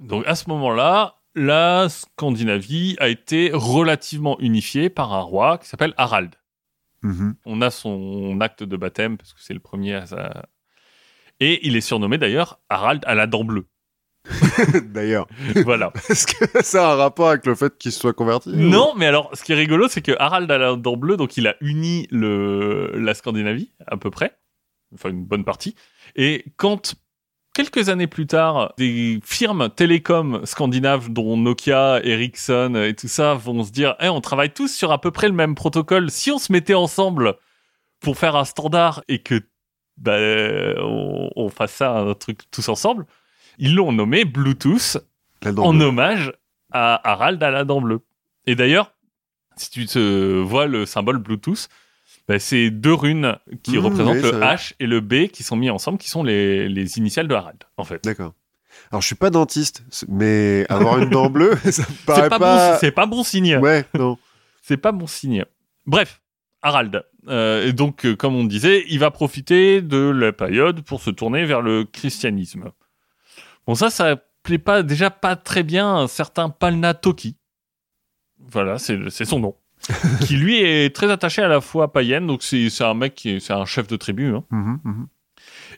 [0.00, 5.94] Donc à ce moment-là, la Scandinavie a été relativement unifiée par un roi qui s'appelle
[5.96, 6.34] Harald.
[7.02, 7.36] Mhm.
[7.44, 10.46] On a son acte de baptême parce que c'est le premier à sa...
[11.38, 13.66] Et il est surnommé d'ailleurs Harald à la dent bleue.
[14.86, 15.28] D'ailleurs.
[15.64, 15.92] voilà.
[16.08, 19.06] Est-ce que ça a un rapport avec le fait qu'il se soit converti Non, mais
[19.06, 21.54] alors, ce qui est rigolo, c'est que Harald à la dent bleue, donc il a
[21.60, 24.36] uni le, la Scandinavie, à peu près.
[24.94, 25.76] Enfin, une bonne partie.
[26.16, 26.94] Et quand,
[27.56, 33.64] quelques années plus tard, des firmes télécom scandinaves, dont Nokia, Ericsson et tout ça, vont
[33.64, 36.10] se dire, Eh, on travaille tous sur à peu près le même protocole.
[36.10, 37.36] Si on se mettait ensemble
[37.98, 39.40] pour faire un standard et que,
[39.96, 40.18] bah,
[40.82, 43.06] on, on fasse ça, un truc tous ensemble,
[43.56, 44.98] ils l'ont nommé Bluetooth
[45.46, 46.34] en hommage
[46.72, 48.00] à Harald à la dent bleue.
[48.46, 48.92] Et d'ailleurs,
[49.56, 51.70] si tu te vois le symbole Bluetooth,
[52.28, 55.56] bah, c'est deux runes qui Mmh, représentent oui, le H et le B qui sont
[55.56, 58.02] mis ensemble, qui sont les, les initiales de Harald, en fait.
[58.04, 58.34] D'accord.
[58.90, 62.38] Alors je suis pas dentiste, mais avoir une dent bleue, ça me C'est paraît pas,
[62.38, 62.72] pas.
[62.72, 63.56] bon, c'est pas bon signe.
[63.58, 64.18] Ouais, non.
[64.62, 65.44] C'est pas bon signe.
[65.86, 66.20] Bref,
[66.60, 67.04] Harald.
[67.28, 71.10] Euh, et donc, euh, comme on disait, il va profiter de la période pour se
[71.10, 72.72] tourner vers le christianisme.
[73.68, 77.36] Bon, ça, ça plaît pas déjà pas très bien à un certain Palna Toki.
[78.40, 79.56] Voilà, c'est son nom.
[80.26, 82.26] qui lui est très attaché à la foi païenne.
[82.26, 84.34] Donc, c'est un mec qui est, c'est un chef de tribu.
[84.34, 84.44] hein.
[84.50, 85.06] Mhm, mhm.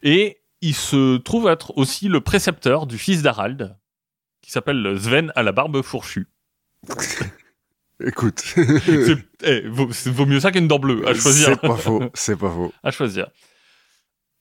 [0.03, 3.77] Et il se trouve être aussi le précepteur du fils d'Harald,
[4.43, 6.29] qui s'appelle Sven à la barbe fourchue.
[8.05, 11.49] Écoute, C'est- eh, vaut mieux ça qu'une dent bleue, à choisir.
[11.49, 12.73] c'est pas faux, c'est pas faux.
[12.85, 13.27] à choisir.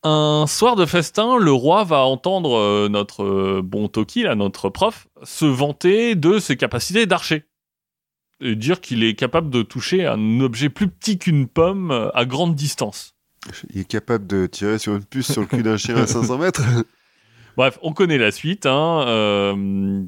[0.04, 4.70] Un soir de festin, le roi va entendre euh, notre euh, bon Toki, là, notre
[4.70, 7.47] prof, se vanter de ses capacités d'archer.
[8.42, 12.54] Et dire qu'il est capable de toucher un objet plus petit qu'une pomme à grande
[12.56, 13.16] distance.
[13.74, 16.38] Il est capable de tirer sur une puce sur le cul d'un chien à 500
[16.40, 16.62] mètres.
[17.56, 18.66] Bref, on connaît la suite.
[18.68, 20.04] Hein, euh,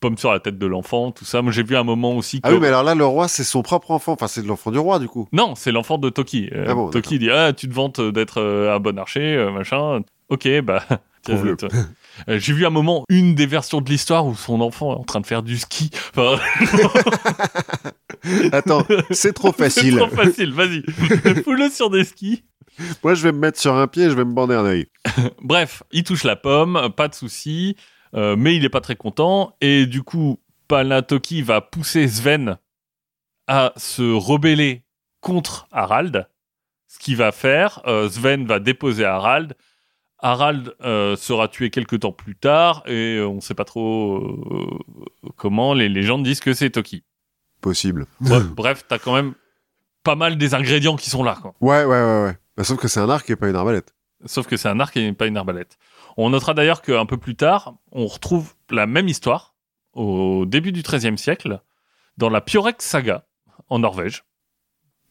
[0.00, 1.40] pomme sur la tête de l'enfant, tout ça.
[1.40, 2.48] Moi, j'ai vu un moment aussi que...
[2.48, 4.12] Ah oui, mais alors là, le roi, c'est son propre enfant.
[4.12, 5.26] Enfin, c'est l'enfant du roi, du coup.
[5.32, 6.50] Non, c'est l'enfant de Toki.
[6.52, 9.50] Euh, Ah bon, Toki dit ah tu te vantes d'être euh, un bon archer, euh,
[9.50, 10.02] machin.
[10.28, 10.84] Ok, bah.
[11.22, 11.56] Prouve-le.
[12.28, 15.04] Euh, J'ai vu un moment une des versions de l'histoire où son enfant est en
[15.04, 15.90] train de faire du ski.
[16.16, 16.38] Enfin,
[18.52, 19.96] Attends, c'est trop c'est facile.
[19.98, 20.52] trop facile.
[20.52, 20.82] Vas-y,
[21.42, 22.44] fous-le sur des skis.
[23.02, 24.86] Moi, je vais me mettre sur un pied, je vais me bander un œil.
[25.42, 27.76] Bref, il touche la pomme, pas de souci,
[28.14, 32.56] euh, mais il est pas très content et du coup, Palnatoki va pousser Sven
[33.46, 34.82] à se rebeller
[35.20, 36.26] contre Harald.
[36.88, 39.54] Ce qu'il va faire, euh, Sven va déposer Harald.
[40.20, 45.74] Harald euh, sera tué quelques temps plus tard et on sait pas trop euh, comment.
[45.74, 47.04] Les légendes disent que c'est Toki.
[47.60, 48.06] Possible.
[48.20, 49.34] Bref, bref, t'as quand même
[50.02, 51.38] pas mal des ingrédients qui sont là.
[51.40, 51.54] Quoi.
[51.60, 52.38] Ouais, ouais, ouais, ouais.
[52.56, 53.94] Bah, sauf que c'est un arc et pas une arbalète.
[54.26, 55.76] Sauf que c'est un arc et pas une arbalète.
[56.16, 59.54] On notera d'ailleurs qu'un peu plus tard, on retrouve la même histoire
[59.92, 61.60] au début du XIIIe siècle
[62.16, 63.26] dans la Piorex saga
[63.68, 64.24] en Norvège.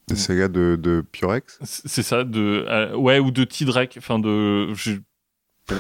[0.10, 1.60] Les sagas de, de Purex?
[1.64, 5.00] C'est ça, de euh, ouais ou de Tidrek, enfin de je-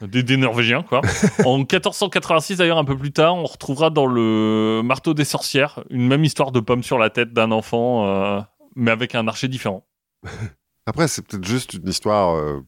[0.00, 1.00] des, des Norvégiens quoi.
[1.44, 6.06] en 1486 d'ailleurs un peu plus tard, on retrouvera dans le Marteau des sorcières une
[6.06, 8.40] même histoire de pomme sur la tête d'un enfant, euh,
[8.76, 9.86] mais avec un archer différent.
[10.86, 12.36] Après, c'est peut-être juste une histoire.
[12.36, 12.60] euh,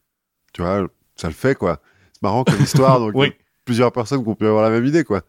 [0.52, 1.80] tu vois, ça le fait, quoi.
[2.12, 2.98] C'est marrant comme histoire.
[2.98, 3.32] Donc, Oui.
[3.64, 5.22] plusieurs personnes qui ont pu avoir la même idée, quoi.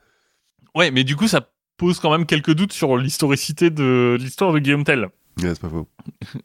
[0.76, 1.48] Ouais, mais du coup, ça
[1.82, 5.06] pose quand même quelques doutes sur l'historicité de l'histoire de Guillaume Tell.
[5.42, 5.90] Ouais, c'est pas faux.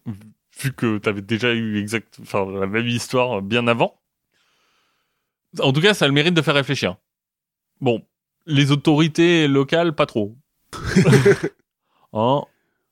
[0.62, 4.00] vu que tu avais déjà eu exact, enfin, la même histoire bien avant.
[5.60, 6.96] En tout cas, ça a le mérite de faire réfléchir.
[7.82, 8.02] Bon,
[8.46, 10.34] les autorités locales, pas trop.
[12.14, 12.40] Hein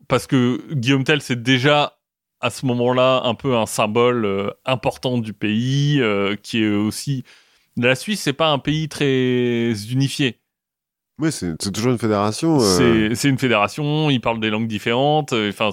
[0.06, 1.98] Parce que Guillaume Tell, c'est déjà
[2.42, 7.24] à ce moment-là un peu un symbole euh, important du pays, euh, qui est aussi...
[7.78, 10.43] La Suisse, c'est pas un pays très unifié.
[11.20, 12.58] Oui, c'est toujours une fédération.
[12.60, 15.32] euh, C'est une fédération, ils parlent des langues différentes.
[15.32, 15.70] euh, Enfin,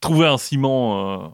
[0.00, 1.28] trouver un ciment euh,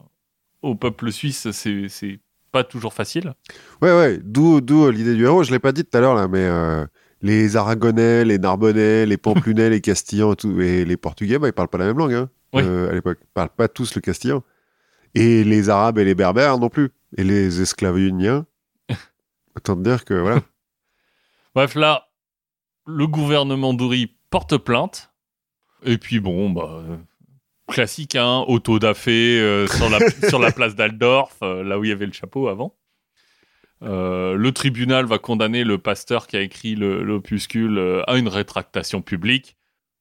[0.63, 2.21] au peuple suisse, c'est
[2.53, 3.35] pas toujours facile.
[3.83, 5.43] Ouais, ouais, d'où, l'idée du héros.
[5.43, 6.87] Je l'ai pas dit tout à l'heure, là, mais euh,
[7.23, 11.53] les Aragonais, les Narbonnais, les Pamplunais, les Castillans et, tout, et les Portugais, bah, ils
[11.53, 12.63] parlent pas la même langue, hein, Oui.
[12.63, 13.19] à l'époque.
[13.23, 14.43] Ils parlent pas tous le castillan.
[15.17, 16.91] Et les Arabes et les Berbères non plus.
[17.17, 18.47] Et les Esclavoniens.
[19.57, 20.41] Autant te dire que, voilà.
[21.55, 22.07] Bref, là,
[22.87, 25.13] le gouvernement d'Uri porte plainte.
[25.85, 26.83] Et puis bon, bah,
[27.69, 29.99] classique, hein, auto-dafé euh, sur, la,
[30.29, 32.75] sur la place d'Aldorf, euh, là où il y avait le chapeau avant.
[33.83, 38.29] Euh, le tribunal va condamner le pasteur qui a écrit le- l'opuscule euh, à une
[38.29, 39.57] rétractation publique.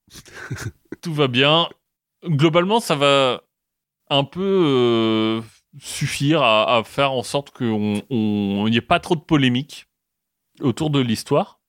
[1.01, 1.67] Tout va bien.
[2.25, 3.41] Globalement, ça va
[4.09, 5.41] un peu
[5.79, 9.87] suffire à, à faire en sorte qu'il n'y ait pas trop de polémique
[10.61, 11.59] autour de l'histoire.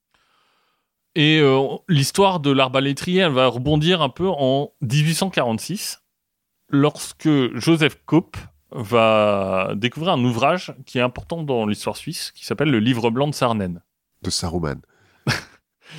[1.15, 6.03] Et euh, l'histoire de l'arbalétrier, elle va rebondir un peu en 1846,
[6.71, 8.37] lorsque Joseph Cope
[8.73, 13.29] va découvrir un ouvrage qui est important dans l'histoire suisse, qui s'appelle le Livre blanc
[13.29, 13.81] de Sarnen.
[14.23, 14.81] De Saruman.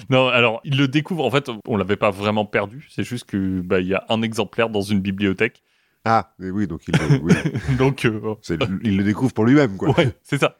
[0.09, 1.23] Non, alors il le découvre.
[1.23, 2.87] En fait, on l'avait pas vraiment perdu.
[2.89, 5.63] C'est juste que bah il y a un exemplaire dans une bibliothèque.
[6.03, 7.33] Ah, mais oui, donc il, oui,
[7.77, 8.35] Donc euh,
[8.83, 9.91] il le découvre pour lui-même, quoi.
[9.97, 10.57] Ouais, c'est ça.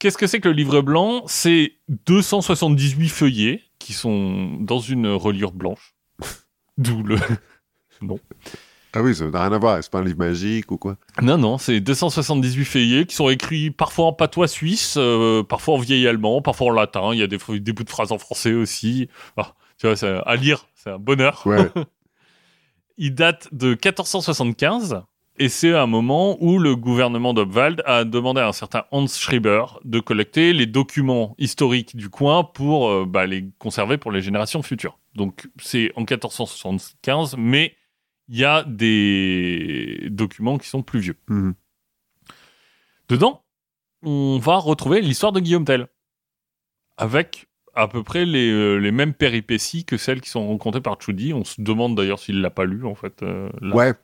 [0.00, 1.22] Qu'est-ce que c'est que le livre blanc?
[1.26, 1.74] C'est
[2.06, 5.94] 278 feuillets qui sont dans une reliure blanche.
[6.78, 7.16] D'où le.
[8.92, 9.78] Ah oui, ça n'a rien à voir.
[9.84, 10.96] C'est pas un livre magique ou quoi?
[11.22, 15.78] Non, non, c'est 278 feuillets qui sont écrits parfois en patois suisse, euh, parfois en
[15.78, 17.10] vieil allemand, parfois en latin.
[17.12, 19.08] Il y a des, des bouts de phrases en français aussi.
[19.36, 21.42] Ah, tu vois, c'est- à lire, c'est un bonheur.
[21.46, 21.70] Ouais.
[22.98, 25.02] Il date de 1475
[25.40, 29.64] et c'est un moment où le gouvernement d'Obwald a demandé à un certain Hans Schreiber
[29.84, 34.62] de collecter les documents historiques du coin pour euh, bah, les conserver pour les générations
[34.62, 34.98] futures.
[35.14, 37.74] Donc c'est en 1475, mais
[38.28, 41.16] il y a des documents qui sont plus vieux.
[41.28, 41.54] Mhm.
[43.08, 43.42] Dedans,
[44.02, 45.88] on va retrouver l'histoire de Guillaume Tell
[46.98, 50.96] avec à peu près les, euh, les mêmes péripéties que celles qui sont racontées par
[50.96, 51.32] Tchoudi.
[51.32, 53.22] On se demande d'ailleurs s'il l'a pas lu en fait.
[53.22, 53.74] euh, là.
[53.74, 53.94] Ouais.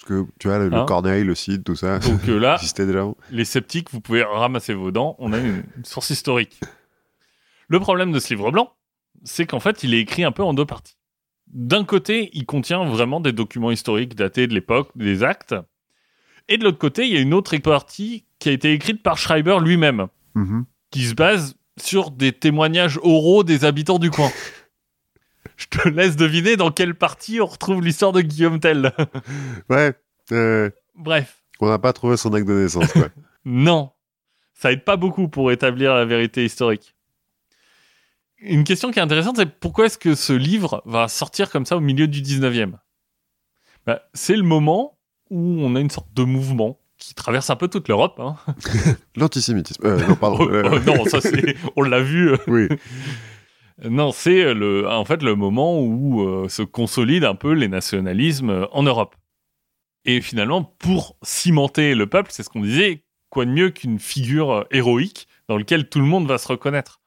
[0.00, 3.06] Parce que, tu vois, le, Hein Corneille, le Cid, tout ça, Donc euh, là, déjà
[3.30, 5.14] les sceptiques, vous pouvez ramasser vos dents.
[5.18, 6.58] On a une, source historique.
[7.68, 8.72] Le problème de ce livre blanc,
[9.24, 10.96] c'est qu'en fait, il est écrit un peu en deux parties.
[11.48, 15.54] D'un côté, il contient vraiment des documents historiques datés de l'époque, des actes.
[16.48, 19.18] Et de l'autre côté, il y a une autre partie qui a été écrite par
[19.18, 20.64] Schreiber lui-même, Mhm.
[20.90, 24.30] qui se base sur des témoignages oraux des habitants du coin.
[25.60, 28.92] Je te laisse deviner dans quelle partie on retrouve l'histoire de Guillaume Tell.
[29.68, 29.92] Ouais.
[30.32, 31.42] euh, Bref.
[31.60, 33.08] on n'a pas trouvé son acte de naissance, quoi.
[33.44, 33.92] Non,
[34.54, 36.94] ça aide pas beaucoup pour établir la vérité historique.
[38.38, 41.76] Une question qui est intéressante, c'est pourquoi est-ce que ce livre va sortir comme ça
[41.76, 42.72] au milieu du 19e
[43.86, 44.98] Bah, C'est le moment
[45.30, 48.18] où on a une sorte de mouvement qui traverse un peu toute l'Europe.
[48.18, 48.36] hein.
[49.16, 49.86] L'antisémitisme.
[49.86, 50.38] Euh, non, pardon.
[50.40, 52.34] Oh, Euh, oh, non, ça c'est, on l'a vu.
[52.46, 52.68] oui.
[53.88, 58.50] Non, c'est le, en fait le moment où euh, se consolident un peu les nationalismes
[58.50, 59.16] euh, en Europe.
[60.04, 64.50] Et finalement, pour cimenter le peuple, c'est ce qu'on disait, quoi de mieux qu'une figure
[64.52, 67.00] euh, héroïque dans laquelle tout le monde va se reconnaître.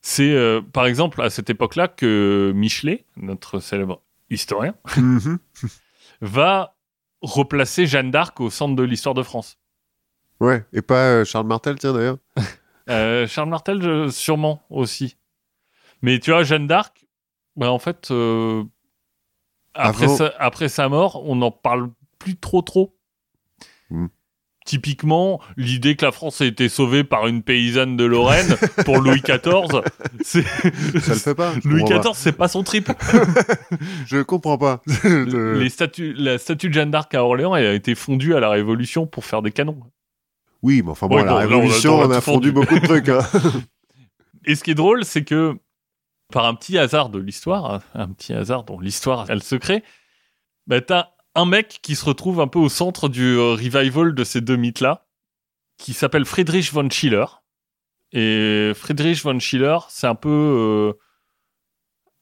[0.00, 5.38] C'est euh, par exemple à cette époque-là que Michelet, notre célèbre historien, Mhm.
[6.20, 6.76] va
[7.20, 9.58] replacer Jeanne d'Arc au centre de l'histoire de France.
[10.40, 10.64] Ouais.
[10.72, 12.18] Et pas euh, Charles Martel, tiens, d'ailleurs.
[12.88, 15.16] Euh, Charles Martel, je- sûrement aussi.
[16.02, 17.06] Mais tu vois, Jeanne d'Arc,
[17.56, 18.62] bah, en fait, euh,
[19.74, 22.94] après, Avant- sa, après sa mort, on n'en parle plus trop trop.
[23.90, 24.06] Hmm.
[24.66, 28.54] Typiquement, l'idée que la France a été sauvée par une paysanne de Lorraine
[28.84, 29.80] pour Louis XIV,
[30.20, 30.42] c'est
[31.00, 31.54] Ça le fait pas.
[31.64, 31.84] Louis.
[31.84, 32.90] XIV, c'est pas son trip.
[34.06, 34.82] Je comprends pas.
[35.04, 38.40] De- Les statues, la statue de Jeanne d'Arc à Orléans, elle a été fondue à
[38.40, 39.80] la Révolution pour faire des canons.
[40.62, 42.52] Oui, mais enfin bon, la non, là, on a- Révolution, on a on fondu.
[42.52, 43.08] beaucoup de trucs.
[43.08, 43.20] Hein.
[44.44, 45.56] Et ce qui est drôle, c'est que
[46.32, 49.82] par un petit hasard de l'histoire, un petit hasard dont l'histoire elle se crée,
[50.66, 54.24] bah, t'as un mec qui se retrouve un peu au centre du euh, revival de
[54.24, 55.06] ces deux mythes-là,
[55.78, 57.24] qui s'appelle Friedrich von Schiller.
[58.12, 60.92] Et Friedrich von Schiller, c'est un peu euh,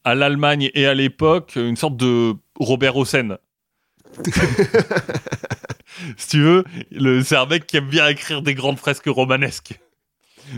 [0.04, 3.38] à l'Allemagne et à l'époque une sorte de Robert Hossein.
[6.16, 9.80] si tu veux, le- c'est un mec qui aime bien écrire des grandes fresques romanesques.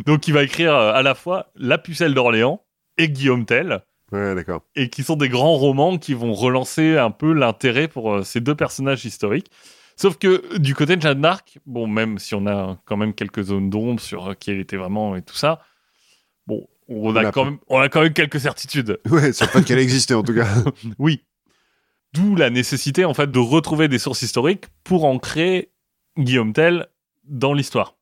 [0.05, 2.63] Donc il va écrire euh, à la fois La pucelle d'Orléans
[2.99, 4.63] et Guillaume Tell, Ouais, d'accord.
[4.77, 8.41] et qui sont des grands romans qui vont relancer un peu l'intérêt pour euh, ces
[8.41, 9.51] deux personnages historiques.
[9.97, 13.43] Sauf que du côté de Jeanne d'Arc, bon, même si on a quand même quelques
[13.45, 15.61] zones d'ombre sur euh, qui elle était vraiment et tout ça,
[16.47, 17.51] bon, on On a, a quand pas.
[17.51, 18.99] même, on a quand même quelques certitudes.
[19.11, 20.47] Ouais, sur le fait qu'elle existait en tout cas.
[20.99, 21.25] Oui.
[22.15, 25.71] D'où la nécessité, en fait, de retrouver des sources historiques pour ancrer
[26.17, 26.87] Guillaume Tell
[27.25, 27.97] dans l'histoire.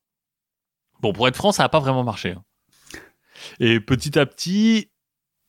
[1.01, 2.31] Bon, pour être franc, ça n'a pas vraiment marché.
[2.31, 2.43] hein.
[3.59, 4.89] Et petit à petit,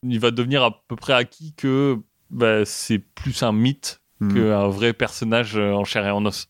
[0.03, 1.97] il va devenir à peu près acquis que
[2.31, 4.35] bah, c'est plus un mythe Hmm.
[4.35, 6.49] qu'un vrai personnage euh, en chair et en os.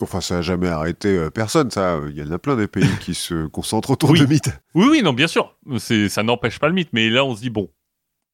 [0.00, 2.00] Enfin, ça a jamais arrêté euh, personne, ça.
[2.10, 4.18] Il y en a plein des pays qui se concentrent autour Oui.
[4.18, 4.50] de mythes.
[4.74, 5.56] Oui, oui, non, bien sûr.
[6.08, 6.88] Ça n'empêche pas le mythe.
[6.92, 7.70] Mais là, on se dit, bon,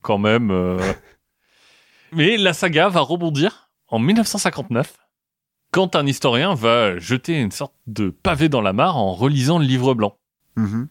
[0.00, 0.50] quand même.
[0.50, 0.78] euh.
[2.12, 4.96] mais la saga va rebondir en 1959,
[5.72, 9.66] quand un historien va jeter une sorte de pavé dans la mare en relisant le
[9.66, 10.16] livre blanc.
[10.56, 10.88] Mhm.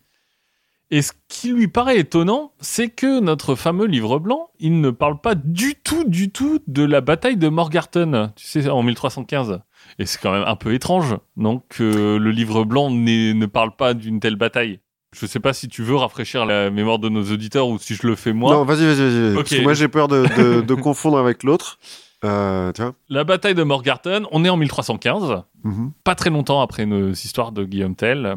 [0.91, 5.21] Et ce qui lui paraît étonnant, c'est que notre fameux livre blanc, il ne parle
[5.21, 9.59] pas du tout, du tout de la bataille de Morgarten, tu sais, en 1315.
[9.99, 13.93] Et c'est quand même un peu étrange, non, que le livre blanc ne parle pas
[13.93, 14.79] d'une telle bataille.
[15.15, 18.05] Je sais pas si tu veux rafraîchir la mémoire de nos auditeurs ou si je
[18.07, 18.53] le fais moi.
[18.53, 19.21] Non, vas-y, vas-y, vas-y.
[19.21, 19.35] vas-y.
[19.35, 19.57] Parce Ok.
[19.57, 21.77] que moi, j'ai peur de, de, de confondre avec l'autre.
[22.23, 22.71] Euh,
[23.09, 25.91] La bataille de Morgarten, on est en 1315, Mhm.
[26.03, 28.35] pas très longtemps après nos histoires de Guillaume Tell,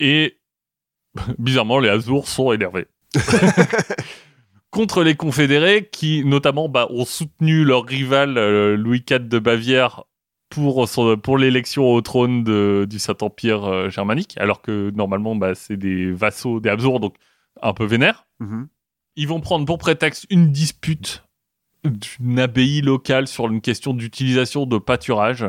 [0.00, 0.36] et
[1.38, 2.86] bizarrement, les Habsbourg sont énervés.
[4.70, 10.04] Contre les confédérés qui, notamment, bah, ont soutenu leur rival euh, Louis IV de Bavière
[10.50, 15.54] pour, son- pour l'élection au trône de- du Saint-Empire euh, germanique, alors que normalement, bah,
[15.54, 17.14] c'est des vassaux des Habsbourg, donc
[17.62, 18.26] un peu vénères.
[18.40, 18.68] Mhm.
[19.16, 21.24] Ils vont prendre pour prétexte une dispute
[21.84, 25.46] d'une abbaye locale sur une question d'utilisation de pâturage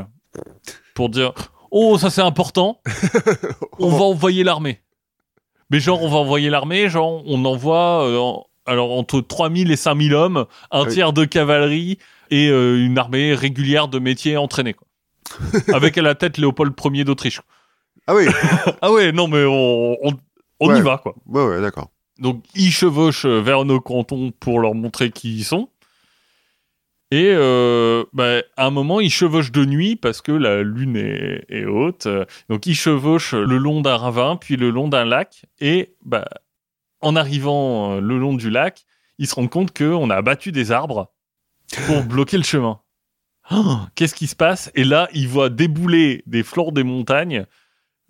[0.96, 1.34] pour dire
[1.72, 2.82] Oh, ça c'est important,
[3.80, 4.80] on va envoyer l'armée.
[5.70, 8.34] Mais genre, on va envoyer l'armée, genre, on envoie euh,
[8.66, 10.94] alors entre 3000 et 5000 hommes, un Oui.
[10.94, 11.98] tiers de cavalerie
[12.32, 14.74] et euh, une armée régulière de métiers entraînés.
[14.74, 14.88] Quoi.
[15.76, 17.42] Avec à la tête Léopold Ier d'Autriche.
[18.08, 18.26] Ah oui,
[18.82, 20.12] Ah ouais, non mais on, on,
[20.60, 21.14] on y va quoi.
[21.28, 21.90] ouais, ouais, d'accord.
[22.18, 25.70] Donc ils chevauchent vers nos cantons pour leur montrer qui ils sont.
[27.12, 31.46] Et euh, bah, à un moment, ils chevauchent de nuit parce que la lune est,
[31.50, 32.08] est haute.
[32.50, 35.46] Donc ils chevauchent le long d'un ravin, puis le long d'un lac.
[35.60, 36.26] Et bah,
[37.02, 38.86] en arrivant euh, le long du lac,
[39.18, 41.12] ils se rendent compte qu'on a abattu des arbres
[41.88, 42.80] pour bloquer le chemin.
[43.52, 44.72] Oh, Qu'est-ce qui se passe?
[44.76, 47.46] Et là, ils voient débouler des flancs des montagnes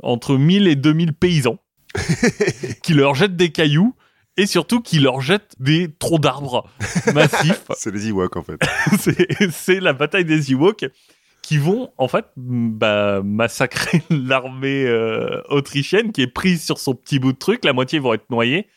[0.03, 1.59] entre 1000 et 2000 paysans
[2.83, 3.95] qui leur jettent des cailloux
[4.41, 6.67] et surtout qui leur jettent des troncs d'arbres
[7.13, 7.63] massifs.
[7.75, 8.59] C'est les Ewoks, en fait.
[9.51, 10.85] c'est la bataille des Ewoks
[11.41, 17.17] qui vont en fait bah, massacrer l'armée euh, autrichienne qui est prise sur son petit
[17.19, 17.63] bout de truc.
[17.65, 18.67] La moitié vont être noyés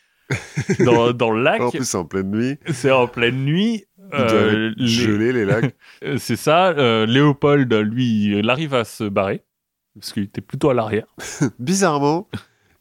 [0.79, 1.61] dans, dans le lac.
[1.61, 2.57] En plus, c'est en pleine nuit.
[2.71, 3.85] C'est en pleine nuit.
[4.13, 5.75] Euh, les- gelés, les lacs.
[6.03, 6.69] euh, C'est ça.
[6.69, 9.43] euh, Léopold, lui, il arrive à se barrer
[9.99, 11.05] parce qu'il était plutôt à l'arrière.
[11.59, 12.27] Bizarrement.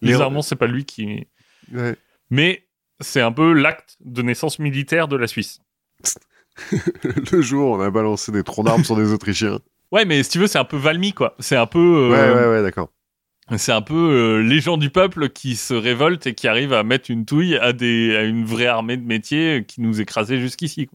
[0.00, 1.26] Bizarrement, c'est pas lui qui.
[1.72, 1.96] Ouais.
[2.30, 2.64] Mais
[3.02, 5.60] c'est un peu l'acte de naissance militaire de la Suisse.
[7.32, 9.58] Le jour, on a balancé des troncs d'arbres sur des Autrichiens.
[9.90, 11.34] Ouais, mais si tu veux, c'est un peu Valmy, quoi.
[11.38, 12.88] C'est un peu, euh, Ouais, ouais, ouais, d'accord.
[13.56, 16.82] c'est un peu euh, les gens du peuple qui se révoltent et qui arrivent à
[16.82, 20.88] mettre une touille à des, à une vraie armée de métiers qui nous écrasait jusqu'ici.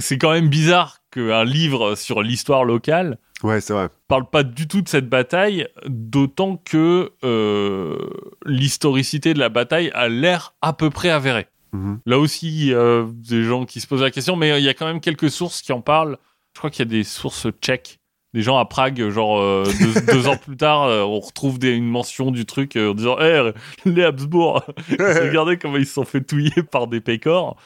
[0.00, 3.88] C'est quand même bizarre qu'un livre sur l'histoire locale Ouais, c'est vrai.
[4.08, 7.96] parle pas du tout de cette bataille, d'autant que euh,
[8.44, 11.46] l'historicité de la bataille a l'air à peu près avérée.
[11.72, 12.00] Mhm.
[12.06, 14.68] Là aussi, il y a des gens qui se posent la question, mais il y
[14.68, 16.18] a quand même quelques sources qui en parlent.
[16.54, 17.98] Je crois qu'il y a des sources tchèques.
[18.34, 21.70] Des gens à Prague, genre euh, deux, deux ans plus tard, euh, on retrouve des-
[21.74, 23.52] une mention du truc euh, en disant hey,
[23.86, 24.64] les Habsbourg,
[24.98, 27.56] regardez comment ils se sont fait touiller par des pécores.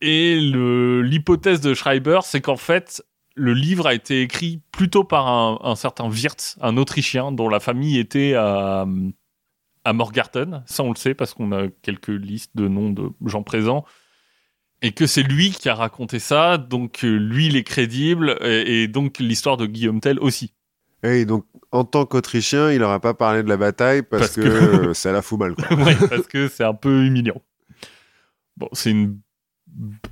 [0.00, 3.02] Et l'hypothèse de Schreiber, c'est qu'en fait,
[3.36, 7.60] le livre a été écrit plutôt par un, un certain Wirtz, un Autrichien dont la
[7.60, 8.86] famille était à,
[9.84, 10.62] à Morgarten.
[10.66, 13.84] Ça, on le sait parce qu'on a quelques listes de noms de gens présents.
[14.82, 18.82] Et que c'est lui qui a raconté ça, donc euh, lui, il est crédible, et,
[18.82, 20.52] et donc l'histoire de Guillaume Tell aussi.
[21.02, 24.86] Et donc, en tant qu'Autrichien, il n'aurait pas parlé de la bataille parce, Parce que,
[24.88, 25.54] que- ça la fout mal.
[25.54, 25.76] Quoi.
[25.82, 27.40] ouais, parce que c'est un peu humiliant.
[28.58, 29.18] Bon, c'est une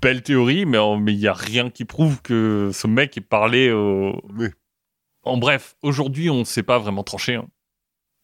[0.03, 0.79] belle théorie, mais
[1.13, 4.21] il y a rien qui prouve que ce mec ait parlé au...
[4.37, 4.49] Oui.
[5.23, 7.37] En bref, aujourd'hui, on ne sait pas vraiment trancher.
[7.37, 7.47] hein.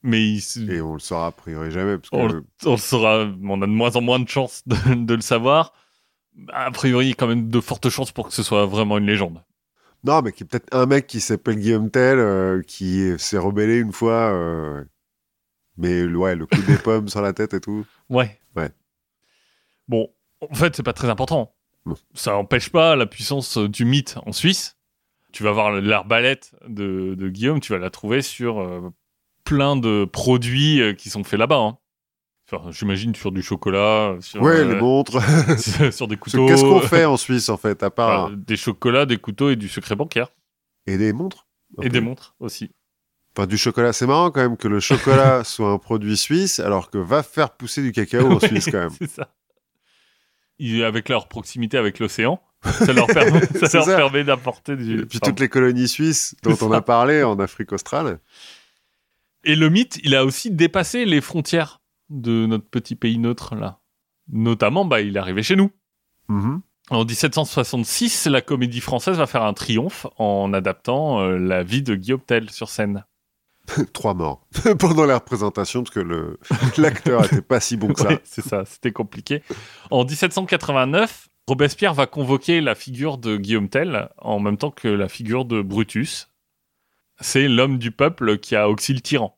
[0.03, 1.99] Mais il Et on le saura a priori jamais.
[1.99, 4.95] Parce que, on, on le saura, on a de moins en moins de chances de,
[4.95, 5.73] de le savoir.
[6.53, 8.99] a priori, il y a quand même de fortes chances pour que ce soit vraiment
[8.99, 9.43] une légende.
[10.05, 13.37] Non, mais qu'il y a peut-être un mec qui s'appelle Guillaume Tell euh, qui s'est
[13.39, 14.33] rebellé une fois.
[14.33, 14.85] euh,
[15.77, 17.85] Mais ouais, le coup des pommes sur la tête et tout.
[18.09, 18.39] Ouais.
[18.57, 18.71] Ouais.
[19.89, 20.09] Bon,
[20.41, 21.55] en fait, c'est pas très important.
[22.15, 24.77] Ça n'empêche pas la puissance euh, du mythe en Suisse.
[25.33, 28.91] Tu vas voir l'arbalète de, de Guillaume, tu vas la trouver sur euh,
[29.45, 31.59] plein de produits euh, qui sont faits là-bas.
[31.59, 31.79] hein.
[32.53, 35.21] Enfin, j'imagine sur du chocolat, sur, Ouais, euh, les montres.
[35.93, 36.47] sur- des couteaux.
[36.47, 38.25] que Qu'est-ce qu'on fait en Suisse en fait, à part.
[38.27, 40.29] Enfin, des chocolats, des couteaux et du secret bancaire.
[40.87, 41.47] Et des montres
[41.79, 41.89] Et peu.
[41.91, 42.73] des montres aussi.
[43.37, 43.93] Enfin, du chocolat.
[43.93, 47.51] C'est marrant quand même que le chocolat soit un produit suisse alors que va faire
[47.53, 48.91] pousser du cacao en Suisse quand même.
[48.99, 49.29] C'est ça.
[50.61, 53.97] Ils- avec leur proximité avec l'océan, ça leur permet, ça C'est leur ça.
[53.97, 55.01] permet d'apporter du.
[55.01, 58.21] Et puis toutes les colonies suisses dont on a parlé en Afrique australe.
[59.45, 61.81] Et le mythe, il a aussi dépassé les frontières
[62.11, 63.81] de notre petit pays neutre là.
[64.33, 65.71] Notamment, bah, il est arrivé chez nous.
[66.29, 66.61] Mhm.
[66.91, 71.95] En 1766, la comédie française va faire un triomphe en adaptant euh, la vie de
[71.95, 73.05] Guillaume Tell sur scène.
[73.93, 74.47] Trois morts
[74.79, 76.39] pendant la représentation parce que le
[76.79, 78.09] l'acteur était pas si bon que ça.
[78.09, 79.43] Ouais, c'est ça, c'était compliqué.
[79.91, 85.09] En 1789, Robespierre va convoquer la figure de Guillaume Tell en même temps que la
[85.09, 86.29] figure de Brutus.
[87.21, 89.37] C'est l'homme du peuple qui a oxy le tyran.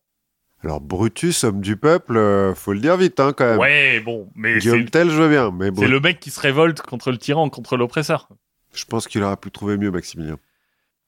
[0.62, 3.58] Alors Brutus, homme du peuple, euh, faut le dire vite hein, quand même.
[3.58, 6.82] Ouais, bon, mais Guillaume Tell, je veux bien, mais c'est le mec qui se révolte
[6.82, 8.28] contre le tyran, contre l'oppresseur.
[8.72, 10.38] je pense qu'il aurait pu trouver mieux Maximilien.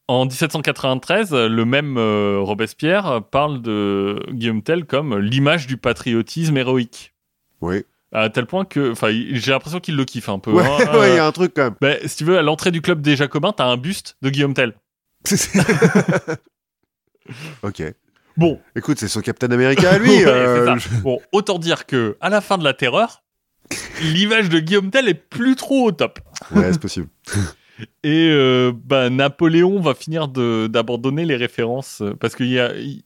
[0.07, 7.15] En 1793, le même euh, Robespierre parle de Guillaume Tell comme l'image du patriotisme héroïque.
[7.63, 7.85] Oui.
[8.13, 10.53] À tel point que, enfin, j'ai l'impression qu'il le kiffe un peu.
[10.53, 10.99] Ouais, hein.
[10.99, 11.75] ouais, il y a un truc quand même.
[11.81, 14.55] bah, si tu veux, à l'entrée du club des Jacobins, t'as un buste de Guillaume
[14.55, 14.75] Tell.
[17.63, 17.83] ok.
[18.37, 20.11] Bon, Écoute, c'est son Captain America à lui.
[20.11, 20.77] Ouais, euh.
[21.03, 23.23] Bon, autant dire que à la fin de la Terreur,
[24.03, 26.19] l'image de Guillaume Tell est plus trop au top.
[26.55, 27.09] Ouais, c'est possible.
[28.05, 32.45] Et euh, bah, Napoléon va finir d'abandonner les références euh, parce que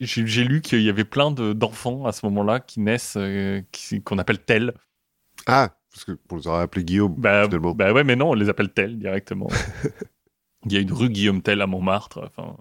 [0.00, 3.62] j'ai lu qu'il y avait plein de- d'enfants à ce moment-là qui naissent, euh,
[4.04, 4.74] qu'on appelle Tell.
[5.46, 7.74] Ah, parce que on les aurait appelés Guillaume, Bah, finalement.
[7.74, 9.48] bah ouais, mais non, on les appelle Tell directement.
[10.66, 12.20] Il y a une rue Guillaume Tell à Montmartre.
[12.26, 12.56] Enfin,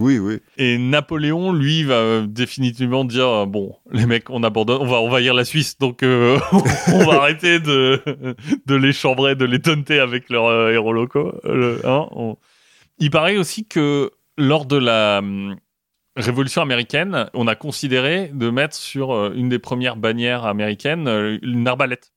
[0.00, 0.38] Oui, oui.
[0.56, 4.96] Et Napoléon, lui, va euh, définitivement dire euh, bon, les mecs, on abandonne, on va
[4.96, 8.02] envahir la Suisse, donc euh, on va arrêter de
[8.66, 11.32] de les chambrer, de les taunter avec leurs euh, héros locaux.
[11.44, 12.36] hein, on-
[12.98, 15.56] Il paraît aussi que lors de la hum,
[16.16, 21.06] Révolution américaine, on a considéré de mettre sur euh, une des premières bannières américaines
[21.42, 22.12] une arbalète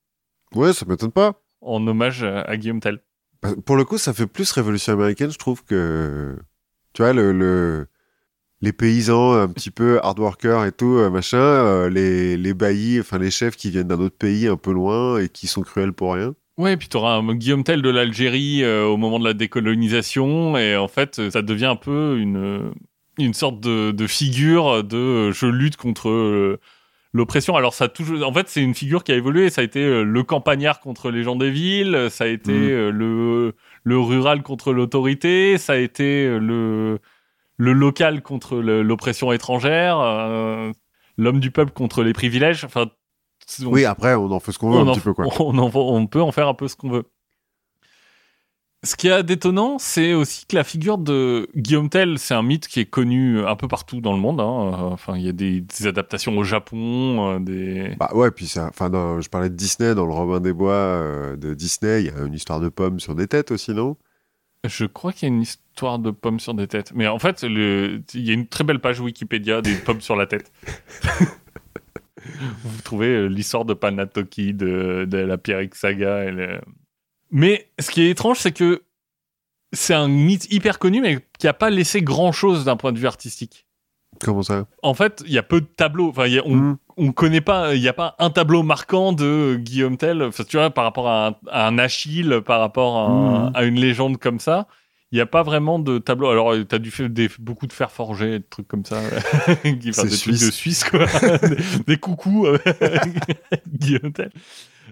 [0.55, 1.33] Ouais, ça m'étonne pas.
[1.61, 2.99] en hommage à à Guillaume Tell.
[3.41, 6.37] Bah, Pour le coup, ça fait plus révolution américaine, je trouve, que.
[6.93, 7.87] Tu vois, le, le-
[8.61, 12.99] les paysans un petit peu hard workers et tout, euh, machin, euh, les, les baillis,
[13.01, 15.91] enfin les chefs qui viennent d'un autre pays un peu loin et qui sont cruels
[15.91, 16.33] pour rien.
[16.57, 20.55] Ouais, et puis t'auras un Guillaume Tell de l'Algérie euh, au moment de la décolonisation,
[20.55, 22.71] et en fait, ça devient un peu une,
[23.17, 26.59] une sorte de, de figure de euh, je lutte contre
[27.11, 27.55] l'oppression.
[27.55, 29.49] Alors ça a toujours, en fait, c'est une figure qui a évolué.
[29.49, 33.55] Ça a été le campagnard contre les gens des villes, ça a été euh, le
[33.83, 36.99] le rural contre l'autorité, ça a été euh, le
[37.57, 40.71] le local contre l'oppression étrangère, euh,
[41.17, 42.63] l'homme du peuple contre les privilèges.
[42.65, 42.87] Enfin,
[43.63, 45.25] on Oui, après, on en fait ce qu'on veut un en- petit peu, quoi.
[45.39, 47.03] on en- on peut en faire un peu ce qu'on veut.
[48.85, 52.67] Ce qui est d'étonnant, c'est aussi que la figure de Guillaume Tell, c'est un mythe
[52.67, 54.41] qui est connu un peu partout dans le monde.
[54.41, 54.43] hein.
[54.91, 57.95] Enfin, il y a des, des adaptations au Japon, euh, des.
[57.97, 58.67] Bah ouais, puis ça.
[58.67, 58.91] Enfin,
[59.21, 62.25] je parlais de Disney, dans le Robin des Bois euh, de Disney, il y a
[62.25, 63.95] une histoire de pommes sur des têtes aussi, non?
[64.65, 66.91] Je crois qu'il y a une histoire de pommes sur des têtes.
[66.93, 70.15] Mais en fait, le- il y a une très belle page Wikipédia des pommes sur
[70.17, 70.51] la tête.
[72.63, 76.25] Vous trouvez euh, l'histoire de Panatoki, de, de la Pierrick Saga.
[76.25, 76.59] et le-
[77.33, 78.83] Mais ce qui est étrange, c'est que
[79.73, 83.07] c'est un mythe hyper connu, mais qui n'a pas laissé grand-chose d'un point de vue
[83.07, 83.65] artistique.
[84.21, 86.09] Comment ça En fait, il y a peu de tableaux.
[86.09, 86.77] Enfin, il y a- on, Hmm.
[86.97, 90.57] on connaît pas, il n'y a pas un tableau marquant de Guillaume Tell, enfin, tu
[90.57, 93.51] vois, par rapport à un, à un Achille, par rapport à, un- Mhm.
[93.55, 94.67] à une légende comme ça.
[95.11, 96.29] Il n'y a pas vraiment de tableau.
[96.29, 98.97] Alors, tu as dû faire des, beaucoup de fer forgé, des trucs comme ça.
[99.47, 100.45] enfin, C'est des trucs suisse.
[100.45, 101.05] de Suisse, quoi.
[101.41, 101.55] des,
[101.87, 102.45] des coucous,
[103.67, 104.31] Guillaume Tell.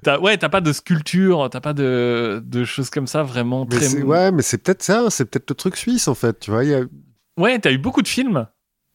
[0.03, 3.77] T'as- ouais, t'as pas de sculpture, t'as pas de, de choses comme ça vraiment Mais
[3.77, 4.01] très.
[4.01, 6.63] Ouais, mais c'est peut-être ça, c'est peut-être le truc suisse, en fait, tu vois.
[6.63, 6.81] il Y a...
[7.37, 8.47] Ouais, t'as eu beaucoup de films,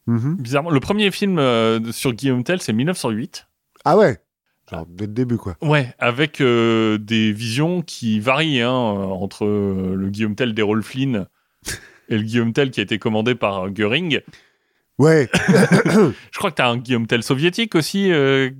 [0.06, 0.36] Mhm.
[0.36, 0.70] bizarrement.
[0.70, 3.46] Le premier film euh, sur Guillaume Tell, c'est 1908.
[3.84, 4.18] Ah ouais
[4.70, 5.56] Genre, dès le début, quoi.
[5.62, 11.26] Ouais, avec euh, des visions qui varient hein, euh, entre le Guillaume Tell d'Errol Flynn
[12.08, 14.20] et le Guillaume Tell qui a été commandé par Göring.
[14.98, 18.10] Ouais, Je crois que t'as un Guillaume Tell soviétique aussi.
[18.10, 18.50] euh,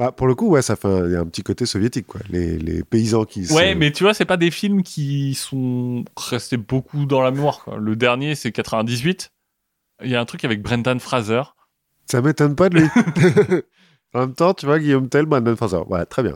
[0.00, 2.06] Bah, pour le coup, ouais, ça fait un, il y a un petit côté soviétique,
[2.06, 2.22] quoi.
[2.30, 3.44] Les, les paysans qui.
[3.44, 7.30] se- Ouais, mais tu vois, c'est pas des films qui sont restés beaucoup dans la
[7.30, 7.62] mémoire.
[7.64, 7.76] quoi.
[7.76, 9.30] Le dernier, c'est 98.
[10.02, 11.42] Il y a un truc avec Brendan Fraser.
[12.06, 12.88] Ça m'étonne pas de lui.
[14.14, 15.82] en même temps, tu vois, Guillaume Tell, Brandon Fraser.
[15.86, 16.34] Ouais, très bien.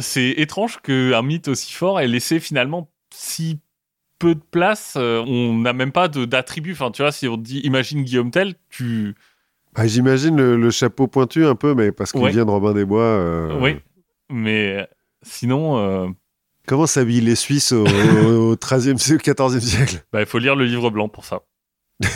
[0.00, 3.60] C'est étrange qu'un mythe aussi fort ait laissé finalement si
[4.18, 4.94] peu de place.
[4.96, 6.72] euh, on n'a même pas d'attribut.
[6.72, 9.14] Enfin, tu vois, si on te dit imagine Guillaume Tell, tu.
[9.76, 12.30] Bah, J'imagine le, le chapeau pointu un peu, mais parce qu'il Ouais.
[12.32, 13.02] vient de Robin des Bois.
[13.02, 13.76] euh, Oui.
[14.30, 14.88] Mais
[15.22, 16.08] sinon, euh,
[16.66, 17.84] Comment s'habillent les Suisses au,
[18.50, 20.04] au 13e, siècle, 14e siècle?
[20.12, 21.42] Bah, il faut lire le livre blanc pour ça.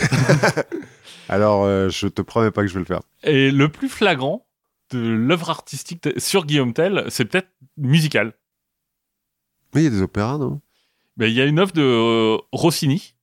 [1.29, 3.03] Alors, euh, je te promets pas que je vais le faire.
[3.23, 4.47] Et le plus flagrant
[4.91, 8.33] de l'œuvre artistique sur Guillaume Tell, c'est peut-être musical.
[9.75, 10.61] Mais il y a des opéras, non?
[11.17, 13.15] Ben, il y a une œuvre de euh, Rossini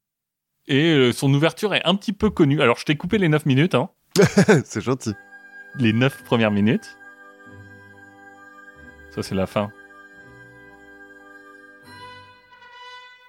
[0.68, 2.62] et euh, son ouverture est un petit peu connue.
[2.62, 3.90] Alors je t'ai coupé les 9 minutes, hein,
[4.66, 5.14] C'est gentil.
[5.76, 6.98] les 9 premières minutes.
[9.12, 9.72] Ça c'est la fin.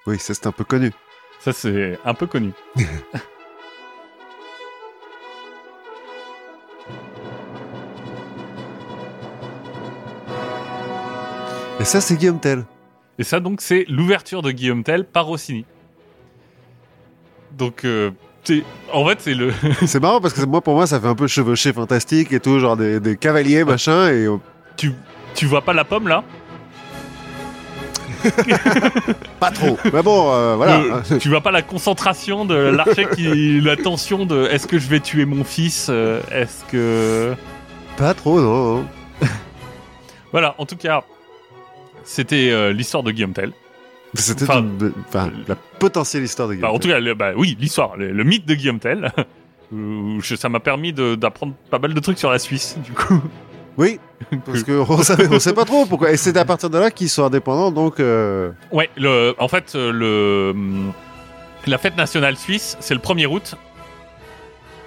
[0.07, 0.93] Oui, ça c'est un peu connu.
[1.41, 2.53] Ça c'est un peu connu.
[11.81, 12.65] Et ça, c'est Guillaume Tell.
[13.21, 15.65] Et ça donc c'est l'ouverture de Guillaume Tell par Rossini.
[17.53, 18.11] Donc euh,
[18.93, 19.53] en fait c'est le
[19.87, 22.59] C'est marrant parce que moi, pour moi, ça fait un peu chevauché fantastique et tout,
[22.59, 24.27] genre des, des cavaliers, machin, et
[24.77, 24.93] tu
[25.35, 26.25] tu vois pas la pomme là?
[29.41, 29.79] Pas trop.
[29.93, 30.79] Mais bon, euh, voilà.
[31.11, 34.89] Le- tu vois pas la concentration de l'archer qui la tension de est-ce que je
[34.89, 37.35] vais tuer mon fils euh, est-ce que
[37.97, 38.77] Pas trop, non.
[38.79, 38.87] non.
[40.33, 41.05] Voilà, en tout cas,
[42.05, 43.53] c'était euh, l'histoire de Guillaume Tell.
[44.15, 44.65] C'était Enfin,
[45.09, 48.11] enfin, la potentielle histoire de Guillaume Enfin, en tout cas, le- bah, oui, l'histoire, le,
[48.13, 49.13] le mythe de Guillaume Tell.
[49.73, 53.21] Où je- ça m'a permis d'apprendre pas mal de trucs sur la Suisse, du coup.
[53.77, 54.01] Oui,
[54.45, 56.11] parce qu'on on sait pas trop pourquoi.
[56.11, 58.01] Et c'est à partir de là qu'ils sont indépendants, donc.
[58.01, 60.53] euh, Ouais, le, en fait, euh, le,
[61.69, 63.55] la fête nationale suisse, c'est le 1er août,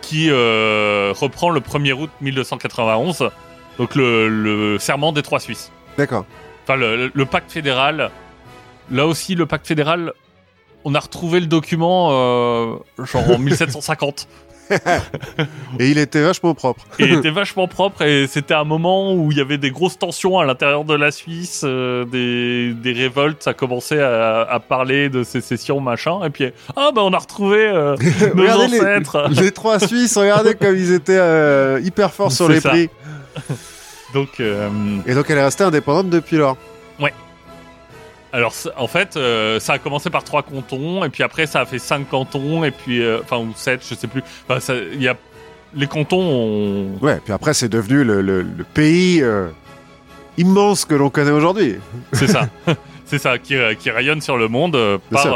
[0.01, 3.29] qui euh, reprend le 1er août 1291,
[3.77, 5.71] donc le, le serment des trois Suisses.
[5.97, 6.25] D'accord.
[6.63, 8.11] Enfin, le pacte fédéral.
[8.89, 10.13] Là aussi, le pacte fédéral,
[10.85, 12.75] on a retrouvé le document euh,
[13.05, 14.27] genre en 1750.
[15.79, 16.85] Et il était vachement propre.
[16.97, 19.99] Et il était vachement propre et c'était un moment où il y avait des grosses
[19.99, 25.09] tensions à l'intérieur de la Suisse, euh, des, des révoltes, ça commençait à, à parler
[25.09, 26.23] de sécession, machin.
[26.23, 26.45] Et puis,
[26.77, 27.97] ah bah on a retrouvé euh,
[28.33, 28.49] nos les-
[28.79, 29.29] ancêtres.
[29.41, 32.69] Les trois Suisses, regardez comme ils étaient euh, hyper forts sur les ça.
[32.69, 32.89] prix.
[34.13, 36.55] Donc, Et donc elle est restée indépendante depuis lors.
[38.33, 41.65] Alors en fait, euh, ça a commencé par trois cantons et puis après ça a
[41.65, 44.23] fait cinq cantons et puis, euh, enfin, ou sept, je sais plus.
[44.47, 45.15] Enfin, ça- il y a
[45.73, 49.47] les cantons ont Ouais, puis après c'est devenu le, le- le pays euh,
[50.37, 51.75] immense que l'on connaît aujourd'hui.
[52.13, 52.49] C'est ça.
[53.05, 54.77] c'est ça, qui, qui rayonne sur le monde
[55.11, 55.27] par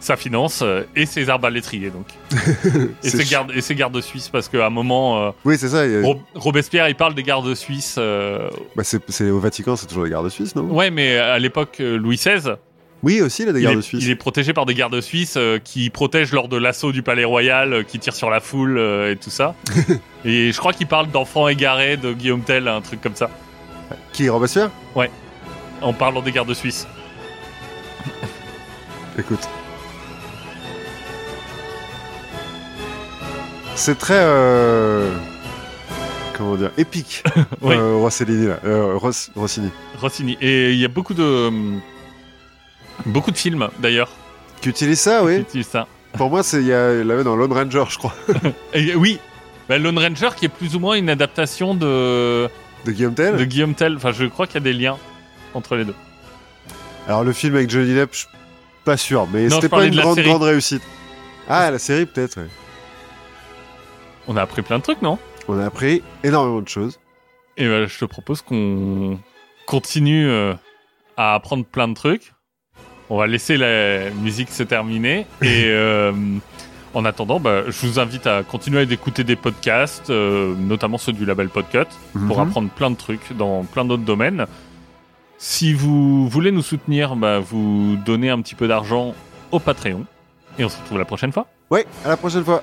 [0.00, 2.06] sa finance euh, et ses arbalétriers, donc.
[3.04, 5.82] et, ses gardes, et ses gardes suisses, parce qu'à un moment, euh, Oui, c'est ça.
[5.82, 7.96] a- Robespierre, il parle des gardes suisses.
[7.98, 10.62] euh, bah, c'est au Vatican, c'est toujours les gardes suisses, non?
[10.64, 12.54] Ouais, mais à l'époque, Louis XVI,
[13.02, 14.02] Oui, aussi, il a des il gardes est, suisses.
[14.04, 17.24] il est protégé par des gardes suisses euh, qui protègent lors de l'assaut du palais
[17.24, 19.54] royal, euh, qui tirent sur la foule euh, et tout ça.
[20.24, 23.28] et je crois qu'il parle d'enfants égarés de Guillaume Tell, un truc comme ça,
[24.12, 24.70] Qui, Robespierre?
[25.82, 26.86] En parlant des gardes suisses.
[29.18, 29.48] Écoute.
[33.80, 34.18] C'est très.
[34.18, 35.10] euh,
[36.36, 37.22] Comment dire Épique.
[37.62, 37.74] Oui.
[37.76, 38.58] euh, Rossellini, là.
[38.64, 39.70] Euh, Ross- Rossini.
[39.98, 40.36] Rossini.
[40.42, 41.50] Et il y a beaucoup de
[43.06, 44.10] beaucoup de films d'ailleurs
[44.60, 45.86] Qui utilise ça, qui oui utilisent ça.
[46.12, 48.14] Pour moi, c'est il y a- il l'avait dans Lone Ranger, je crois.
[48.74, 49.18] Et, oui,
[49.68, 52.48] bah, Lone Ranger qui est plus ou moins une adaptation de,
[52.84, 53.36] De Guillaume Tell.
[53.36, 53.96] de Guillaume Tell.
[53.96, 54.98] Enfin, je crois qu'il y a des liens
[55.54, 55.94] entre les deux.
[57.08, 58.28] Alors, le film avec Johnny Depp, je suis
[58.84, 60.82] pas sûr, mais c'était pas une grande, grande réussite.
[61.48, 62.48] Ah, la série, peut-être, ouais.
[64.30, 67.00] On a appris plein de trucs, non On a appris énormément de choses.
[67.56, 69.18] Et bah, je te propose qu'on
[69.66, 70.54] continue euh,
[71.16, 72.32] à apprendre plein de trucs.
[73.10, 75.26] On va laisser la musique se terminer.
[75.42, 76.12] Et euh,
[76.94, 81.24] en attendant, bah, je vous invite à continuer d'écouter des podcasts, euh, notamment ceux du
[81.24, 81.86] label Podcut,
[82.28, 82.48] pour Mhm.
[82.48, 84.46] apprendre plein de trucs dans plein d'autres domaines.
[85.38, 89.12] Si vous voulez nous soutenir, bah, vous donnez un petit peu d'argent
[89.50, 90.04] au Patreon.
[90.56, 91.46] Et on se retrouve la prochaine fois.
[91.70, 92.62] Ouais, à la prochaine fois.